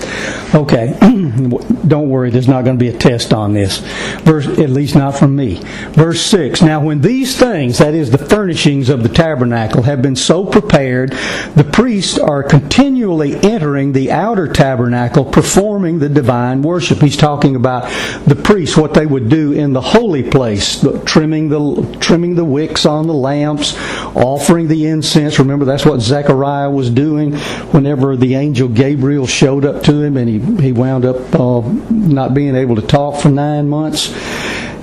Okay, 0.54 0.96
don't 1.36 2.08
worry, 2.08 2.30
there's 2.30 2.48
not 2.48 2.64
going 2.64 2.78
to 2.78 2.80
be 2.82 2.94
a 2.94 2.98
test 2.98 3.32
on 3.32 3.52
this. 3.52 3.78
Verse, 4.20 4.46
at 4.46 4.70
least 4.70 4.94
not 4.94 5.16
from 5.16 5.36
me. 5.36 5.60
Verse 5.90 6.20
6 6.22 6.62
Now, 6.62 6.82
when 6.82 7.00
these 7.00 7.38
things, 7.38 7.78
that 7.78 7.94
is, 7.94 8.10
the 8.10 8.18
furnishings 8.18 8.88
of 8.88 9.02
the 9.02 9.08
tabernacle, 9.08 9.82
have 9.82 10.02
been 10.02 10.16
so 10.16 10.44
prepared, 10.44 11.10
the 11.54 11.68
priests 11.72 12.18
are 12.18 12.42
continually 12.42 13.36
entering 13.42 13.92
the 13.92 14.12
outer 14.12 14.48
tabernacle, 14.52 15.24
performing 15.24 15.98
the 15.98 16.08
divine 16.08 16.62
worship. 16.62 16.98
He's 16.98 17.16
talking 17.16 17.56
about 17.56 17.84
the 18.26 18.36
priests, 18.36 18.76
what 18.76 18.94
they 18.94 19.06
would 19.06 19.28
do 19.28 19.52
in 19.52 19.72
the 19.72 19.80
holy 19.80 20.28
place, 20.28 20.84
trimming 21.04 21.48
the, 21.48 21.96
trimming 22.00 22.34
the 22.34 22.44
wicks 22.44 22.86
on 22.86 23.06
the 23.06 23.14
lamps, 23.14 23.76
offering 24.14 24.68
the 24.68 24.86
incense. 24.86 25.38
Remember, 25.38 25.64
that's 25.64 25.86
what 25.86 26.00
Zechariah 26.00 26.70
was 26.70 26.90
doing 26.90 27.34
whenever 27.72 28.16
the 28.16 28.34
angel 28.34 28.68
Gabriel 28.68 29.26
showed 29.26 29.64
up 29.64 29.82
to 29.84 30.02
him, 30.02 30.16
and 30.16 30.28
he, 30.28 30.62
he 30.62 30.72
wound 30.72 31.04
up 31.04 31.16
uh, 31.34 31.60
not 31.90 32.34
being 32.34 32.54
able 32.54 32.76
to 32.76 32.82
talk 32.82 33.20
for 33.20 33.28
nine 33.28 33.68
months. 33.68 34.12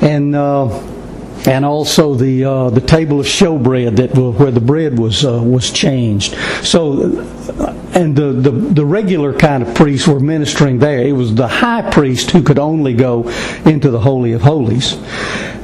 And 0.02 0.36
uh, 0.36 0.68
and 1.46 1.66
also 1.66 2.16
the 2.16 2.46
uh, 2.46 2.70
the 2.70 2.82
table 2.82 3.20
of 3.20 3.26
showbread 3.26 3.98
that 3.98 4.16
where 4.16 4.52
the 4.52 4.62
bread 4.62 4.98
was 4.98 5.26
uh, 5.26 5.42
was 5.44 5.72
changed. 5.72 6.36
So, 6.64 7.04
and 7.94 8.16
the, 8.16 8.32
the 8.32 8.52
the 8.52 8.86
regular 8.86 9.34
kind 9.34 9.64
of 9.64 9.76
priests 9.76 10.08
were 10.08 10.20
ministering 10.20 10.80
there. 10.80 11.00
It 11.00 11.14
was 11.14 11.36
the 11.36 11.48
high 11.48 11.90
priest 11.92 12.32
who 12.32 12.44
could 12.44 12.60
only 12.60 12.94
go 12.94 13.30
into 13.66 13.92
the 13.92 14.00
holy 14.00 14.34
of 14.34 14.42
holies. 14.42 14.98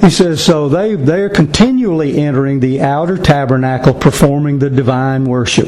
He 0.02 0.10
says, 0.10 0.44
so 0.44 0.70
they, 0.70 0.96
they're 0.96 1.30
continually 1.30 2.18
entering 2.20 2.62
the 2.62 2.82
outer 2.82 3.18
tabernacle 3.18 3.94
performing 3.94 4.60
the 4.60 4.70
divine 4.70 5.26
worship. 5.26 5.68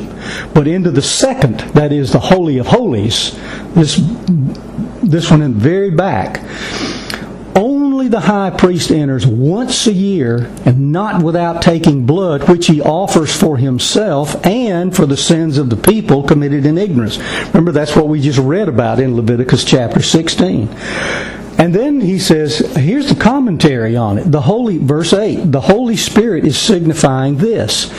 But 0.54 0.68
into 0.68 0.90
the 0.90 1.02
second, 1.02 1.60
that 1.74 1.92
is 1.92 2.14
the 2.14 2.20
Holy 2.20 2.58
of 2.58 2.68
Holies, 2.68 3.38
this, 3.74 3.98
this 5.12 5.30
one 5.30 5.42
in 5.42 5.54
the 5.54 5.60
very 5.60 5.92
back, 5.92 6.42
only 7.56 8.08
the 8.08 8.22
high 8.22 8.50
priest 8.50 8.92
enters 8.92 9.28
once 9.28 9.86
a 9.86 9.94
year 9.94 10.50
and 10.66 10.92
not 10.92 11.22
without 11.22 11.62
taking 11.62 12.06
blood, 12.06 12.48
which 12.50 12.68
he 12.68 12.82
offers 12.82 13.36
for 13.36 13.58
himself 13.58 14.46
and 14.46 14.96
for 14.96 15.06
the 15.06 15.18
sins 15.18 15.58
of 15.58 15.70
the 15.70 15.76
people 15.76 16.24
committed 16.24 16.66
in 16.66 16.78
ignorance. 16.78 17.18
Remember, 17.48 17.72
that's 17.72 17.96
what 17.96 18.08
we 18.08 18.22
just 18.22 18.40
read 18.40 18.70
about 18.70 19.00
in 19.00 19.16
Leviticus 19.16 19.66
chapter 19.66 20.02
16. 20.02 20.70
And 21.58 21.76
then 21.76 22.02
he 22.02 22.18
says, 22.18 22.60
here's 22.76 23.10
the 23.10 23.22
commentary 23.22 23.96
on 23.96 24.18
it. 24.18 24.32
The 24.32 24.42
Holy, 24.42 24.78
verse 24.78 25.14
8, 25.14 25.52
the 25.52 25.62
Holy 25.62 25.96
Spirit 25.96 26.46
is 26.46 26.58
signifying 26.58 27.38
this, 27.38 27.90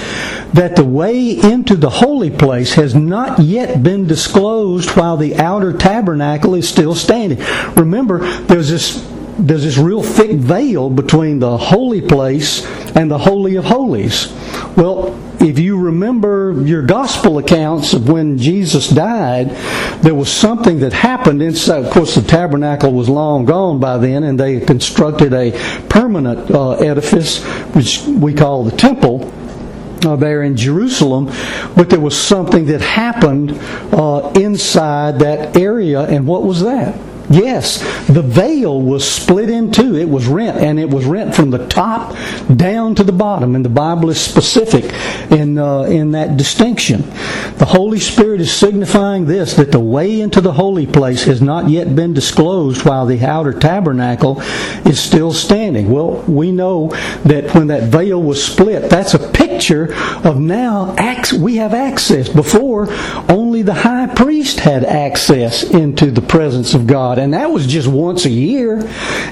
that 0.52 0.76
the 0.76 0.84
way 0.84 1.30
into 1.30 1.76
the 1.76 1.90
holy 1.90 2.30
place 2.30 2.74
has 2.74 2.94
not 2.94 3.38
yet 3.38 3.82
been 3.82 4.06
disclosed 4.06 4.90
while 4.90 5.16
the 5.16 5.36
outer 5.36 5.72
tabernacle 5.72 6.54
is 6.54 6.68
still 6.68 6.94
standing. 6.94 7.38
Remember, 7.74 8.18
there's 8.42 8.68
this 8.68 9.08
there's 9.38 9.64
this 9.64 9.78
real 9.78 10.02
thick 10.02 10.32
veil 10.32 10.90
between 10.90 11.38
the 11.38 11.56
holy 11.56 12.02
place 12.02 12.66
and 12.94 13.10
the 13.10 13.18
holy 13.18 13.56
of 13.56 13.64
holies. 13.64 14.30
Well, 14.76 15.18
if 15.42 15.58
you 15.58 15.76
remember 15.76 16.54
your 16.64 16.82
gospel 16.82 17.38
accounts 17.38 17.94
of 17.94 18.08
when 18.08 18.38
Jesus 18.38 18.88
died, 18.88 19.50
there 20.02 20.14
was 20.14 20.30
something 20.30 20.78
that 20.80 20.92
happened 20.92 21.42
inside. 21.42 21.84
Of 21.84 21.92
course, 21.92 22.14
the 22.14 22.22
tabernacle 22.22 22.92
was 22.92 23.08
long 23.08 23.44
gone 23.44 23.80
by 23.80 23.98
then, 23.98 24.22
and 24.22 24.38
they 24.38 24.60
constructed 24.60 25.32
a 25.32 25.50
permanent 25.88 26.50
uh, 26.50 26.72
edifice, 26.72 27.42
which 27.74 28.02
we 28.06 28.34
call 28.34 28.64
the 28.64 28.76
temple. 28.76 29.32
Uh, 30.04 30.16
there 30.16 30.42
in 30.42 30.56
Jerusalem, 30.56 31.26
but 31.76 31.88
there 31.88 32.00
was 32.00 32.20
something 32.20 32.66
that 32.66 32.80
happened 32.80 33.52
uh, 33.92 34.32
inside 34.34 35.20
that 35.20 35.56
area, 35.56 36.00
and 36.00 36.26
what 36.26 36.42
was 36.42 36.60
that? 36.62 36.98
Yes, 37.32 37.80
the 38.06 38.22
veil 38.22 38.80
was 38.80 39.10
split 39.10 39.50
in 39.50 39.72
two. 39.72 39.96
It 39.96 40.08
was 40.08 40.26
rent, 40.26 40.58
and 40.58 40.78
it 40.78 40.88
was 40.88 41.04
rent 41.04 41.34
from 41.34 41.50
the 41.50 41.66
top 41.66 42.16
down 42.54 42.94
to 42.96 43.04
the 43.04 43.12
bottom. 43.12 43.54
And 43.54 43.64
the 43.64 43.70
Bible 43.70 44.10
is 44.10 44.20
specific 44.20 44.84
in 45.30 45.58
uh, 45.58 45.82
in 45.82 46.12
that 46.12 46.36
distinction. 46.36 47.02
The 47.58 47.66
Holy 47.68 47.98
Spirit 47.98 48.40
is 48.40 48.52
signifying 48.52 49.26
this: 49.26 49.54
that 49.54 49.72
the 49.72 49.80
way 49.80 50.20
into 50.20 50.40
the 50.40 50.52
holy 50.52 50.86
place 50.86 51.24
has 51.24 51.42
not 51.42 51.68
yet 51.68 51.94
been 51.96 52.14
disclosed, 52.14 52.84
while 52.84 53.06
the 53.06 53.24
outer 53.24 53.52
tabernacle 53.58 54.40
is 54.84 55.00
still 55.00 55.32
standing. 55.32 55.90
Well, 55.90 56.22
we 56.28 56.52
know 56.52 56.88
that 57.24 57.54
when 57.54 57.68
that 57.68 57.84
veil 57.84 58.22
was 58.22 58.44
split, 58.44 58.90
that's 58.90 59.14
a 59.14 59.30
picture 59.32 59.94
of 60.24 60.38
now 60.38 60.94
we 61.38 61.56
have 61.56 61.72
access. 61.74 62.28
Before 62.28 62.52
before, 62.52 62.86
only 63.28 63.62
the 63.62 63.74
high 63.74 64.06
priest 64.06 64.60
had 64.60 64.84
access 64.84 65.62
into 65.62 66.10
the 66.10 66.20
presence 66.20 66.74
of 66.74 66.86
God. 66.86 67.18
And 67.22 67.34
that 67.34 67.50
was 67.50 67.66
just 67.66 67.86
once 67.86 68.24
a 68.24 68.30
year. 68.30 68.78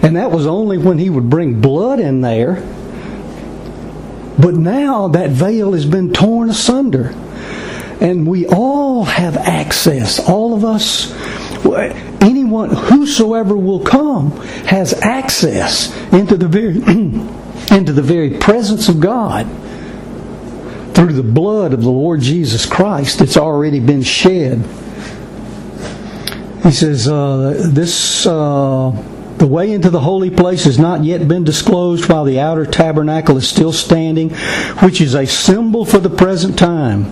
And 0.02 0.16
that 0.16 0.30
was 0.30 0.46
only 0.46 0.78
when 0.78 0.98
he 0.98 1.10
would 1.10 1.28
bring 1.28 1.60
blood 1.60 1.98
in 1.98 2.20
there. 2.20 2.62
But 4.38 4.54
now 4.54 5.08
that 5.08 5.30
veil 5.30 5.72
has 5.72 5.84
been 5.84 6.12
torn 6.12 6.50
asunder. 6.50 7.08
And 8.00 8.26
we 8.26 8.46
all 8.46 9.04
have 9.04 9.36
access. 9.36 10.20
All 10.20 10.54
of 10.54 10.64
us, 10.64 11.12
anyone, 12.22 12.70
whosoever 12.70 13.56
will 13.56 13.80
come, 13.80 14.30
has 14.66 14.94
access 15.02 15.94
into 16.12 16.36
the 16.36 16.48
very, 16.48 16.76
into 17.76 17.92
the 17.92 18.02
very 18.02 18.38
presence 18.38 18.88
of 18.88 19.00
God 19.00 19.46
through 20.94 21.12
the 21.12 21.22
blood 21.22 21.72
of 21.72 21.82
the 21.82 21.90
Lord 21.90 22.20
Jesus 22.20 22.66
Christ 22.66 23.18
that's 23.18 23.36
already 23.36 23.80
been 23.80 24.02
shed. 24.02 24.64
He 26.62 26.70
says, 26.70 27.08
uh, 27.08 27.68
This. 27.72 28.26
Uh, 28.26 28.92
the 29.40 29.46
way 29.46 29.72
into 29.72 29.88
the 29.88 30.00
holy 30.00 30.28
place 30.28 30.64
has 30.64 30.78
not 30.78 31.02
yet 31.02 31.26
been 31.26 31.44
disclosed 31.44 32.10
while 32.10 32.24
the 32.24 32.38
outer 32.38 32.66
tabernacle 32.66 33.38
is 33.38 33.48
still 33.48 33.72
standing, 33.72 34.28
which 34.82 35.00
is 35.00 35.14
a 35.14 35.26
symbol 35.26 35.86
for 35.86 35.98
the 35.98 36.10
present 36.10 36.58
time. 36.58 37.10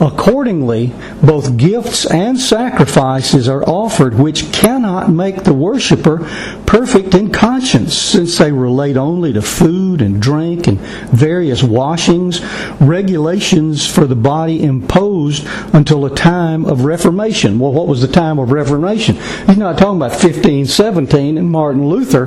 Accordingly, 0.00 0.94
both 1.22 1.58
gifts 1.58 2.06
and 2.06 2.40
sacrifices 2.40 3.46
are 3.46 3.62
offered 3.64 4.14
which 4.14 4.50
cannot 4.52 5.10
make 5.10 5.44
the 5.44 5.52
worshiper 5.52 6.18
perfect 6.64 7.14
in 7.14 7.30
conscience, 7.30 7.96
since 7.96 8.38
they 8.38 8.52
relate 8.52 8.96
only 8.96 9.34
to 9.34 9.42
food 9.42 10.00
and 10.00 10.20
drink 10.20 10.66
and 10.66 10.80
various 10.80 11.62
washings, 11.62 12.42
regulations 12.80 13.86
for 13.86 14.06
the 14.06 14.16
body 14.16 14.62
imposed 14.62 15.46
until 15.74 16.06
a 16.06 16.14
time 16.14 16.64
of 16.64 16.84
Reformation. 16.84 17.58
Well, 17.58 17.72
what 17.72 17.86
was 17.86 18.00
the 18.00 18.08
time 18.08 18.38
of 18.38 18.50
Reformation? 18.50 19.16
He's 19.46 19.58
not 19.58 19.76
talking 19.76 19.96
about 19.96 20.12
1517 20.12 21.36
and 21.36 21.50
Mark 21.50 21.65
Martin 21.66 21.88
Luther, 21.88 22.26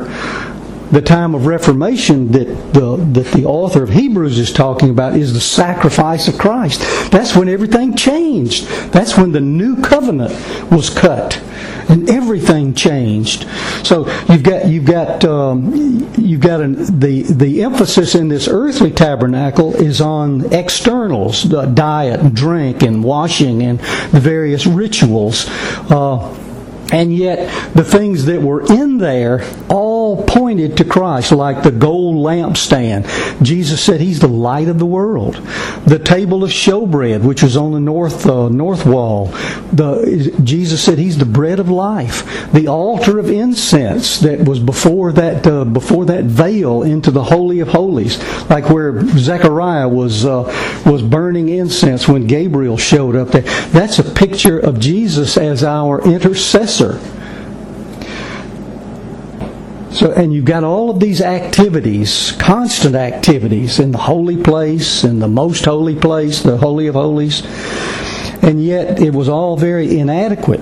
the 0.91 1.01
time 1.01 1.33
of 1.33 1.45
Reformation 1.45 2.29
that 2.33 2.73
the, 2.73 2.97
that 3.13 3.27
the 3.31 3.45
author 3.45 3.81
of 3.81 3.89
Hebrews 3.89 4.37
is 4.37 4.51
talking 4.51 4.89
about 4.89 5.15
is 5.15 5.31
the 5.31 5.39
sacrifice 5.39 6.27
of 6.27 6.37
Christ. 6.37 6.81
That's 7.09 7.37
when 7.37 7.47
everything 7.47 7.95
changed. 7.95 8.67
That's 8.91 9.17
when 9.17 9.31
the 9.31 9.39
new 9.39 9.81
covenant 9.81 10.33
was 10.69 10.89
cut, 10.89 11.41
and 11.87 12.09
everything 12.09 12.73
changed. 12.73 13.47
So 13.83 14.09
you've 14.27 14.43
got 14.43 14.67
you've 14.67 14.83
got 14.83 15.23
um, 15.23 15.73
you've 16.17 16.41
got 16.41 16.59
an, 16.59 16.99
the 16.99 17.21
the 17.21 17.63
emphasis 17.63 18.15
in 18.15 18.27
this 18.27 18.49
earthly 18.49 18.91
tabernacle 18.91 19.73
is 19.73 20.01
on 20.01 20.53
externals, 20.53 21.43
diet, 21.43 22.33
drink, 22.33 22.83
and 22.83 23.05
washing, 23.05 23.63
and 23.63 23.79
the 24.11 24.19
various 24.19 24.67
rituals. 24.67 25.45
Uh, 25.89 26.38
and 26.91 27.15
yet, 27.15 27.73
the 27.73 27.83
things 27.83 28.25
that 28.25 28.41
were 28.41 28.61
in 28.61 28.97
there 28.97 29.45
all 29.69 30.23
pointed 30.25 30.77
to 30.77 30.83
Christ, 30.83 31.31
like 31.31 31.61
the 31.61 31.71
gold 31.71 32.15
lampstand. 32.15 33.43
Jesus 33.43 33.83
said 33.83 34.01
He's 34.01 34.19
the 34.19 34.27
light 34.27 34.67
of 34.67 34.79
the 34.79 34.85
world. 34.85 35.35
The 35.85 35.99
table 35.99 36.43
of 36.43 36.49
showbread, 36.49 37.21
which 37.21 37.43
was 37.43 37.55
on 37.55 37.73
the 37.73 37.79
north 37.79 38.25
uh, 38.25 38.49
north 38.49 38.85
wall. 38.85 39.27
The, 39.71 40.35
Jesus 40.43 40.83
said 40.83 40.97
He's 40.97 41.17
the 41.17 41.25
bread 41.25 41.59
of 41.59 41.69
life. 41.69 42.51
The 42.51 42.67
altar 42.67 43.19
of 43.19 43.29
incense 43.29 44.19
that 44.19 44.47
was 44.47 44.59
before 44.59 45.11
that 45.13 45.45
uh, 45.45 45.65
before 45.65 46.05
that 46.05 46.23
veil 46.23 46.81
into 46.81 47.11
the 47.11 47.23
holy 47.23 47.59
of 47.59 47.67
holies, 47.67 48.17
like 48.49 48.69
where 48.69 49.05
Zechariah 49.09 49.87
was 49.87 50.25
uh, 50.25 50.43
was 50.87 51.03
burning 51.03 51.49
incense 51.49 52.07
when 52.07 52.25
Gabriel 52.25 52.77
showed 52.77 53.15
up 53.15 53.29
there. 53.29 53.43
That's 53.69 53.99
a 53.99 54.03
picture 54.03 54.57
of 54.57 54.79
Jesus 54.79 55.37
as 55.37 55.63
our 55.63 56.01
intercessor 56.01 56.78
so, 59.91 60.11
and 60.11 60.33
you've 60.33 60.45
got 60.45 60.63
all 60.63 60.89
of 60.89 60.99
these 60.99 61.21
activities, 61.21 62.31
constant 62.33 62.95
activities 62.95 63.79
in 63.79 63.91
the 63.91 63.97
holy 63.97 64.41
place, 64.41 65.03
in 65.03 65.19
the 65.19 65.27
most 65.27 65.65
holy 65.65 65.95
place, 65.95 66.41
the 66.41 66.57
Holy 66.57 66.87
of 66.87 66.95
Holies, 66.95 67.43
and 68.41 68.63
yet 68.63 69.01
it 69.01 69.13
was 69.13 69.27
all 69.27 69.57
very 69.57 69.99
inadequate. 69.99 70.61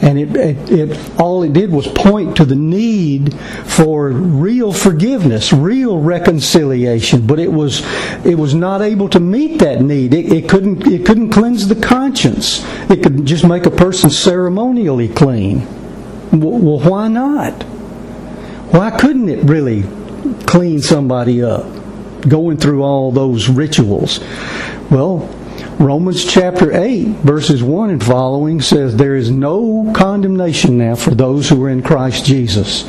And 0.00 0.18
it, 0.18 0.36
it, 0.36 0.70
it, 0.70 1.10
all 1.38 1.44
it 1.44 1.52
did 1.52 1.70
was 1.70 1.86
point 1.86 2.36
to 2.36 2.44
the 2.44 2.56
need 2.56 3.32
for 3.64 4.08
real 4.08 4.72
forgiveness, 4.72 5.52
real 5.52 6.00
reconciliation. 6.00 7.24
But 7.28 7.38
it 7.38 7.52
was 7.52 7.82
it 8.26 8.36
was 8.36 8.54
not 8.56 8.82
able 8.82 9.08
to 9.10 9.20
meet 9.20 9.60
that 9.60 9.80
need. 9.80 10.14
It, 10.14 10.32
it 10.32 10.48
couldn't 10.48 10.84
it 10.88 11.06
couldn't 11.06 11.30
cleanse 11.30 11.68
the 11.68 11.76
conscience. 11.76 12.64
It 12.90 13.04
could 13.04 13.24
just 13.24 13.46
make 13.46 13.66
a 13.66 13.70
person 13.70 14.10
ceremonially 14.10 15.06
clean. 15.06 15.60
Well, 16.32 16.80
why 16.80 17.06
not? 17.06 17.62
Why 18.72 18.90
couldn't 18.90 19.28
it 19.28 19.44
really 19.44 19.84
clean 20.46 20.82
somebody 20.82 21.40
up? 21.44 21.66
Going 22.28 22.56
through 22.56 22.82
all 22.82 23.12
those 23.12 23.48
rituals. 23.48 24.18
Well, 24.90 25.20
Romans 25.78 26.24
chapter 26.24 26.76
8, 26.76 27.06
verses 27.22 27.62
1 27.62 27.90
and 27.90 28.02
following 28.02 28.60
says, 28.60 28.96
There 28.96 29.14
is 29.14 29.30
no 29.30 29.92
condemnation 29.94 30.76
now 30.76 30.96
for 30.96 31.12
those 31.12 31.48
who 31.48 31.62
are 31.62 31.70
in 31.70 31.84
Christ 31.84 32.24
Jesus. 32.24 32.82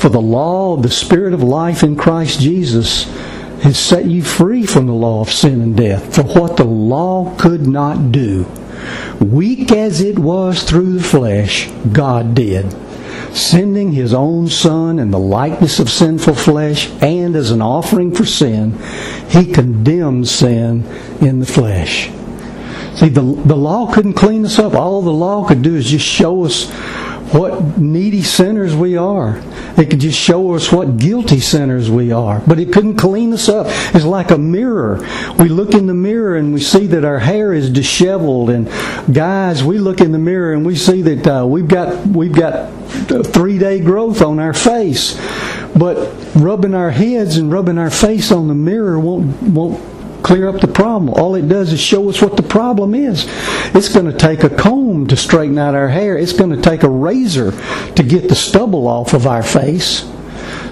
For 0.00 0.10
the 0.10 0.20
law 0.20 0.74
of 0.74 0.84
the 0.84 0.90
Spirit 0.90 1.34
of 1.34 1.42
life 1.42 1.82
in 1.82 1.96
Christ 1.96 2.38
Jesus 2.38 3.02
has 3.62 3.76
set 3.76 4.04
you 4.04 4.22
free 4.22 4.64
from 4.64 4.86
the 4.86 4.92
law 4.92 5.22
of 5.22 5.32
sin 5.32 5.60
and 5.60 5.76
death. 5.76 6.14
For 6.14 6.22
what 6.22 6.56
the 6.56 6.62
law 6.62 7.34
could 7.36 7.66
not 7.66 8.12
do, 8.12 8.46
weak 9.20 9.72
as 9.72 10.00
it 10.00 10.16
was 10.16 10.62
through 10.62 10.98
the 10.98 11.02
flesh, 11.02 11.68
God 11.92 12.36
did 12.36 12.72
sending 13.34 13.92
his 13.92 14.12
own 14.12 14.48
Son 14.48 14.98
in 14.98 15.10
the 15.12 15.18
likeness 15.18 15.78
of 15.78 15.88
sinful 15.88 16.34
flesh 16.34 16.90
and 17.00 17.36
as 17.36 17.52
an 17.52 17.62
offering 17.62 18.12
for 18.12 18.24
sin, 18.24 18.76
he 19.28 19.52
condemned 19.52 20.26
sin 20.26 20.84
in 21.20 21.38
the 21.38 21.46
flesh. 21.46 22.10
See, 23.00 23.08
the, 23.08 23.22
the 23.22 23.56
law 23.56 23.90
couldn't 23.90 24.12
clean 24.12 24.44
us 24.44 24.58
up. 24.58 24.74
All 24.74 25.00
the 25.00 25.10
law 25.10 25.48
could 25.48 25.62
do 25.62 25.74
is 25.74 25.86
just 25.86 26.04
show 26.04 26.44
us 26.44 26.68
what 27.32 27.78
needy 27.78 28.20
sinners 28.20 28.76
we 28.76 28.94
are. 28.98 29.40
It 29.78 29.88
could 29.88 30.00
just 30.00 30.18
show 30.18 30.54
us 30.54 30.70
what 30.70 30.98
guilty 30.98 31.40
sinners 31.40 31.90
we 31.90 32.12
are. 32.12 32.42
But 32.46 32.58
it 32.58 32.74
couldn't 32.74 32.96
clean 32.96 33.32
us 33.32 33.48
up. 33.48 33.68
It's 33.94 34.04
like 34.04 34.30
a 34.30 34.36
mirror. 34.36 34.98
We 35.38 35.48
look 35.48 35.72
in 35.72 35.86
the 35.86 35.94
mirror 35.94 36.36
and 36.36 36.52
we 36.52 36.60
see 36.60 36.88
that 36.88 37.02
our 37.06 37.20
hair 37.20 37.54
is 37.54 37.70
disheveled. 37.70 38.50
And 38.50 38.68
guys, 39.10 39.64
we 39.64 39.78
look 39.78 40.02
in 40.02 40.12
the 40.12 40.18
mirror 40.18 40.52
and 40.52 40.66
we 40.66 40.76
see 40.76 41.00
that 41.00 41.26
uh, 41.26 41.46
we've 41.46 41.68
got 41.68 42.06
we've 42.06 42.34
got 42.34 42.70
three 43.24 43.56
day 43.56 43.80
growth 43.80 44.20
on 44.20 44.38
our 44.40 44.52
face. 44.52 45.14
But 45.74 46.14
rubbing 46.34 46.74
our 46.74 46.90
heads 46.90 47.38
and 47.38 47.50
rubbing 47.50 47.78
our 47.78 47.90
face 47.90 48.30
on 48.30 48.48
the 48.48 48.54
mirror 48.54 49.00
won't 49.00 49.42
won't 49.42 49.99
clear 50.30 50.48
up 50.48 50.60
the 50.60 50.68
problem. 50.68 51.12
All 51.12 51.34
it 51.34 51.48
does 51.48 51.72
is 51.72 51.80
show 51.80 52.08
us 52.08 52.22
what 52.22 52.36
the 52.36 52.44
problem 52.44 52.94
is. 52.94 53.26
It's 53.74 53.88
going 53.88 54.06
to 54.06 54.16
take 54.16 54.44
a 54.44 54.48
comb 54.48 55.08
to 55.08 55.16
straighten 55.16 55.58
out 55.58 55.74
our 55.74 55.88
hair. 55.88 56.16
It's 56.16 56.32
going 56.32 56.50
to 56.50 56.62
take 56.62 56.84
a 56.84 56.88
razor 56.88 57.50
to 57.96 58.02
get 58.04 58.28
the 58.28 58.36
stubble 58.36 58.86
off 58.86 59.12
of 59.12 59.26
our 59.26 59.42
face. 59.42 60.08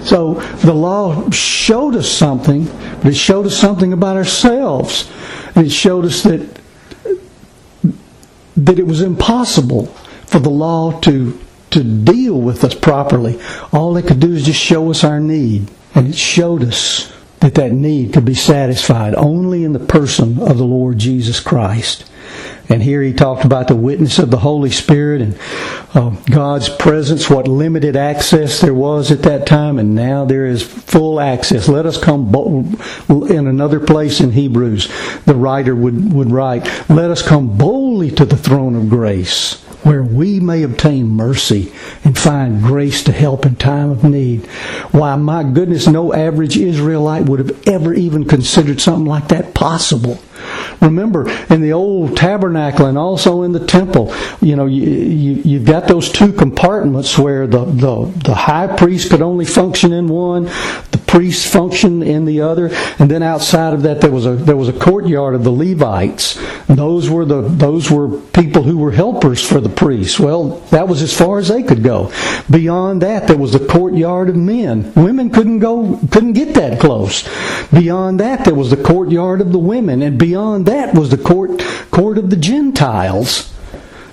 So 0.01 0.35
the 0.63 0.73
law 0.73 1.29
showed 1.31 1.97
us 1.97 2.09
something, 2.09 2.67
but 3.03 3.07
it 3.07 3.15
showed 3.15 3.47
us 3.47 3.57
something 3.57 3.91
about 3.91 4.15
ourselves. 4.15 5.11
It 5.57 5.71
showed 5.71 6.05
us 6.05 6.23
that 6.23 6.57
that 8.55 8.79
it 8.79 8.87
was 8.87 9.01
impossible 9.01 9.87
for 10.25 10.39
the 10.39 10.49
law 10.49 10.97
to 11.01 11.37
to 11.71 11.83
deal 11.83 12.39
with 12.39 12.63
us 12.63 12.75
properly. 12.75 13.37
All 13.73 13.97
it 13.97 14.07
could 14.07 14.21
do 14.21 14.31
is 14.31 14.45
just 14.45 14.61
show 14.61 14.89
us 14.89 15.03
our 15.03 15.19
need. 15.19 15.69
And 15.95 16.07
it 16.07 16.15
showed 16.15 16.63
us 16.63 17.11
that 17.39 17.55
that 17.55 17.71
need 17.71 18.13
could 18.13 18.25
be 18.25 18.35
satisfied 18.35 19.15
only 19.15 19.63
in 19.63 19.73
the 19.73 19.79
person 19.79 20.39
of 20.39 20.57
the 20.57 20.65
Lord 20.65 20.97
Jesus 20.97 21.39
Christ. 21.39 22.05
And 22.69 22.83
here 22.83 23.01
he 23.01 23.13
talked 23.13 23.45
about 23.45 23.67
the 23.67 23.75
witness 23.75 24.19
of 24.19 24.29
the 24.29 24.37
Holy 24.37 24.69
Spirit 24.69 25.21
and 25.21 25.39
uh, 25.95 26.11
God's 26.29 26.69
presence, 26.69 27.27
what 27.27 27.47
limited 27.47 27.95
access 27.95 28.61
there 28.61 28.75
was 28.75 29.11
at 29.11 29.23
that 29.23 29.47
time, 29.47 29.79
and 29.79 29.95
now 29.95 30.23
there 30.23 30.45
is 30.45 30.61
full 30.61 31.19
access. 31.19 31.67
Let 31.67 31.87
us 31.87 31.97
come 31.97 32.31
bo- 32.31 32.65
in 33.25 33.47
another 33.47 33.79
place 33.79 34.19
in 34.19 34.31
Hebrews. 34.31 34.87
The 35.25 35.33
writer 35.33 35.75
would, 35.75 36.13
would 36.13 36.31
write, 36.31 36.67
Let 36.89 37.09
us 37.09 37.27
come 37.27 37.57
boldly 37.99 38.15
to 38.15 38.25
the 38.25 38.37
throne 38.37 38.75
of 38.75 38.89
grace 38.89 39.61
where 39.83 40.03
we 40.03 40.39
may 40.39 40.63
obtain 40.63 41.07
mercy 41.07 41.71
and 42.03 42.17
find 42.17 42.61
grace 42.61 43.03
to 43.03 43.11
help 43.11 43.45
in 43.45 43.55
time 43.55 43.89
of 43.89 44.03
need. 44.03 44.45
Why, 44.91 45.15
my 45.15 45.43
goodness, 45.43 45.87
no 45.87 46.13
average 46.13 46.57
Israelite 46.57 47.25
would 47.25 47.39
have 47.39 47.67
ever 47.67 47.93
even 47.93 48.25
considered 48.25 48.81
something 48.81 49.05
like 49.05 49.29
that 49.29 49.53
possible. 49.53 50.19
Remember, 50.81 51.29
in 51.49 51.61
the 51.61 51.73
old 51.73 52.15
tabernacle 52.15 52.85
and 52.85 52.97
also 52.97 53.43
in 53.43 53.51
the 53.51 53.65
temple, 53.65 54.13
you 54.41 54.55
know, 54.55 54.65
you, 54.65 54.83
you, 54.83 55.59
have 55.59 55.67
got 55.67 55.87
those 55.87 56.09
two 56.11 56.31
compartments 56.31 57.17
where 57.17 57.47
the, 57.47 57.65
the, 57.65 58.05
the 58.23 58.35
high 58.35 58.67
priest 58.67 59.09
could 59.09 59.21
only 59.21 59.45
function 59.45 59.91
in 59.91 60.07
one, 60.07 60.49
priests 61.09 61.51
functioned 61.51 62.03
in 62.03 62.25
the 62.25 62.41
other, 62.41 62.69
and 62.99 63.09
then 63.09 63.23
outside 63.23 63.73
of 63.73 63.81
that 63.81 63.99
there 63.99 64.11
was 64.11 64.27
a 64.27 64.35
there 64.35 64.55
was 64.55 64.69
a 64.69 64.73
courtyard 64.73 65.33
of 65.33 65.43
the 65.43 65.51
Levites. 65.51 66.39
Those 66.67 67.09
were 67.09 67.25
the 67.25 67.41
those 67.41 67.89
were 67.89 68.19
people 68.19 68.61
who 68.61 68.77
were 68.77 68.91
helpers 68.91 69.43
for 69.45 69.59
the 69.59 69.69
priests. 69.69 70.19
Well, 70.19 70.59
that 70.69 70.87
was 70.87 71.01
as 71.01 71.17
far 71.17 71.39
as 71.39 71.47
they 71.47 71.63
could 71.63 71.83
go. 71.83 72.11
Beyond 72.51 73.01
that, 73.01 73.27
there 73.27 73.37
was 73.37 73.53
the 73.53 73.65
courtyard 73.65 74.29
of 74.29 74.35
men. 74.35 74.93
Women 74.95 75.31
couldn't 75.31 75.59
go 75.59 75.99
couldn't 76.11 76.33
get 76.33 76.53
that 76.53 76.79
close. 76.79 77.27
Beyond 77.71 78.19
that, 78.19 78.45
there 78.45 78.55
was 78.55 78.69
the 78.69 78.77
courtyard 78.77 79.41
of 79.41 79.51
the 79.51 79.59
women, 79.59 80.03
and 80.03 80.19
beyond 80.19 80.67
that 80.67 80.93
was 80.93 81.09
the 81.09 81.17
court 81.17 81.59
court 81.89 82.19
of 82.19 82.29
the 82.29 82.37
Gentiles. 82.37 83.51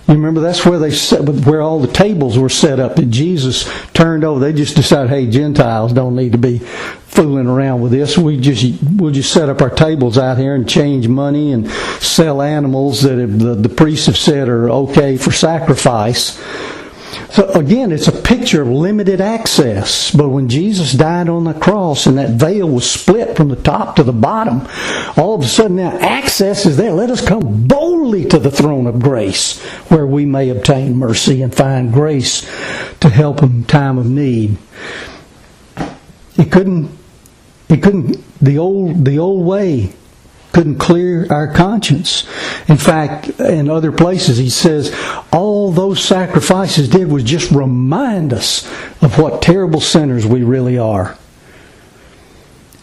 You 0.09 0.15
remember 0.15 0.41
that's 0.41 0.65
where 0.65 0.79
they 0.79 0.93
set, 0.93 1.23
where 1.23 1.61
all 1.61 1.81
the 1.81 1.93
tables 1.93 2.39
were 2.39 2.49
set 2.49 2.79
up 2.79 2.95
that 2.95 3.11
Jesus 3.11 3.69
turned 3.93 4.23
over. 4.23 4.39
They 4.39 4.53
just 4.53 4.77
decided, 4.77 5.11
hey, 5.11 5.29
Gentiles 5.29 5.93
don't 5.93 6.15
need 6.15 6.33
to 6.33 6.39
be 6.39 6.59
fooling 6.59 7.49
around 7.49 7.81
with 7.81 7.91
this. 7.91 8.17
We 8.17 8.39
just 8.39 8.81
we'll 8.83 9.11
just 9.11 9.33
set 9.33 9.49
up 9.49 9.61
our 9.63 9.71
tables 9.71 10.17
out 10.17 10.39
here 10.39 10.55
and 10.55 10.69
change 10.69 11.09
money 11.09 11.53
and 11.53 11.69
sell 12.01 12.41
animals 12.41 13.03
that 13.03 13.17
the, 13.17 13.55
the 13.57 13.69
priests 13.69 14.07
have 14.07 14.17
said 14.17 14.49
are 14.49 14.71
okay 14.71 15.17
for 15.17 15.33
sacrifice. 15.33 16.41
So 17.31 17.51
again, 17.51 17.93
it's 17.93 18.09
a 18.09 18.13
picture 18.13 18.63
of 18.63 18.69
limited 18.69 19.21
access. 19.21 20.11
But 20.11 20.29
when 20.29 20.49
Jesus 20.49 20.93
died 20.93 21.29
on 21.29 21.45
the 21.45 21.55
cross 21.55 22.07
and 22.07 22.19
that 22.19 22.31
veil 22.31 22.69
was 22.69 22.91
split 22.91 23.37
from 23.37 23.49
the 23.49 23.57
top 23.57 23.97
to 23.97 24.03
the 24.03 24.13
bottom, 24.13 24.67
all 25.17 25.35
of 25.35 25.43
a 25.43 25.47
sudden 25.47 25.77
now 25.77 25.97
access 25.99 26.67
is 26.67 26.77
there. 26.77 26.93
Let 26.93 27.11
us 27.11 27.27
come 27.27 27.67
boldly 27.67 28.25
to 28.27 28.39
the 28.39 28.51
throne 28.51 28.87
of 28.87 29.01
grace 29.01 29.63
where 29.89 30.07
we 30.07 30.25
may 30.25 30.51
obtain 30.51 30.97
mercy 30.97 31.43
and 31.43 31.55
find 31.55 31.93
grace 31.93 32.43
to 33.01 33.09
help 33.09 33.43
in 33.43 33.65
time 33.65 33.99
of 33.99 34.07
need. 34.07 34.57
It 36.37 36.51
couldn't 36.53 36.91
it 37.69 37.83
couldn't 37.83 38.23
the 38.41 38.59
old 38.59 39.05
the 39.05 39.19
old 39.19 39.45
way 39.45 39.93
couldn't 40.57 40.79
clear 40.79 41.31
our 41.31 41.53
conscience. 41.53 42.23
In 42.67 42.79
fact, 42.79 43.29
in 43.41 43.69
other 43.69 43.93
places, 43.93 44.39
he 44.39 44.49
says 44.49 44.91
all 45.31 45.71
those 45.71 46.03
sacrifices 46.03 46.89
did 46.89 47.13
was 47.13 47.25
just 47.25 47.51
remind 47.51 48.33
us 48.33 48.67
of 49.03 49.19
what 49.19 49.43
terrible 49.43 49.83
sinners 49.83 50.27
we 50.27 50.43
really 50.43 50.79
are. 50.79 51.19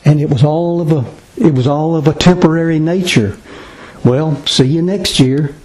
And 0.05 0.21
it 0.21 0.29
was 0.29 0.43
all 0.43 0.81
of 0.81 0.91
a 0.91 1.03
it 1.35 1.55
was 1.55 1.65
all 1.65 1.95
of 1.95 2.07
a 2.07 2.13
temporary 2.13 2.77
nature. 2.77 3.35
Well, 4.05 4.35
see 4.45 4.65
you 4.65 4.83
next 4.83 5.19
year. 5.19 5.55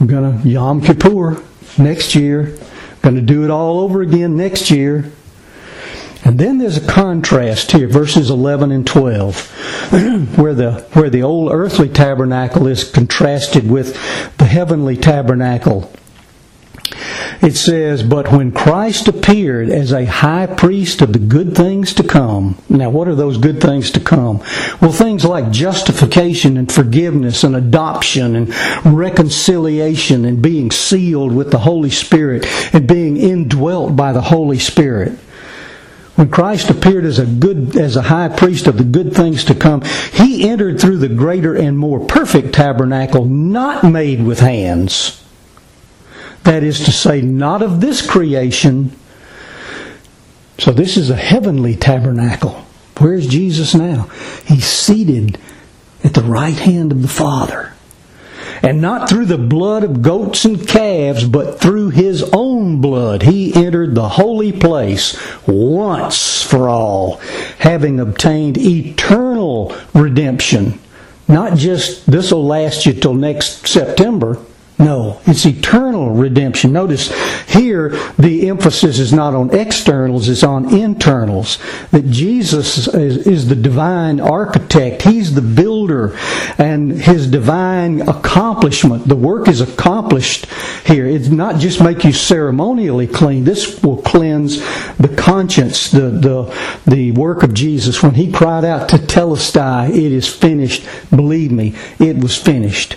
We're 0.00 0.06
gonna 0.06 0.40
Yom 0.42 0.80
Kippur 0.80 1.42
next 1.76 2.14
year. 2.14 2.56
Gonna 3.02 3.20
do 3.20 3.44
it 3.44 3.50
all 3.50 3.80
over 3.80 4.00
again 4.00 4.34
next 4.34 4.70
year. 4.70 5.12
And 6.30 6.38
then 6.38 6.58
there's 6.58 6.76
a 6.76 6.86
contrast 6.86 7.72
here, 7.72 7.88
verses 7.88 8.30
11 8.30 8.70
and 8.70 8.86
12, 8.86 9.50
where 10.36 10.54
the, 10.54 10.86
where 10.92 11.10
the 11.10 11.24
old 11.24 11.50
earthly 11.50 11.88
tabernacle 11.88 12.68
is 12.68 12.88
contrasted 12.88 13.68
with 13.68 13.94
the 14.36 14.44
heavenly 14.44 14.96
tabernacle. 14.96 15.92
It 17.42 17.56
says, 17.56 18.04
But 18.04 18.30
when 18.30 18.52
Christ 18.52 19.08
appeared 19.08 19.70
as 19.70 19.92
a 19.92 20.04
high 20.04 20.46
priest 20.46 21.02
of 21.02 21.12
the 21.12 21.18
good 21.18 21.56
things 21.56 21.94
to 21.94 22.04
come. 22.04 22.62
Now, 22.68 22.90
what 22.90 23.08
are 23.08 23.16
those 23.16 23.36
good 23.36 23.60
things 23.60 23.90
to 23.90 24.00
come? 24.00 24.38
Well, 24.80 24.92
things 24.92 25.24
like 25.24 25.50
justification 25.50 26.56
and 26.56 26.70
forgiveness 26.70 27.42
and 27.42 27.56
adoption 27.56 28.36
and 28.36 28.54
reconciliation 28.84 30.24
and 30.24 30.40
being 30.40 30.70
sealed 30.70 31.34
with 31.34 31.50
the 31.50 31.58
Holy 31.58 31.90
Spirit 31.90 32.46
and 32.72 32.86
being 32.86 33.16
indwelt 33.16 33.96
by 33.96 34.12
the 34.12 34.20
Holy 34.20 34.60
Spirit. 34.60 35.18
When 36.20 36.28
Christ 36.28 36.68
appeared 36.68 37.06
as 37.06 37.18
a 37.18 37.24
good 37.24 37.78
as 37.78 37.96
a 37.96 38.02
high 38.02 38.28
priest 38.28 38.66
of 38.66 38.76
the 38.76 38.84
good 38.84 39.14
things 39.14 39.42
to 39.46 39.54
come, 39.54 39.80
he 40.12 40.46
entered 40.46 40.78
through 40.78 40.98
the 40.98 41.08
greater 41.08 41.54
and 41.54 41.78
more 41.78 41.98
perfect 41.98 42.52
tabernacle 42.54 43.24
not 43.24 43.84
made 43.84 44.22
with 44.22 44.40
hands. 44.40 45.24
That 46.42 46.62
is 46.62 46.84
to 46.84 46.92
say, 46.92 47.22
not 47.22 47.62
of 47.62 47.80
this 47.80 48.06
creation. 48.06 48.94
So 50.58 50.72
this 50.72 50.98
is 50.98 51.08
a 51.08 51.16
heavenly 51.16 51.74
tabernacle. 51.74 52.66
Where's 52.98 53.26
Jesus 53.26 53.74
now? 53.74 54.10
He's 54.44 54.66
seated 54.66 55.38
at 56.04 56.12
the 56.12 56.20
right 56.20 56.58
hand 56.58 56.92
of 56.92 57.00
the 57.00 57.08
Father 57.08 57.69
and 58.62 58.80
not 58.80 59.08
through 59.08 59.26
the 59.26 59.38
blood 59.38 59.84
of 59.84 60.02
goats 60.02 60.44
and 60.44 60.66
calves, 60.66 61.24
but 61.24 61.60
through 61.60 61.90
his 61.90 62.22
own 62.32 62.80
blood. 62.80 63.22
He 63.22 63.54
entered 63.54 63.94
the 63.94 64.08
holy 64.08 64.52
place 64.52 65.18
once 65.46 66.42
for 66.42 66.68
all, 66.68 67.16
having 67.58 68.00
obtained 68.00 68.58
eternal 68.58 69.74
redemption. 69.94 70.78
Not 71.28 71.56
just 71.56 72.10
this 72.10 72.32
will 72.32 72.46
last 72.46 72.86
you 72.86 72.92
till 72.92 73.14
next 73.14 73.66
September. 73.66 74.38
No, 74.80 75.20
it's 75.26 75.44
eternal 75.44 76.08
redemption. 76.08 76.72
Notice 76.72 77.12
here 77.50 77.90
the 78.18 78.48
emphasis 78.48 78.98
is 78.98 79.12
not 79.12 79.34
on 79.34 79.54
externals, 79.54 80.26
it's 80.30 80.42
on 80.42 80.74
internals. 80.74 81.58
That 81.90 82.06
Jesus 82.06 82.88
is, 82.88 83.26
is, 83.26 83.46
the 83.46 83.56
divine 83.56 84.20
architect, 84.20 85.02
He's 85.02 85.34
the 85.34 85.42
builder, 85.42 86.16
and 86.56 86.92
His 86.92 87.26
divine 87.26 88.08
accomplishment. 88.08 89.06
The 89.06 89.16
work 89.16 89.48
is 89.48 89.60
accomplished 89.60 90.46
here. 90.86 91.04
It's 91.06 91.28
not 91.28 91.60
just 91.60 91.82
make 91.82 92.02
you 92.02 92.14
ceremonially 92.14 93.06
clean, 93.06 93.44
this 93.44 93.82
will 93.82 94.00
cleanse 94.00 94.60
the 94.96 95.14
conscience, 95.14 95.90
the, 95.90 96.08
the, 96.08 96.80
the 96.86 97.12
work 97.12 97.42
of 97.42 97.52
Jesus. 97.52 98.02
When 98.02 98.14
He 98.14 98.32
cried 98.32 98.64
out 98.64 98.88
tetelestai, 98.88 99.90
it 99.90 100.12
is 100.12 100.26
finished, 100.26 100.86
believe 101.10 101.52
me, 101.52 101.74
it 101.98 102.16
was 102.16 102.34
finished. 102.34 102.96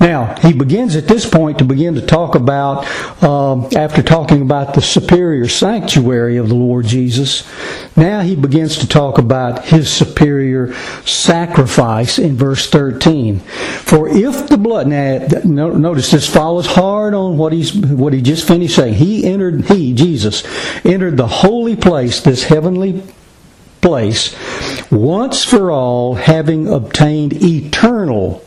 Now, 0.00 0.34
he 0.40 0.52
begins 0.52 0.96
at 0.96 1.06
this 1.06 1.28
point 1.28 1.58
to 1.58 1.64
begin 1.64 1.94
to 1.94 2.02
talk 2.04 2.34
about, 2.34 2.86
um, 3.22 3.68
after 3.76 4.02
talking 4.02 4.42
about 4.42 4.74
the 4.74 4.82
superior 4.82 5.46
sanctuary 5.48 6.38
of 6.38 6.48
the 6.48 6.54
Lord 6.54 6.86
Jesus, 6.86 7.48
now 7.96 8.20
he 8.20 8.34
begins 8.34 8.78
to 8.78 8.88
talk 8.88 9.18
about 9.18 9.64
his 9.64 9.92
superior 9.92 10.74
sacrifice 11.04 12.18
in 12.18 12.36
verse 12.36 12.68
13. 12.68 13.38
For 13.38 14.08
if 14.08 14.48
the 14.48 14.58
blood, 14.58 14.88
now 14.88 15.18
notice 15.44 16.10
this 16.10 16.28
follows 16.28 16.66
hard 16.66 17.14
on 17.14 17.38
what 17.38 17.52
he's, 17.52 17.74
what 17.74 18.12
he 18.12 18.22
just 18.22 18.48
finished 18.48 18.76
saying. 18.76 18.94
He 18.94 19.24
entered, 19.24 19.66
he, 19.66 19.94
Jesus, 19.94 20.42
entered 20.84 21.16
the 21.16 21.28
holy 21.28 21.76
place, 21.76 22.20
this 22.20 22.44
heavenly 22.44 23.02
place, 23.80 24.34
once 24.90 25.44
for 25.44 25.70
all, 25.70 26.14
having 26.14 26.66
obtained 26.66 27.34
eternal 27.42 28.42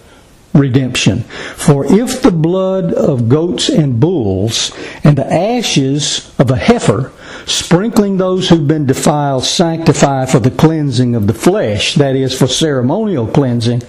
redemption. 0.56 1.20
For 1.58 1.86
if 1.86 2.22
the 2.22 2.32
blood 2.32 2.94
of 2.94 3.30
goats 3.30 3.70
and 3.70 4.00
bulls 4.00 4.72
and 5.04 5.18
the 5.18 5.32
ashes 5.32 6.34
of 6.40 6.50
a 6.50 6.56
heifer, 6.56 7.12
sprinkling 7.46 8.18
those 8.18 8.50
who've 8.50 8.68
been 8.68 8.86
defiled, 8.86 9.44
sanctify 9.44 10.26
for 10.26 10.40
the 10.40 10.52
cleansing 10.52 11.14
of 11.14 11.28
the 11.28 11.34
flesh, 11.34 11.96
that 11.96 12.16
is, 12.16 12.38
for 12.38 12.48
ceremonial 12.48 13.28
cleansing, 13.28 13.82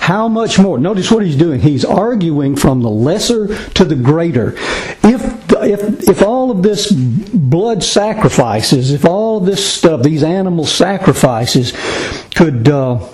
how 0.00 0.28
much 0.28 0.58
more? 0.58 0.78
Notice 0.78 1.10
what 1.10 1.24
he's 1.24 1.36
doing. 1.36 1.60
He's 1.60 1.84
arguing 1.84 2.56
from 2.56 2.82
the 2.82 2.90
lesser 2.90 3.56
to 3.70 3.84
the 3.84 3.96
greater. 3.96 4.54
If, 5.02 5.52
if, 5.62 6.08
if 6.08 6.22
all 6.22 6.50
of 6.50 6.62
this 6.62 6.90
blood 6.90 7.82
sacrifices, 7.84 8.92
if 8.92 9.04
all 9.04 9.38
of 9.38 9.46
this 9.46 9.64
stuff, 9.66 10.02
these 10.02 10.24
animal 10.24 10.66
sacrifices, 10.66 11.72
could, 12.34 12.68
uh, 12.68 13.06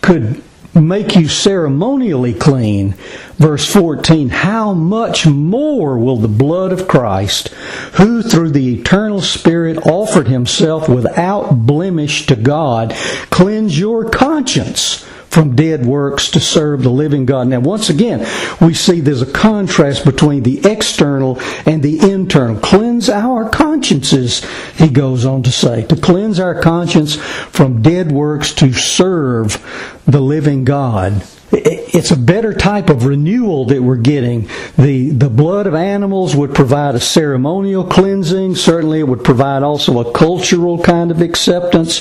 could 0.00 0.42
make 0.80 1.16
you 1.16 1.28
ceremonially 1.28 2.34
clean. 2.34 2.94
Verse 3.36 3.66
14, 3.70 4.28
how 4.28 4.72
much 4.72 5.26
more 5.26 5.98
will 5.98 6.16
the 6.16 6.28
blood 6.28 6.72
of 6.72 6.88
Christ, 6.88 7.48
who 7.94 8.22
through 8.22 8.50
the 8.50 8.74
eternal 8.78 9.20
Spirit 9.20 9.78
offered 9.86 10.28
himself 10.28 10.88
without 10.88 11.66
blemish 11.66 12.26
to 12.26 12.36
God, 12.36 12.94
cleanse 13.30 13.78
your 13.78 14.08
conscience 14.08 15.04
from 15.30 15.54
dead 15.54 15.84
works 15.84 16.30
to 16.30 16.40
serve 16.40 16.82
the 16.82 16.90
living 16.90 17.26
God. 17.26 17.48
Now, 17.48 17.60
once 17.60 17.90
again, 17.90 18.26
we 18.60 18.74
see 18.74 19.00
there's 19.00 19.22
a 19.22 19.30
contrast 19.30 20.04
between 20.04 20.42
the 20.42 20.66
external 20.66 21.38
and 21.66 21.82
the 21.82 21.98
internal. 22.10 22.58
Cleanse 22.58 23.08
our 23.10 23.48
consciences, 23.48 24.44
he 24.76 24.88
goes 24.88 25.24
on 25.24 25.42
to 25.42 25.52
say. 25.52 25.84
To 25.84 25.96
cleanse 25.96 26.40
our 26.40 26.60
conscience 26.60 27.16
from 27.16 27.82
dead 27.82 28.12
works 28.12 28.54
to 28.54 28.72
serve 28.72 29.62
the 30.06 30.20
living 30.20 30.64
God 30.64 31.22
it's 31.52 32.10
a 32.10 32.16
better 32.16 32.52
type 32.52 32.90
of 32.90 33.04
renewal 33.04 33.66
that 33.66 33.82
we're 33.82 33.96
getting. 33.96 34.48
The, 34.76 35.10
the 35.10 35.30
blood 35.30 35.66
of 35.66 35.74
animals 35.74 36.34
would 36.34 36.54
provide 36.54 36.94
a 36.94 37.00
ceremonial 37.00 37.84
cleansing. 37.84 38.56
Certainly 38.56 39.00
it 39.00 39.08
would 39.08 39.24
provide 39.24 39.62
also 39.62 40.00
a 40.00 40.12
cultural 40.12 40.82
kind 40.82 41.10
of 41.10 41.20
acceptance. 41.20 42.00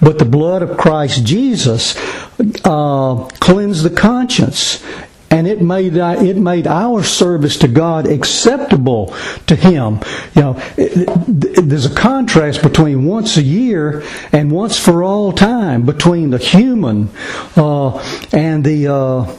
But 0.00 0.18
the 0.18 0.24
blood 0.24 0.62
of 0.62 0.76
Christ 0.76 1.24
Jesus 1.24 1.96
uh, 2.64 3.28
cleansed 3.40 3.84
the 3.84 3.94
conscience 3.94 4.82
and 5.34 5.48
it 5.48 5.60
made 5.60 5.98
uh, 5.98 6.14
it 6.20 6.36
made 6.36 6.68
our 6.68 7.02
service 7.02 7.58
to 7.58 7.66
God 7.66 8.06
acceptable 8.06 9.12
to 9.48 9.56
Him. 9.56 9.98
You 10.36 10.42
know, 10.42 10.52
there's 10.76 11.86
a 11.86 11.94
contrast 11.94 12.62
between 12.62 13.04
once 13.04 13.36
a 13.36 13.42
year 13.42 14.04
and 14.30 14.52
once 14.52 14.78
for 14.78 15.02
all 15.02 15.32
time 15.32 15.84
between 15.84 16.30
the 16.30 16.38
human 16.38 17.10
uh, 17.56 17.98
and 18.32 18.64
the 18.64 18.86
uh, 18.86 19.36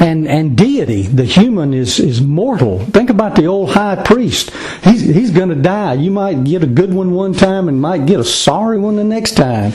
and 0.00 0.28
and 0.28 0.56
deity. 0.56 1.02
The 1.02 1.24
human 1.24 1.74
is 1.74 1.98
is 1.98 2.20
mortal. 2.20 2.80
Think 2.80 3.10
about 3.10 3.36
the 3.36 3.46
old 3.46 3.70
high 3.70 4.02
priest. 4.02 4.50
He's 4.84 5.02
he's 5.02 5.30
going 5.30 5.48
to 5.48 5.54
die. 5.54 5.94
You 5.94 6.10
might 6.10 6.44
get 6.44 6.62
a 6.62 6.66
good 6.66 6.92
one 6.92 7.12
one 7.12 7.34
time 7.34 7.68
and 7.68 7.80
might 7.80 8.06
get 8.06 8.20
a 8.20 8.24
sorry 8.24 8.78
one 8.78 8.96
the 8.96 9.04
next 9.04 9.32
time. 9.32 9.72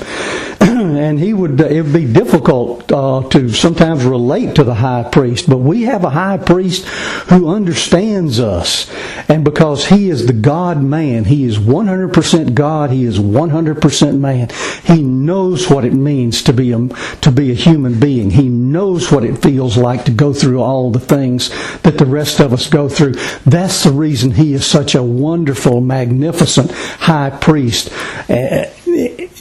and 0.61 1.19
he 1.19 1.33
would 1.33 1.59
it 1.59 1.81
would 1.81 1.93
be 1.93 2.11
difficult 2.11 2.91
uh, 2.91 3.27
to 3.29 3.49
sometimes 3.49 4.03
relate 4.05 4.55
to 4.55 4.63
the 4.63 4.75
high 4.75 5.03
priest. 5.03 5.49
But 5.49 5.57
we 5.57 5.83
have 5.83 6.03
a 6.03 6.09
high 6.09 6.37
priest 6.37 6.85
who 7.29 7.49
understands 7.49 8.39
us, 8.39 8.91
and 9.27 9.43
because 9.43 9.87
he 9.87 10.09
is 10.09 10.27
the 10.27 10.33
God 10.33 10.81
man, 10.81 11.25
he 11.25 11.45
is 11.45 11.57
100% 11.57 12.53
God. 12.53 12.91
He 12.91 13.05
is 13.05 13.19
100% 13.19 14.19
man. 14.19 14.49
He 14.83 15.01
knows 15.01 15.69
what 15.69 15.83
it 15.83 15.93
means 15.93 16.43
to 16.43 16.53
be 16.53 16.71
a 16.71 16.87
to 17.21 17.31
be 17.31 17.51
a 17.51 17.55
human 17.55 17.99
being. 17.99 18.31
He 18.31 18.47
knows 18.71 19.11
what 19.11 19.23
it 19.23 19.37
feels 19.37 19.77
like 19.77 20.05
to 20.05 20.11
go 20.11 20.33
through 20.33 20.61
all 20.61 20.91
the 20.91 20.99
things 20.99 21.49
that 21.81 21.97
the 21.97 22.05
rest 22.05 22.39
of 22.39 22.53
us 22.53 22.67
go 22.67 22.89
through. 22.89 23.13
That's 23.45 23.83
the 23.83 23.91
reason 23.91 24.31
he 24.31 24.53
is 24.53 24.65
such 24.65 24.95
a 24.95 25.03
wonderful, 25.03 25.81
magnificent 25.81 26.71
high 26.71 27.29
priest. 27.29 27.91
Uh, 28.29 28.65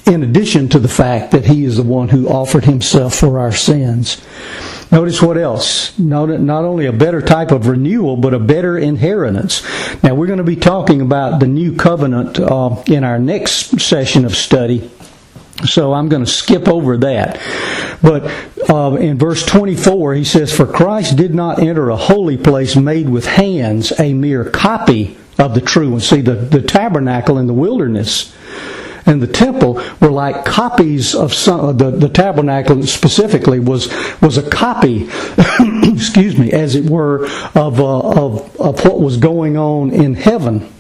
in 0.07 0.23
addition 0.23 0.69
to 0.69 0.79
the 0.79 0.89
fact 0.89 1.33
that 1.33 1.47
he 1.47 1.65
is 1.65 1.77
the 1.77 1.83
one 1.83 2.09
who 2.09 2.29
offered 2.29 2.65
himself 2.65 3.15
for 3.15 3.39
our 3.39 3.53
sins. 3.53 4.21
Notice 4.93 5.23
what 5.23 5.39
else? 5.39 5.97
Not, 5.99 6.29
not 6.41 6.65
only 6.65 6.87
a 6.87 6.93
better 6.93 7.23
type 7.23 7.53
of 7.53 7.69
renewal, 7.69 8.17
but 8.17 8.35
a 8.35 8.41
better 8.41 8.77
inheritance. 8.77 9.63
Now, 10.03 10.15
we're 10.15 10.27
going 10.27 10.39
to 10.39 10.45
be 10.45 10.57
talking 10.57 11.01
about 11.01 11.39
the 11.39 11.47
new 11.47 11.77
covenant 11.77 12.41
uh, 12.41 12.83
in 12.87 13.05
our 13.05 13.19
next 13.19 13.81
session 13.81 14.25
of 14.25 14.35
study. 14.35 14.91
So 15.65 15.93
I'm 15.93 16.09
going 16.09 16.25
to 16.25 16.31
skip 16.31 16.69
over 16.69 16.97
that. 16.99 17.41
But 18.03 18.25
uh, 18.69 18.97
in 18.97 19.19
verse 19.19 19.45
24, 19.45 20.15
he 20.15 20.25
says, 20.25 20.55
For 20.55 20.67
Christ 20.67 21.17
did 21.17 21.35
not 21.35 21.59
enter 21.59 21.91
a 21.91 21.97
holy 21.97 22.37
place 22.37 22.77
made 22.77 23.09
with 23.09 23.27
hands, 23.27 23.93
a 23.99 24.15
mere 24.15 24.45
copy 24.45 25.19
of 25.39 25.55
the 25.55 25.61
true 25.61 25.91
one. 25.91 26.01
See, 26.01 26.21
the, 26.21 26.35
the 26.35 26.63
tabernacle 26.63 27.39
in 27.39 27.47
the 27.47 27.55
wilderness 27.55 28.35
and 29.07 29.23
the 29.23 29.27
temple 29.27 29.83
were 30.01 30.11
like 30.11 30.45
copies 30.45 31.15
of 31.15 31.33
some, 31.35 31.77
the, 31.77 31.91
the 31.91 32.09
tabernacle 32.09 32.83
specifically 32.85 33.59
was 33.59 33.89
was 34.21 34.37
a 34.39 34.49
copy, 34.49 35.09
excuse 35.85 36.39
me, 36.39 36.53
as 36.53 36.75
it 36.75 36.89
were, 36.89 37.27
of, 37.55 37.81
uh, 37.81 37.99
of 37.99 38.61
of 38.61 38.85
what 38.85 39.01
was 39.01 39.17
going 39.17 39.57
on 39.57 39.91
in 39.91 40.15
heaven. 40.15 40.71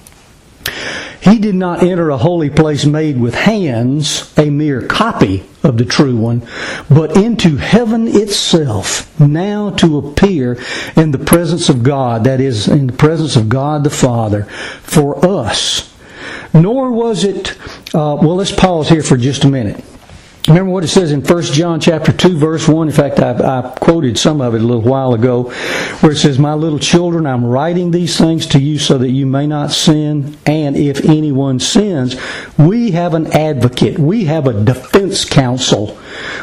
He 1.23 1.39
did 1.39 1.55
not 1.55 1.83
enter 1.83 2.09
a 2.09 2.17
holy 2.17 2.49
place 2.49 2.87
made 2.87 3.21
with 3.21 3.35
hands, 3.35 4.33
a 4.39 4.49
mere 4.49 4.87
copy 4.87 5.45
of 5.63 5.77
the 5.77 5.85
true 5.85 6.17
one, 6.17 6.47
but 6.89 7.17
into 7.17 7.57
heaven 7.57 8.09
itself, 8.09 9.21
now 9.21 9.71
to 9.71 9.99
appear 9.99 10.59
in 10.97 11.11
the 11.11 11.19
presence 11.19 11.69
of 11.69 11.83
God, 11.83 12.25
that 12.25 12.41
is, 12.41 12.69
in 12.69 12.87
the 12.87 12.93
presence 12.95 13.37
of 13.37 13.51
God 13.51 13.85
the 13.85 13.91
Father, 13.91 14.45
for 14.83 15.25
us. 15.25 15.95
Nor 16.55 16.91
was 16.91 17.25
it, 17.25 17.51
uh, 17.95 18.17
well, 18.21 18.37
let's 18.37 18.53
pause 18.53 18.89
here 18.89 19.03
for 19.03 19.17
just 19.17 19.45
a 19.45 19.49
minute. 19.49 19.85
Remember 20.51 20.73
what 20.73 20.83
it 20.83 20.89
says 20.89 21.13
in 21.13 21.23
1 21.23 21.43
John 21.45 21.79
chapter 21.79 22.11
2 22.11 22.37
verse 22.37 22.67
1. 22.67 22.89
In 22.89 22.93
fact, 22.93 23.21
I, 23.21 23.61
I, 23.61 23.71
quoted 23.79 24.19
some 24.19 24.41
of 24.41 24.53
it 24.57 24.61
a 24.61 24.65
little 24.65 24.83
while 24.83 25.15
ago 25.15 25.45
where 26.01 26.11
it 26.11 26.17
says, 26.17 26.41
My 26.41 26.55
little 26.55 26.81
children, 26.81 27.25
I'm 27.25 27.45
writing 27.45 27.93
these 27.93 28.19
things 28.19 28.47
to 28.49 28.59
you 28.59 28.81
so 28.81 28.99
that 28.99 29.11
you 29.11 29.27
may 29.27 29.47
not 29.47 29.71
sin. 29.71 30.37
And 30.47 30.77
if 30.77 31.05
anyone 31.05 31.61
sins, 31.61 32.17
we 32.59 32.91
have 32.91 33.15
an 33.15 33.29
advocate. 33.29 34.01
We 34.01 34.25
have 34.25 34.49
a 34.49 34.65
defense 34.65 35.25
counsel 35.25 35.97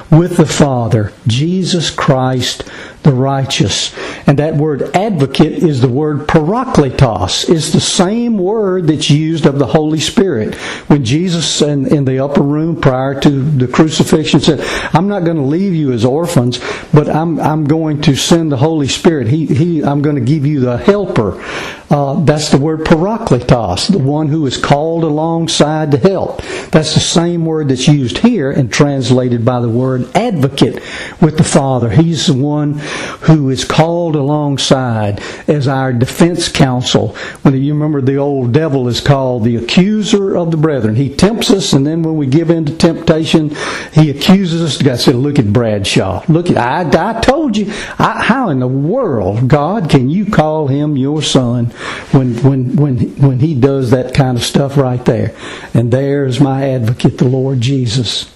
with 0.10 0.38
the 0.38 0.46
Father, 0.46 1.12
Jesus 1.28 1.90
Christ 1.90 2.64
the 3.08 3.14
righteous. 3.14 3.96
And 4.28 4.38
that 4.40 4.56
word 4.56 4.96
advocate 4.96 5.64
is 5.64 5.80
the 5.80 5.88
word 5.88 6.28
parakletos. 6.28 7.50
It's 7.50 7.72
the 7.72 7.80
same 7.80 8.38
word 8.38 8.88
that's 8.88 9.10
used 9.10 9.46
of 9.46 9.60
the 9.60 9.66
Holy 9.66 10.00
Spirit. 10.00 10.56
When 10.90 11.06
Jesus 11.06 11.62
in, 11.62 11.88
in 11.88 12.04
the 12.04 12.24
upper 12.24 12.42
room 12.42 12.80
prior 12.80 13.20
to 13.22 13.30
the 13.30 13.68
crucifixion 13.68 14.42
said, 14.42 14.60
I'm 14.94 15.08
not 15.08 15.24
going 15.24 15.38
to 15.38 15.44
leave 15.44 15.74
you 15.74 15.94
as 15.94 16.04
orphans, 16.04 16.60
but 16.94 17.08
I'm, 17.08 17.40
I'm 17.40 17.64
going 17.64 18.02
to 18.02 18.16
send 18.16 18.52
the 18.52 18.58
Holy 18.58 18.90
Spirit. 18.90 19.28
He, 19.28 19.46
he, 19.46 19.84
I'm 19.84 20.02
going 20.02 20.18
to 20.18 20.22
give 20.22 20.46
you 20.46 20.60
the 20.60 20.78
helper. 20.78 21.42
Uh, 21.90 22.20
that's 22.26 22.50
the 22.50 22.58
word 22.58 22.82
parakletos, 22.82 23.90
the 23.90 23.98
one 23.98 24.28
who 24.28 24.46
is 24.46 24.58
called 24.58 25.06
alongside 25.06 25.92
to 25.92 25.98
help. 25.98 26.42
That's 26.72 26.94
the 26.94 27.00
same 27.00 27.46
word 27.46 27.70
that's 27.70 27.88
used 27.88 28.18
here 28.18 28.52
and 28.52 28.72
translated 28.72 29.46
by 29.46 29.62
the 29.62 29.70
word 29.70 30.14
advocate 30.14 30.84
with 31.22 31.38
the 31.38 31.46
Father. 31.46 31.90
He's 31.90 32.28
the 32.28 32.34
one 32.34 32.82
who 33.22 33.50
is 33.50 33.66
called 33.66 34.16
alongside 34.16 35.22
as 35.48 35.68
our 35.68 35.94
defense 35.94 36.50
counsel. 36.50 37.16
When 37.42 37.56
you 37.62 37.74
remember 37.74 38.02
the 38.02 38.18
old 38.18 38.52
devil 38.52 38.88
is 38.88 39.02
called 39.02 39.44
the 39.44 39.56
accuser 39.58 40.36
of 40.36 40.52
the 40.52 40.58
brethren. 40.58 40.96
He 40.96 41.14
tempts 41.14 41.52
us, 41.52 41.74
and 41.74 41.86
then 41.86 42.04
when 42.04 42.18
we 42.18 42.28
give 42.28 42.50
in 42.50 42.66
to 42.66 42.76
temptation, 42.76 43.56
he 43.94 44.10
accuses 44.10 44.62
us. 44.62 44.82
God 44.82 45.00
said, 45.00 45.16
"Look 45.16 45.40
at 45.40 45.54
Bradshaw. 45.54 46.24
Look 46.28 46.50
at 46.50 46.58
I. 46.58 46.88
I 46.98 47.20
told 47.22 47.58
you. 47.58 47.72
I, 48.00 48.24
how 48.24 48.50
in 48.50 48.60
the 48.60 48.68
world, 48.68 49.48
God, 49.48 49.90
can 49.90 50.10
you 50.10 50.26
call 50.26 50.68
him 50.68 50.98
your 50.98 51.22
son?" 51.22 51.72
when 52.12 52.36
when 52.44 52.76
when 52.76 52.98
when 53.18 53.40
he 53.40 53.54
does 53.54 53.92
that 53.92 54.14
kind 54.14 54.38
of 54.38 54.44
stuff 54.44 54.78
right 54.78 55.04
there. 55.06 55.36
And 55.74 55.92
there's 55.92 56.40
my 56.40 56.70
advocate, 56.70 57.18
the 57.18 57.26
Lord 57.26 57.62
Jesus. 57.62 58.32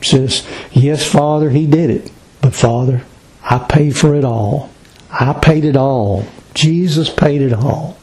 Says, 0.00 0.46
Yes, 0.72 1.10
Father, 1.10 1.50
he 1.50 1.66
did 1.66 1.90
it. 1.90 2.10
But 2.40 2.54
Father, 2.54 3.02
I 3.50 3.58
paid 3.58 3.96
for 3.96 4.14
it 4.14 4.24
all. 4.24 4.70
I 5.10 5.32
paid 5.32 5.64
it 5.64 5.76
all. 5.76 6.26
Jesus 6.54 7.08
paid 7.08 7.40
it 7.40 7.52
all. 7.52 7.96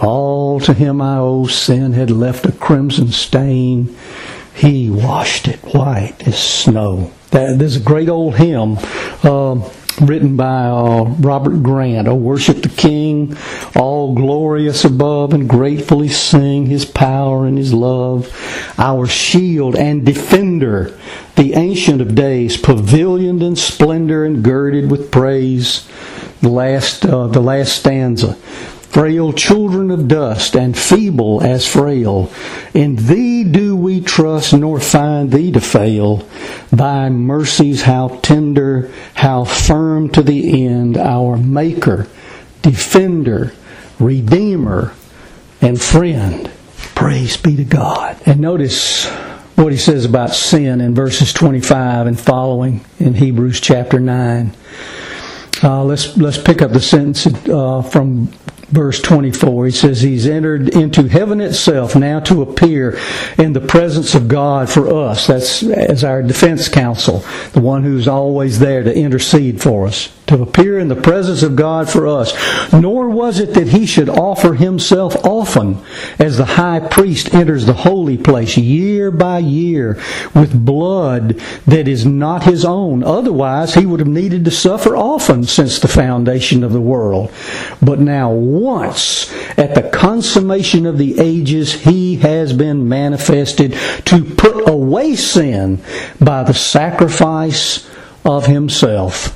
All 0.00 0.60
to 0.60 0.74
him 0.74 1.00
I 1.00 1.16
owe 1.18 1.46
sin 1.46 1.92
had 1.92 2.10
left 2.10 2.44
a 2.44 2.52
crimson 2.52 3.10
stain. 3.12 3.96
He 4.54 4.90
washed 4.90 5.48
it 5.48 5.60
white 5.60 6.16
as 6.26 6.38
snow. 6.38 7.10
That, 7.30 7.58
there's 7.58 7.76
a 7.76 7.80
great 7.80 8.08
old 8.08 8.36
hymn. 8.36 8.76
Uh, 9.22 9.66
written 10.00 10.36
by 10.36 10.66
uh, 10.66 11.04
Robert 11.20 11.62
Grant. 11.62 12.08
Oh, 12.08 12.14
worship 12.14 12.62
the 12.62 12.68
King, 12.68 13.36
all 13.74 14.14
glorious 14.14 14.84
above, 14.84 15.32
and 15.32 15.48
gratefully 15.48 16.08
sing 16.08 16.66
His 16.66 16.84
power 16.84 17.46
and 17.46 17.56
His 17.56 17.72
love. 17.72 18.30
Our 18.78 19.06
shield 19.06 19.76
and 19.76 20.04
defender, 20.04 20.98
the 21.36 21.54
Ancient 21.54 22.00
of 22.00 22.14
Days, 22.14 22.56
pavilioned 22.56 23.42
in 23.42 23.56
splendor 23.56 24.24
and 24.24 24.42
girded 24.42 24.90
with 24.90 25.10
praise. 25.10 25.88
The 26.40 26.48
last, 26.48 27.06
uh, 27.06 27.28
the 27.28 27.40
last 27.40 27.76
stanza 27.76 28.36
frail 28.96 29.30
children 29.30 29.90
of 29.90 30.08
dust, 30.08 30.56
and 30.56 30.74
feeble 30.74 31.42
as 31.42 31.66
frail. 31.66 32.32
In 32.72 32.96
thee 32.96 33.44
do 33.44 33.76
we 33.76 34.00
trust, 34.00 34.54
nor 34.54 34.80
find 34.80 35.30
thee 35.30 35.52
to 35.52 35.60
fail. 35.60 36.26
Thy 36.72 37.10
mercies 37.10 37.82
how 37.82 38.08
tender, 38.22 38.90
how 39.12 39.44
firm 39.44 40.08
to 40.12 40.22
the 40.22 40.66
end, 40.66 40.96
our 40.96 41.36
Maker, 41.36 42.08
Defender, 42.62 43.52
Redeemer, 44.00 44.94
and 45.60 45.78
Friend. 45.78 46.50
Praise 46.94 47.36
be 47.36 47.54
to 47.56 47.64
God. 47.64 48.16
And 48.24 48.40
notice 48.40 49.06
what 49.56 49.72
he 49.72 49.78
says 49.78 50.04
about 50.04 50.34
sin 50.34 50.80
in 50.80 50.94
verses 50.94 51.32
25 51.32 52.06
and 52.06 52.20
following 52.20 52.84
in 52.98 53.14
Hebrews 53.14 53.60
chapter 53.60 53.98
9. 53.98 54.54
Uh, 55.62 55.82
let's 55.82 56.16
let's 56.18 56.36
pick 56.36 56.60
up 56.60 56.72
the 56.72 56.80
sentence 56.80 57.26
uh, 57.26 57.80
from 57.82 58.30
verse 58.68 59.00
24. 59.00 59.66
He 59.66 59.72
says, 59.72 60.00
He's 60.00 60.26
entered 60.26 60.68
into 60.70 61.08
heaven 61.08 61.40
itself 61.40 61.96
now 61.96 62.20
to 62.20 62.42
appear 62.42 62.98
in 63.38 63.52
the 63.52 63.60
presence 63.60 64.14
of 64.14 64.28
God 64.28 64.68
for 64.68 64.88
us. 64.92 65.26
That's 65.26 65.62
as 65.62 66.04
our 66.04 66.22
defense 66.22 66.68
counsel, 66.68 67.24
the 67.52 67.60
one 67.60 67.82
who's 67.82 68.08
always 68.08 68.58
there 68.58 68.82
to 68.82 68.96
intercede 68.96 69.62
for 69.62 69.86
us 69.86 70.12
to 70.26 70.42
appear 70.42 70.78
in 70.78 70.88
the 70.88 70.96
presence 70.96 71.42
of 71.42 71.56
God 71.56 71.88
for 71.88 72.06
us. 72.06 72.32
Nor 72.72 73.08
was 73.10 73.38
it 73.38 73.54
that 73.54 73.68
he 73.68 73.86
should 73.86 74.08
offer 74.08 74.54
himself 74.54 75.14
often 75.24 75.78
as 76.18 76.36
the 76.36 76.44
high 76.44 76.80
priest 76.80 77.32
enters 77.32 77.66
the 77.66 77.72
holy 77.72 78.18
place 78.18 78.56
year 78.56 79.10
by 79.10 79.38
year 79.38 80.00
with 80.34 80.64
blood 80.64 81.40
that 81.66 81.86
is 81.86 82.04
not 82.04 82.42
his 82.42 82.64
own. 82.64 83.02
Otherwise, 83.04 83.74
he 83.74 83.86
would 83.86 84.00
have 84.00 84.08
needed 84.08 84.44
to 84.44 84.50
suffer 84.50 84.96
often 84.96 85.44
since 85.44 85.78
the 85.78 85.88
foundation 85.88 86.64
of 86.64 86.72
the 86.72 86.80
world. 86.80 87.32
But 87.80 88.00
now, 88.00 88.32
once 88.56 89.32
at 89.58 89.74
the 89.74 89.88
consummation 89.90 90.86
of 90.86 90.98
the 90.98 91.20
ages, 91.20 91.72
he 91.72 92.16
has 92.16 92.52
been 92.52 92.88
manifested 92.88 93.72
to 94.04 94.24
put 94.24 94.68
away 94.68 95.14
sin 95.14 95.80
by 96.20 96.42
the 96.42 96.54
sacrifice 96.54 97.88
of 98.24 98.46
himself. 98.46 99.32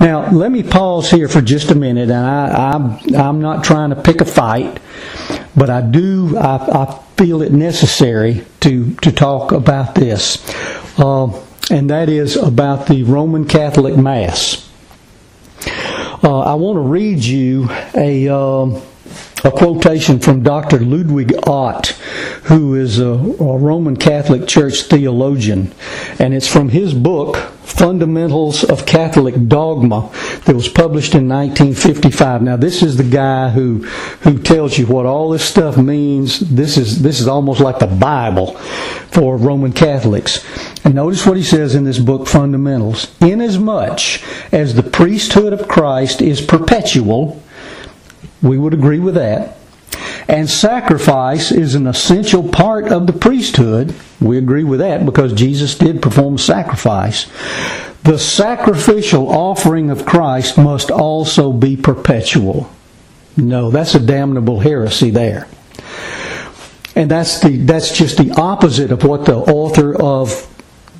Now, 0.00 0.30
let 0.30 0.50
me 0.50 0.62
pause 0.62 1.10
here 1.10 1.28
for 1.28 1.40
just 1.40 1.70
a 1.70 1.74
minute, 1.74 2.10
and 2.10 2.26
I, 2.26 2.72
I'm, 2.72 3.14
I'm 3.14 3.40
not 3.40 3.62
trying 3.62 3.90
to 3.90 4.02
pick 4.02 4.20
a 4.20 4.24
fight, 4.24 4.80
but 5.56 5.70
I 5.70 5.80
do, 5.80 6.36
I, 6.36 6.56
I 6.56 7.02
feel 7.16 7.42
it 7.42 7.52
necessary 7.52 8.44
to, 8.60 8.94
to 8.96 9.12
talk 9.12 9.52
about 9.52 9.94
this, 9.94 10.42
uh, 10.98 11.26
and 11.70 11.90
that 11.90 12.08
is 12.08 12.36
about 12.36 12.88
the 12.88 13.04
Roman 13.04 13.46
Catholic 13.46 13.96
Mass. 13.96 14.71
Uh, 16.22 16.40
I 16.40 16.54
want 16.54 16.76
to 16.76 16.80
read 16.80 17.24
you 17.24 17.68
a. 17.96 18.28
Um, 18.28 18.82
a 19.44 19.50
quotation 19.50 20.20
from 20.20 20.44
Dr. 20.44 20.78
Ludwig 20.78 21.34
Ott, 21.48 21.98
who 22.44 22.74
is 22.74 22.98
a, 22.98 23.08
a, 23.08 23.58
Roman 23.58 23.96
Catholic 23.96 24.48
Church 24.48 24.82
theologian, 24.82 25.72
and 26.18 26.34
it's 26.34 26.48
from 26.48 26.68
his 26.70 26.92
book, 26.92 27.36
Fundamentals 27.36 28.64
of 28.64 28.84
Catholic 28.84 29.48
Dogma, 29.48 30.10
that 30.44 30.54
was 30.54 30.68
published 30.68 31.14
in 31.14 31.28
1955. 31.28 32.42
Now, 32.42 32.56
this 32.56 32.82
is 32.82 32.96
the 32.96 33.04
guy 33.04 33.50
who 33.50 33.84
who 34.22 34.38
tells 34.38 34.76
you 34.76 34.86
what 34.86 35.06
all 35.06 35.30
this 35.30 35.44
stuff 35.44 35.76
means. 35.76 36.40
This 36.40 36.76
is 36.76 37.02
this 37.02 37.20
is 37.20 37.28
almost 37.28 37.60
like 37.60 37.78
the 37.78 37.86
Bible 37.86 38.56
for 39.12 39.36
Roman 39.36 39.72
Catholics. 39.72 40.44
And 40.84 40.94
notice 40.94 41.24
what 41.26 41.36
he 41.36 41.42
says 41.42 41.74
in 41.74 41.84
this 41.84 41.98
book, 41.98 42.26
Fundamentals. 42.26 43.14
Inasmuch 43.20 44.20
as 44.52 44.74
the 44.74 44.82
priesthood 44.82 45.52
of 45.52 45.68
Christ 45.68 46.20
is 46.20 46.40
perpetual 46.40 47.42
we 48.42 48.58
would 48.58 48.74
agree 48.74 48.98
with 48.98 49.14
that. 49.14 49.56
And 50.32 50.48
sacrifice 50.48 51.52
is 51.52 51.74
an 51.74 51.86
essential 51.86 52.48
part 52.48 52.90
of 52.90 53.06
the 53.06 53.12
priesthood. 53.12 53.94
We 54.18 54.38
agree 54.38 54.64
with 54.64 54.80
that 54.80 55.04
because 55.04 55.34
Jesus 55.34 55.76
did 55.76 56.00
perform 56.00 56.38
sacrifice. 56.38 57.26
The 58.04 58.18
sacrificial 58.18 59.28
offering 59.28 59.90
of 59.90 60.06
Christ 60.06 60.56
must 60.56 60.90
also 60.90 61.52
be 61.52 61.76
perpetual. 61.76 62.70
No, 63.36 63.70
that's 63.70 63.94
a 63.94 64.00
damnable 64.00 64.60
heresy 64.60 65.10
there. 65.10 65.48
And 66.96 67.10
that's 67.10 67.40
the 67.40 67.58
that's 67.58 67.94
just 67.94 68.16
the 68.16 68.32
opposite 68.32 68.90
of 68.90 69.04
what 69.04 69.26
the 69.26 69.36
author 69.36 69.94
of 69.94 70.48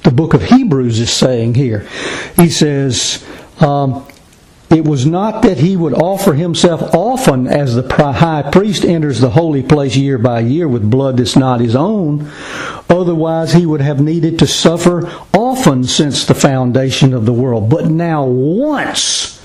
the 0.04 0.10
book 0.10 0.34
of 0.34 0.42
Hebrews 0.42 1.00
is 1.00 1.10
saying 1.10 1.54
here. 1.54 1.88
He 2.36 2.50
says, 2.50 3.24
um, 3.60 4.06
it 4.72 4.86
was 4.86 5.04
not 5.04 5.42
that 5.42 5.58
he 5.58 5.76
would 5.76 5.92
offer 5.92 6.32
himself 6.32 6.94
often 6.94 7.46
as 7.46 7.74
the 7.74 7.86
high 8.12 8.48
priest 8.50 8.84
enters 8.86 9.20
the 9.20 9.30
holy 9.30 9.62
place 9.62 9.96
year 9.96 10.16
by 10.16 10.40
year 10.40 10.66
with 10.66 10.90
blood 10.90 11.18
that's 11.18 11.36
not 11.36 11.60
his 11.60 11.76
own. 11.76 12.30
Otherwise, 12.88 13.52
he 13.52 13.66
would 13.66 13.82
have 13.82 14.00
needed 14.00 14.38
to 14.38 14.46
suffer 14.46 15.12
often 15.34 15.84
since 15.84 16.24
the 16.24 16.34
foundation 16.34 17.12
of 17.12 17.26
the 17.26 17.32
world. 17.34 17.68
But 17.68 17.86
now, 17.86 18.24
once, 18.24 19.42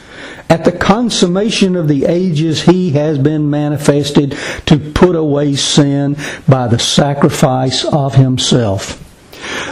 at 0.50 0.64
the 0.64 0.72
consummation 0.72 1.76
of 1.76 1.90
the 1.90 2.06
ages, 2.06 2.62
he 2.62 2.92
has 2.92 3.18
been 3.18 3.50
manifested 3.50 4.38
to 4.68 4.80
put 4.80 5.16
away 5.16 5.56
sin 5.56 6.16
by 6.48 6.68
the 6.68 6.80
sacrifice 6.80 7.84
of 7.84 8.16
himself. 8.16 9.04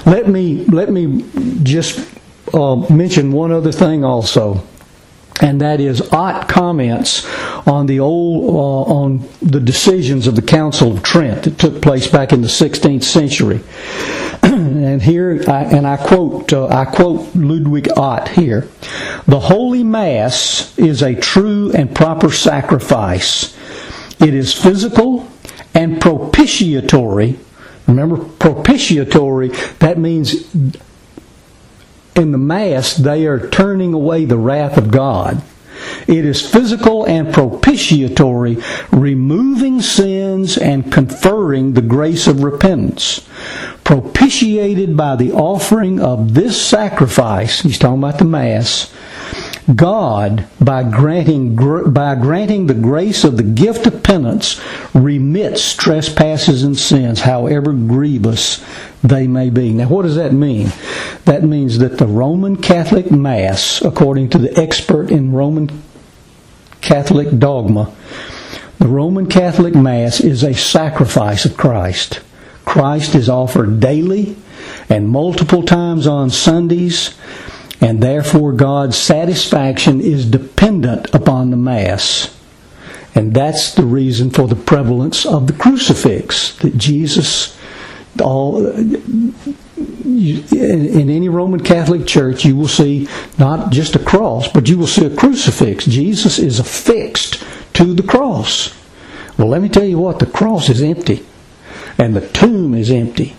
Let 0.05 0.27
me, 0.27 0.65
let 0.65 0.91
me 0.91 1.23
just 1.63 2.05
uh, 2.53 2.75
mention 2.89 3.31
one 3.31 3.53
other 3.53 3.71
thing 3.71 4.03
also 4.03 4.61
and 5.41 5.59
that 5.61 5.79
is 5.79 6.01
Ott 6.13 6.47
comments 6.47 7.27
on 7.67 7.87
the 7.87 7.99
old 7.99 8.55
uh, 8.55 8.93
on 8.93 9.27
the 9.41 9.59
decisions 9.59 10.27
of 10.27 10.35
the 10.35 10.41
Council 10.41 10.91
of 10.91 11.03
Trent 11.03 11.43
that 11.43 11.59
took 11.59 11.81
place 11.81 12.07
back 12.07 12.31
in 12.31 12.41
the 12.41 12.47
16th 12.47 13.03
century. 13.03 13.61
and 14.43 15.01
here, 15.01 15.43
I, 15.47 15.63
and 15.63 15.85
I 15.85 15.97
quote 15.97 16.53
uh, 16.53 16.67
I 16.67 16.85
quote 16.85 17.35
Ludwig 17.35 17.89
Ott 17.97 18.29
here: 18.29 18.69
"The 19.27 19.39
Holy 19.39 19.83
Mass 19.83 20.77
is 20.77 21.01
a 21.01 21.15
true 21.15 21.71
and 21.73 21.93
proper 21.93 22.31
sacrifice. 22.31 23.57
It 24.19 24.33
is 24.33 24.53
physical 24.53 25.29
and 25.73 25.99
propitiatory." 25.99 27.39
Remember, 27.87 28.17
propitiatory, 28.17 29.49
that 29.77 29.99
means 29.99 30.49
in 32.15 32.31
the 32.31 32.37
Mass, 32.37 32.95
they 32.95 33.25
are 33.27 33.49
turning 33.49 33.93
away 33.93 34.25
the 34.25 34.37
wrath 34.37 34.77
of 34.77 34.91
God. 34.91 35.41
It 36.07 36.25
is 36.25 36.47
physical 36.47 37.05
and 37.05 37.33
propitiatory, 37.33 38.57
removing 38.91 39.81
sins 39.81 40.57
and 40.57 40.91
conferring 40.91 41.73
the 41.73 41.81
grace 41.81 42.27
of 42.27 42.43
repentance. 42.43 43.27
Propitiated 43.83 44.95
by 44.95 45.15
the 45.15 45.31
offering 45.31 45.99
of 45.99 46.33
this 46.33 46.59
sacrifice, 46.61 47.61
he's 47.61 47.77
talking 47.77 47.99
about 47.99 48.19
the 48.19 48.25
Mass, 48.25 48.93
God, 49.73 50.47
by 50.61 50.83
granting, 50.83 51.55
by 51.91 52.13
granting 52.15 52.67
the 52.67 52.75
grace 52.75 53.23
of 53.23 53.37
the 53.37 53.43
gift 53.43 53.87
of 53.87 54.03
penance, 54.03 54.61
remits 54.93 55.73
trespasses 55.73 56.61
and 56.61 56.77
sins, 56.77 57.21
however 57.21 57.73
grievous 57.73 58.63
they 59.03 59.27
may 59.27 59.49
be. 59.49 59.73
Now, 59.73 59.87
what 59.87 60.03
does 60.03 60.17
that 60.17 60.33
mean? 60.33 60.71
That 61.25 61.43
means 61.43 61.79
that 61.79 61.97
the 61.97 62.05
Roman 62.05 62.57
Catholic 62.57 63.09
Mass, 63.09 63.81
according 63.81 64.29
to 64.31 64.37
the 64.37 64.55
expert 64.59 65.09
in 65.09 65.31
Roman 65.31 65.81
Catholic 66.81 67.39
dogma, 67.39 67.91
the 68.77 68.87
Roman 68.87 69.27
Catholic 69.27 69.73
Mass 69.73 70.19
is 70.19 70.43
a 70.43 70.53
sacrifice 70.53 71.43
of 71.45 71.57
Christ. 71.57 72.19
Christ 72.65 73.15
is 73.15 73.29
offered 73.29 73.79
daily 73.79 74.35
and 74.89 75.09
multiple 75.09 75.63
times 75.63 76.05
on 76.05 76.29
Sundays 76.29 77.15
and 77.85 78.01
therefore 78.01 78.51
God's 78.51 78.97
satisfaction 78.97 80.01
is 80.01 80.25
dependent 80.25 81.13
upon 81.13 81.51
the 81.51 81.55
Mass. 81.55 82.35
And 83.13 83.31
that's 83.31 83.75
the 83.75 83.85
reason 83.85 84.31
for 84.31 84.47
the 84.47 84.55
prevalence 84.55 85.23
of 85.23 85.45
the 85.45 85.53
crucifix, 85.53 86.57
that 86.57 86.79
Jesus, 86.79 87.55
all, 88.19 88.65
in 88.65 89.35
any 91.11 91.29
Roman 91.29 91.59
Catholic 91.59 92.07
church, 92.07 92.43
you 92.43 92.55
will 92.55 92.67
see 92.67 93.07
not 93.37 93.71
just 93.71 93.95
a 93.95 94.03
cross, 94.03 94.47
but 94.47 94.67
you 94.67 94.79
will 94.79 94.87
see 94.87 95.05
a 95.05 95.15
crucifix. 95.15 95.85
Jesus 95.85 96.39
is 96.39 96.57
affixed 96.57 97.43
to 97.73 97.93
the 97.93 98.01
cross. 98.01 98.73
Well, 99.37 99.49
let 99.49 99.61
me 99.61 99.69
tell 99.69 99.85
you 99.85 99.99
what, 99.99 100.17
the 100.17 100.25
cross 100.25 100.69
is 100.69 100.81
empty, 100.81 101.23
and 101.99 102.15
the 102.15 102.27
tomb 102.29 102.73
is 102.73 102.89
empty 102.89 103.35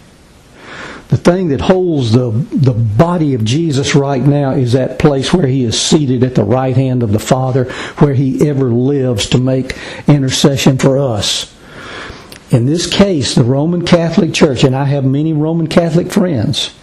the 1.09 1.17
thing 1.17 1.49
that 1.49 1.61
holds 1.61 2.13
the, 2.13 2.31
the 2.53 2.73
body 2.73 3.35
of 3.35 3.45
Jesus 3.45 3.95
right 3.95 4.23
now 4.23 4.51
is 4.51 4.73
that 4.73 4.99
place 4.99 5.33
where 5.33 5.47
he 5.47 5.63
is 5.63 5.81
seated 5.81 6.25
at 6.25 6.35
the 6.35 6.45
right 6.45 6.77
hand 6.77 7.03
of 7.03 7.13
the 7.13 7.21
Father, 7.21 7.65
where 7.99 8.15
he 8.15 8.49
ever 8.49 8.71
lives 8.71 9.29
to 9.31 9.39
make 9.39 9.79
intercession 10.09 10.79
for 10.79 10.99
us. 10.99 11.55
In 12.51 12.67
this 12.67 12.89
case, 12.89 13.35
the 13.35 13.45
Roman 13.45 13.85
Catholic 13.85 14.33
Church, 14.33 14.65
and 14.65 14.75
I 14.75 14.85
have 14.85 15.05
many 15.05 15.33
Roman 15.33 15.69
Catholic 15.69 16.11
friends, 16.11 16.75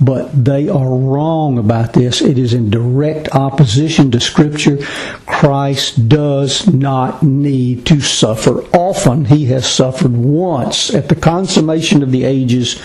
but 0.00 0.44
they 0.44 0.68
are 0.68 0.94
wrong 0.94 1.56
about 1.56 1.92
this. 1.94 2.20
It 2.20 2.38
is 2.38 2.52
in 2.52 2.68
direct 2.68 3.28
opposition 3.34 4.10
to 4.10 4.20
Scripture. 4.20 4.78
Christ 5.26 6.08
does 6.08 6.66
not 6.72 7.22
need 7.22 7.86
to 7.86 8.00
suffer 8.00 8.64
often. 8.76 9.26
He 9.26 9.46
has 9.46 9.70
suffered 9.70 10.16
once 10.16 10.92
at 10.92 11.08
the 11.08 11.14
consummation 11.14 12.02
of 12.02 12.10
the 12.10 12.24
ages 12.24 12.80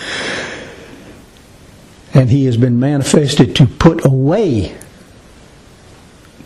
and 2.14 2.30
he 2.30 2.46
has 2.46 2.56
been 2.56 2.80
manifested 2.80 3.54
to 3.56 3.66
put 3.66 4.04
away 4.04 4.76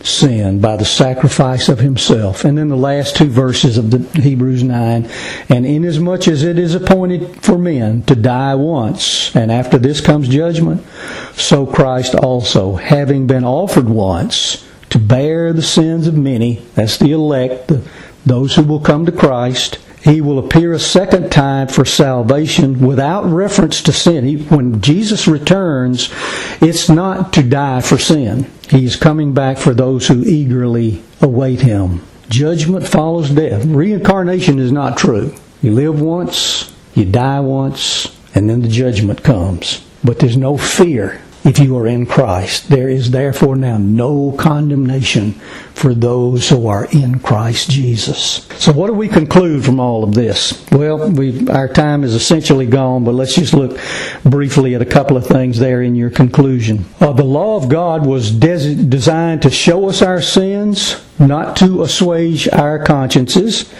sin 0.05 0.59
by 0.59 0.77
the 0.77 0.85
sacrifice 0.85 1.67
of 1.67 1.79
himself. 1.79 2.45
And 2.45 2.57
then 2.57 2.69
the 2.69 2.75
last 2.75 3.15
two 3.15 3.29
verses 3.29 3.77
of 3.77 3.91
the 3.91 4.21
Hebrews 4.21 4.63
9, 4.63 5.09
and 5.49 5.65
inasmuch 5.65 6.27
as 6.27 6.43
it 6.43 6.59
is 6.59 6.75
appointed 6.75 7.43
for 7.43 7.57
men 7.57 8.03
to 8.03 8.15
die 8.15 8.55
once, 8.55 9.35
and 9.35 9.51
after 9.51 9.77
this 9.77 10.01
comes 10.01 10.27
judgment, 10.27 10.85
so 11.33 11.65
Christ 11.65 12.15
also, 12.15 12.75
having 12.75 13.27
been 13.27 13.43
offered 13.43 13.89
once 13.89 14.65
to 14.91 14.99
bear 14.99 15.51
the 15.51 15.61
sins 15.61 16.07
of 16.07 16.15
many, 16.15 16.61
that's 16.75 16.97
the 16.97 17.11
elect, 17.11 17.67
the, 17.67 17.81
those 18.25 18.55
who 18.55 18.63
will 18.63 18.79
come 18.79 19.05
to 19.05 19.11
Christ, 19.11 19.79
he 20.05 20.21
will 20.21 20.37
appear 20.37 20.71
a 20.71 20.79
second 20.79 21.31
time 21.31 21.67
for 21.67 21.83
salvation 21.83 22.85
without 22.85 23.25
reference 23.25 23.81
to 23.81 23.91
sin. 23.91 24.23
He, 24.23 24.35
when 24.37 24.79
Jesus 24.79 25.27
returns, 25.27 26.13
it's 26.61 26.87
not 26.87 27.33
to 27.33 27.41
die 27.41 27.81
for 27.81 27.97
sin. 27.97 28.45
He's 28.69 28.95
coming 28.95 29.33
back 29.33 29.57
for 29.57 29.73
those 29.73 30.07
who 30.07 30.23
eagerly 30.23 31.01
await 31.21 31.61
him. 31.61 32.03
Judgment 32.29 32.87
follows 32.87 33.31
death. 33.31 33.65
Reincarnation 33.65 34.59
is 34.59 34.71
not 34.71 34.95
true. 34.95 35.33
You 35.63 35.71
live 35.71 35.99
once, 35.99 36.71
you 36.93 37.05
die 37.05 37.39
once, 37.39 38.15
and 38.35 38.47
then 38.47 38.61
the 38.61 38.67
judgment 38.67 39.23
comes. 39.23 39.83
But 40.03 40.19
there's 40.19 40.37
no 40.37 40.55
fear 40.55 41.19
if 41.45 41.59
you 41.59 41.77
are 41.77 41.85
in 41.85 42.07
Christ. 42.07 42.69
There 42.69 42.89
is 42.89 43.11
therefore 43.11 43.55
now 43.55 43.77
no 43.77 44.31
condemnation 44.31 45.33
for 45.75 45.93
those 45.93 46.49
who 46.49 46.67
are 46.67 46.85
in 46.85 47.19
Christ 47.19 47.69
Jesus. 47.69 48.47
So 48.57 48.73
what 48.73 48.87
do 48.87 48.93
we 48.93 49.07
conclude 49.07 49.63
from 49.63 49.79
all 49.79 50.03
of 50.03 50.15
this? 50.15 50.65
Well, 50.71 51.03
our 51.51 51.67
time 51.67 52.03
is 52.03 52.15
essentially 52.15 52.65
gone, 52.65 53.03
but 53.03 53.13
let's 53.13 53.35
just 53.35 53.53
look 53.53 53.77
briefly 54.23 54.73
at 54.73 54.81
a 54.81 54.85
couple 54.85 55.17
of 55.17 55.27
things 55.27 55.59
there 55.59 55.83
in 55.83 55.93
your 55.93 56.09
conclusion. 56.09 56.83
Uh, 56.99 57.13
the 57.13 57.23
law 57.23 57.57
of 57.57 57.69
God 57.69 58.07
was 58.07 58.31
des- 58.31 58.73
designed 58.73 59.43
to 59.43 59.51
show 59.51 59.87
us 59.87 60.01
our 60.01 60.23
sins, 60.23 60.99
not 61.19 61.55
to 61.57 61.83
assuage 61.83 62.49
our 62.49 62.83
consciences. 62.83 63.71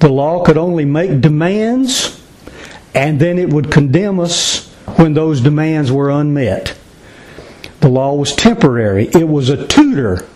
The 0.00 0.10
law 0.10 0.44
could 0.44 0.58
only 0.58 0.84
make 0.84 1.22
demands, 1.22 2.22
and 2.94 3.18
then 3.18 3.38
it 3.38 3.50
would 3.50 3.72
condemn 3.72 4.20
us 4.20 4.68
when 4.96 5.14
those 5.14 5.40
demands 5.40 5.90
were 5.90 6.10
unmet. 6.10 6.76
The 7.80 7.88
law 7.88 8.14
was 8.14 8.34
temporary. 8.34 9.06
It 9.08 9.28
was 9.28 9.48
a 9.48 9.66
tutor 9.66 10.26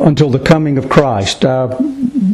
until 0.00 0.30
the 0.30 0.38
coming 0.38 0.78
of 0.78 0.88
Christ. 0.88 1.44
I 1.44 1.76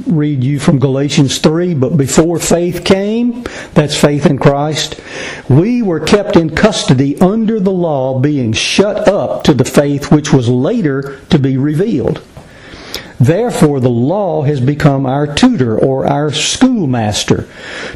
read 0.06 0.42
you 0.42 0.58
from 0.58 0.78
Galatians 0.78 1.38
3, 1.38 1.74
but 1.74 1.96
before 1.96 2.38
faith 2.38 2.84
came, 2.84 3.44
that's 3.74 3.96
faith 3.96 4.26
in 4.26 4.38
Christ, 4.38 5.00
we 5.48 5.82
were 5.82 6.00
kept 6.00 6.36
in 6.36 6.54
custody 6.54 7.20
under 7.20 7.60
the 7.60 7.72
law, 7.72 8.18
being 8.18 8.52
shut 8.52 9.08
up 9.08 9.44
to 9.44 9.54
the 9.54 9.64
faith 9.64 10.10
which 10.10 10.32
was 10.32 10.48
later 10.48 11.20
to 11.30 11.38
be 11.38 11.56
revealed. 11.56 12.22
Therefore, 13.20 13.80
the 13.80 13.90
law 13.90 14.42
has 14.42 14.62
become 14.62 15.04
our 15.04 15.26
tutor 15.26 15.78
or 15.78 16.06
our 16.06 16.32
schoolmaster 16.32 17.46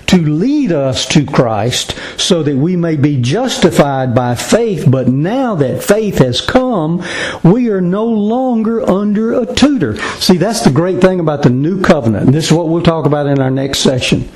to 0.06 0.18
lead 0.18 0.70
us 0.70 1.06
to 1.08 1.24
Christ 1.24 1.96
so 2.18 2.42
that 2.42 2.56
we 2.56 2.76
may 2.76 2.96
be 2.96 3.22
justified 3.22 4.14
by 4.14 4.34
faith. 4.34 4.84
But 4.86 5.08
now 5.08 5.54
that 5.54 5.82
faith 5.82 6.18
has 6.18 6.42
come, 6.42 7.02
we 7.42 7.70
are 7.70 7.80
no 7.80 8.04
longer 8.04 8.86
under 8.88 9.32
a 9.32 9.46
tutor. 9.46 9.96
See, 10.20 10.36
that's 10.36 10.62
the 10.62 10.70
great 10.70 11.00
thing 11.00 11.20
about 11.20 11.42
the 11.42 11.50
new 11.50 11.80
covenant. 11.80 12.30
This 12.32 12.46
is 12.46 12.52
what 12.52 12.68
we'll 12.68 12.82
talk 12.82 13.06
about 13.06 13.26
in 13.26 13.40
our 13.40 13.50
next 13.50 13.78
session. 13.78 14.28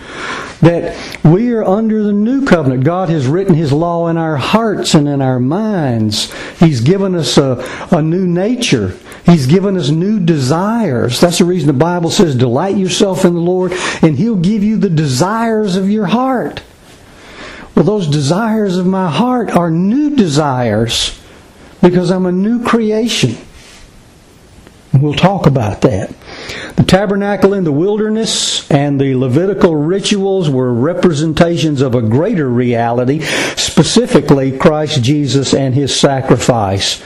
That 0.60 0.96
we 1.24 1.52
are 1.52 1.64
under 1.64 2.02
the 2.02 2.12
new 2.12 2.44
covenant. 2.44 2.84
God 2.84 3.10
has 3.10 3.26
written 3.26 3.54
His 3.54 3.72
law 3.72 4.08
in 4.08 4.16
our 4.16 4.36
hearts 4.36 4.94
and 4.94 5.08
in 5.08 5.22
our 5.22 5.38
minds. 5.38 6.32
He's 6.58 6.80
given 6.80 7.14
us 7.14 7.38
a, 7.38 7.64
a 7.92 8.02
new 8.02 8.26
nature. 8.26 8.96
He's 9.24 9.46
given 9.46 9.76
us 9.76 9.90
new 9.90 10.18
desires. 10.18 11.20
That's 11.20 11.38
the 11.38 11.44
reason 11.44 11.66
the 11.66 11.74
Bible 11.74 12.10
says, 12.10 12.34
delight 12.34 12.76
yourself 12.76 13.24
in 13.24 13.34
the 13.34 13.40
Lord, 13.40 13.72
and 14.02 14.16
He'll 14.16 14.36
give 14.36 14.64
you 14.64 14.78
the 14.78 14.90
desires 14.90 15.76
of 15.76 15.90
your 15.90 16.06
heart. 16.06 16.62
Well, 17.74 17.84
those 17.84 18.08
desires 18.08 18.76
of 18.76 18.86
my 18.86 19.10
heart 19.10 19.50
are 19.50 19.70
new 19.70 20.16
desires 20.16 21.20
because 21.80 22.10
I'm 22.10 22.26
a 22.26 22.32
new 22.32 22.64
creation. 22.64 23.36
We'll 25.00 25.14
talk 25.14 25.46
about 25.46 25.82
that. 25.82 26.12
The 26.76 26.82
tabernacle 26.82 27.54
in 27.54 27.64
the 27.64 27.72
wilderness 27.72 28.68
and 28.70 29.00
the 29.00 29.14
Levitical 29.14 29.76
rituals 29.76 30.50
were 30.50 30.72
representations 30.72 31.82
of 31.82 31.94
a 31.94 32.02
greater 32.02 32.48
reality, 32.48 33.20
specifically 33.20 34.56
Christ 34.58 35.02
Jesus 35.02 35.54
and 35.54 35.74
his 35.74 35.98
sacrifice. 35.98 37.02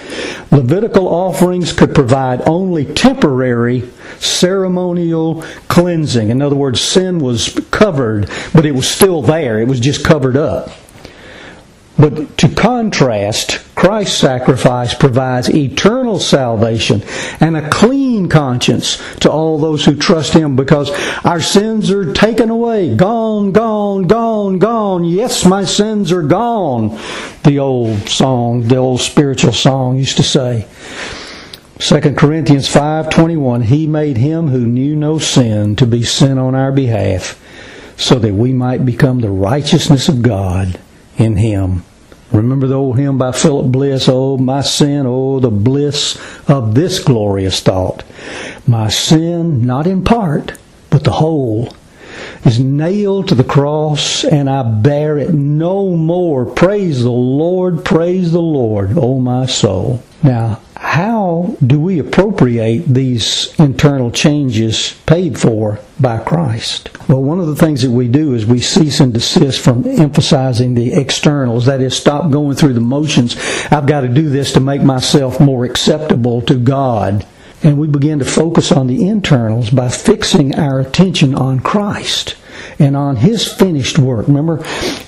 Levitical 0.50 1.06
offerings 1.06 1.72
could 1.72 1.94
provide 1.94 2.48
only 2.48 2.84
temporary 2.84 3.90
ceremonial 4.18 5.42
cleansing. 5.68 6.30
In 6.30 6.40
other 6.40 6.56
words, 6.56 6.80
sin 6.80 7.18
was 7.18 7.58
covered, 7.70 8.30
but 8.54 8.64
it 8.64 8.74
was 8.74 8.88
still 8.88 9.22
there. 9.22 9.60
It 9.60 9.68
was 9.68 9.80
just 9.80 10.04
covered 10.04 10.36
up. 10.36 10.70
But 11.98 12.38
to 12.38 12.48
contrast, 12.48 13.60
Christ's 13.82 14.20
sacrifice 14.20 14.94
provides 14.94 15.52
eternal 15.52 16.20
salvation 16.20 17.02
and 17.40 17.56
a 17.56 17.68
clean 17.68 18.28
conscience 18.28 19.02
to 19.16 19.28
all 19.28 19.58
those 19.58 19.84
who 19.84 19.96
trust 19.96 20.34
Him 20.34 20.54
because 20.54 20.88
our 21.24 21.40
sins 21.40 21.90
are 21.90 22.12
taken 22.12 22.48
away. 22.48 22.94
Gone, 22.94 23.50
gone, 23.50 24.04
gone, 24.04 24.60
gone. 24.60 25.02
Yes, 25.02 25.44
my 25.44 25.64
sins 25.64 26.12
are 26.12 26.22
gone. 26.22 26.96
The 27.42 27.58
old 27.58 28.08
song, 28.08 28.68
the 28.68 28.76
old 28.76 29.00
spiritual 29.00 29.52
song 29.52 29.96
used 29.96 30.18
to 30.18 30.22
say. 30.22 30.68
2 31.80 32.16
Corinthians 32.16 32.68
5:21 32.68 33.64
He 33.64 33.88
made 33.88 34.16
him 34.16 34.46
who 34.46 34.64
knew 34.64 34.94
no 34.94 35.18
sin 35.18 35.74
to 35.74 35.86
be 35.86 36.04
sin 36.04 36.38
on 36.38 36.54
our 36.54 36.70
behalf 36.70 37.36
so 37.96 38.20
that 38.20 38.34
we 38.34 38.52
might 38.52 38.86
become 38.86 39.18
the 39.18 39.30
righteousness 39.30 40.08
of 40.08 40.22
God 40.22 40.78
in 41.18 41.34
him. 41.34 41.82
Remember 42.32 42.66
the 42.66 42.74
old 42.74 42.98
hymn 42.98 43.18
by 43.18 43.32
Philip 43.32 43.70
Bliss, 43.70 44.08
Oh, 44.08 44.38
my 44.38 44.62
sin, 44.62 45.04
oh, 45.06 45.38
the 45.38 45.50
bliss 45.50 46.18
of 46.48 46.74
this 46.74 46.98
glorious 46.98 47.60
thought. 47.60 48.04
My 48.66 48.88
sin, 48.88 49.66
not 49.66 49.86
in 49.86 50.02
part, 50.02 50.52
but 50.88 51.04
the 51.04 51.10
whole, 51.12 51.74
is 52.44 52.58
nailed 52.58 53.28
to 53.28 53.34
the 53.34 53.44
cross, 53.44 54.24
and 54.24 54.48
I 54.48 54.62
bear 54.62 55.18
it 55.18 55.34
no 55.34 55.90
more. 55.90 56.46
Praise 56.46 57.02
the 57.02 57.10
Lord, 57.10 57.84
praise 57.84 58.32
the 58.32 58.40
Lord, 58.40 58.96
oh, 58.96 59.20
my 59.20 59.46
soul. 59.46 60.02
Now, 60.22 60.60
how 60.82 61.56
do 61.64 61.80
we 61.80 62.00
appropriate 62.00 62.80
these 62.86 63.54
internal 63.58 64.10
changes 64.10 65.00
paid 65.06 65.38
for 65.38 65.78
by 66.00 66.18
Christ? 66.18 66.90
Well, 67.08 67.22
one 67.22 67.38
of 67.38 67.46
the 67.46 67.54
things 67.54 67.82
that 67.82 67.92
we 67.92 68.08
do 68.08 68.34
is 68.34 68.44
we 68.44 68.58
cease 68.58 68.98
and 68.98 69.14
desist 69.14 69.60
from 69.60 69.86
emphasizing 69.86 70.74
the 70.74 70.92
externals. 70.92 71.66
That 71.66 71.80
is, 71.80 71.96
stop 71.96 72.32
going 72.32 72.56
through 72.56 72.74
the 72.74 72.80
motions. 72.80 73.36
I've 73.70 73.86
got 73.86 74.00
to 74.00 74.08
do 74.08 74.28
this 74.28 74.52
to 74.54 74.60
make 74.60 74.82
myself 74.82 75.38
more 75.38 75.64
acceptable 75.64 76.42
to 76.42 76.56
God. 76.56 77.24
And 77.62 77.78
we 77.78 77.86
begin 77.86 78.18
to 78.18 78.24
focus 78.24 78.72
on 78.72 78.88
the 78.88 79.06
internals 79.06 79.70
by 79.70 79.88
fixing 79.88 80.56
our 80.56 80.80
attention 80.80 81.36
on 81.36 81.60
Christ 81.60 82.34
and 82.80 82.96
on 82.96 83.16
His 83.16 83.46
finished 83.46 84.00
work. 84.00 84.26
Remember, 84.26 84.64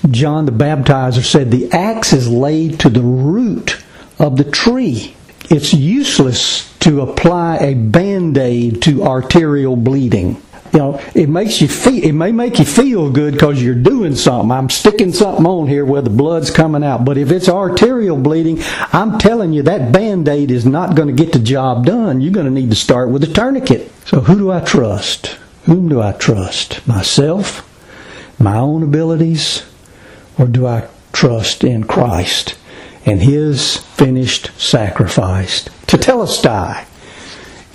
John 0.09 0.45
the 0.45 0.53
Baptizer 0.53 1.23
said, 1.23 1.51
The 1.51 1.69
axe 1.73 2.13
is 2.13 2.29
laid 2.29 2.79
to 2.79 2.89
the 2.89 3.01
root 3.01 3.83
of 4.17 4.37
the 4.37 4.49
tree 4.49 5.15
it's 5.49 5.73
useless 5.73 6.73
to 6.79 7.01
apply 7.01 7.57
a 7.57 7.73
band-aid 7.73 8.81
to 8.83 9.03
arterial 9.03 9.75
bleeding. 9.75 10.41
You 10.73 10.79
know, 10.79 11.01
it 11.13 11.29
makes 11.29 11.61
you 11.61 11.69
feel, 11.69 12.03
it 12.03 12.11
may 12.11 12.33
make 12.33 12.59
you 12.59 12.65
feel 12.65 13.09
good 13.09 13.33
because 13.33 13.63
you're 13.63 13.75
doing 13.75 14.13
something. 14.15 14.51
I'm 14.51 14.69
sticking 14.69 15.13
something 15.13 15.45
on 15.45 15.67
here 15.67 15.85
where 15.85 16.01
the 16.01 16.09
blood's 16.09 16.51
coming 16.51 16.83
out. 16.83 17.05
But 17.05 17.17
if 17.17 17.31
it's 17.31 17.47
arterial 17.47 18.17
bleeding, 18.17 18.59
I'm 18.91 19.17
telling 19.17 19.53
you 19.53 19.63
that 19.63 19.93
band-aid 19.93 20.51
is 20.51 20.65
not 20.65 20.95
going 20.95 21.07
to 21.07 21.23
get 21.23 21.31
the 21.31 21.39
job 21.39 21.85
done. 21.85 22.19
You're 22.19 22.33
going 22.33 22.47
to 22.47 22.51
need 22.51 22.71
to 22.71 22.75
start 22.75 23.09
with 23.09 23.23
a 23.23 23.31
tourniquet. 23.31 23.89
So 24.05 24.19
who 24.19 24.35
do 24.37 24.51
I 24.51 24.59
trust? 24.59 25.37
Whom 25.63 25.87
do 25.87 26.01
I 26.01 26.11
trust? 26.11 26.85
Myself? 26.85 27.61
My 28.37 28.57
own 28.57 28.83
abilities? 28.83 29.63
Or 30.37 30.45
do 30.45 30.67
I 30.67 30.89
trust 31.13 31.63
in 31.63 31.85
Christ? 31.85 32.57
And 33.05 33.21
his 33.21 33.77
finished 33.77 34.51
sacrifice. 34.59 35.63
Tetelestai. 35.85 36.85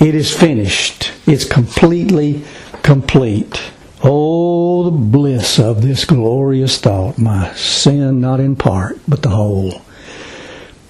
It 0.00 0.14
is 0.14 0.36
finished. 0.36 1.12
It's 1.26 1.44
completely 1.44 2.42
complete. 2.82 3.60
Oh, 4.02 4.84
the 4.84 4.90
bliss 4.90 5.58
of 5.58 5.82
this 5.82 6.04
glorious 6.04 6.78
thought. 6.78 7.18
My 7.18 7.52
sin, 7.54 8.20
not 8.20 8.40
in 8.40 8.56
part, 8.56 8.98
but 9.06 9.22
the 9.22 9.28
whole, 9.28 9.82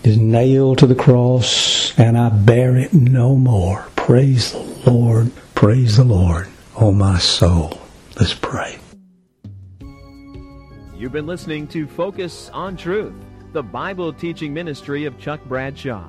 is 0.05 0.17
nailed 0.17 0.79
to 0.79 0.87
the 0.87 0.95
cross, 0.95 1.93
and 1.99 2.17
I 2.17 2.31
bear 2.31 2.77
it 2.77 2.95
no 2.95 3.35
more. 3.35 3.85
Praise 3.97 4.53
the 4.53 4.91
Lord. 4.91 5.33
Praise 5.55 5.97
the 5.97 6.05
Lord. 6.05 6.49
Oh, 6.77 6.93
my 6.93 7.19
soul. 7.19 7.79
Let's 8.19 8.35
pray. 8.35 8.79
You've 10.97 11.13
been 11.13 11.27
listening 11.27 11.67
to 11.69 11.87
Focus 11.87 12.49
on 12.53 12.77
Truth 12.77 13.15
the 13.53 13.63
Bible 13.63 14.13
teaching 14.13 14.55
ministry 14.55 15.07
of 15.07 15.19
Chuck 15.19 15.45
Bradshaw. 15.47 16.09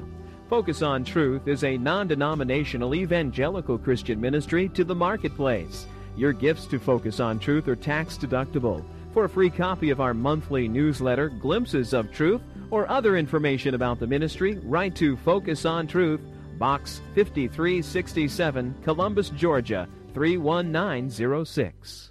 Focus 0.49 0.81
on 0.81 1.03
Truth 1.03 1.47
is 1.47 1.63
a 1.63 1.77
non 1.77 2.07
denominational 2.07 2.93
evangelical 2.93 3.77
Christian 3.77 4.21
ministry 4.21 4.69
to 4.69 4.83
the 4.83 4.93
marketplace. 4.93 5.87
Your 6.15 6.33
gifts 6.33 6.65
to 6.67 6.77
Focus 6.77 7.19
on 7.19 7.39
Truth 7.39 7.67
are 7.67 7.75
tax 7.75 8.17
deductible. 8.17 8.83
For 9.13 9.25
a 9.25 9.29
free 9.29 9.49
copy 9.49 9.89
of 9.89 9.99
our 10.01 10.13
monthly 10.13 10.67
newsletter, 10.67 11.29
Glimpses 11.29 11.93
of 11.93 12.11
Truth, 12.11 12.41
or 12.69 12.89
other 12.89 13.17
information 13.17 13.73
about 13.73 13.99
the 13.99 14.07
ministry, 14.07 14.59
write 14.63 14.95
to 14.97 15.17
Focus 15.17 15.65
on 15.65 15.87
Truth, 15.87 16.21
Box 16.57 17.01
5367, 17.15 18.75
Columbus, 18.83 19.29
Georgia 19.29 19.87
31906. 20.13 22.09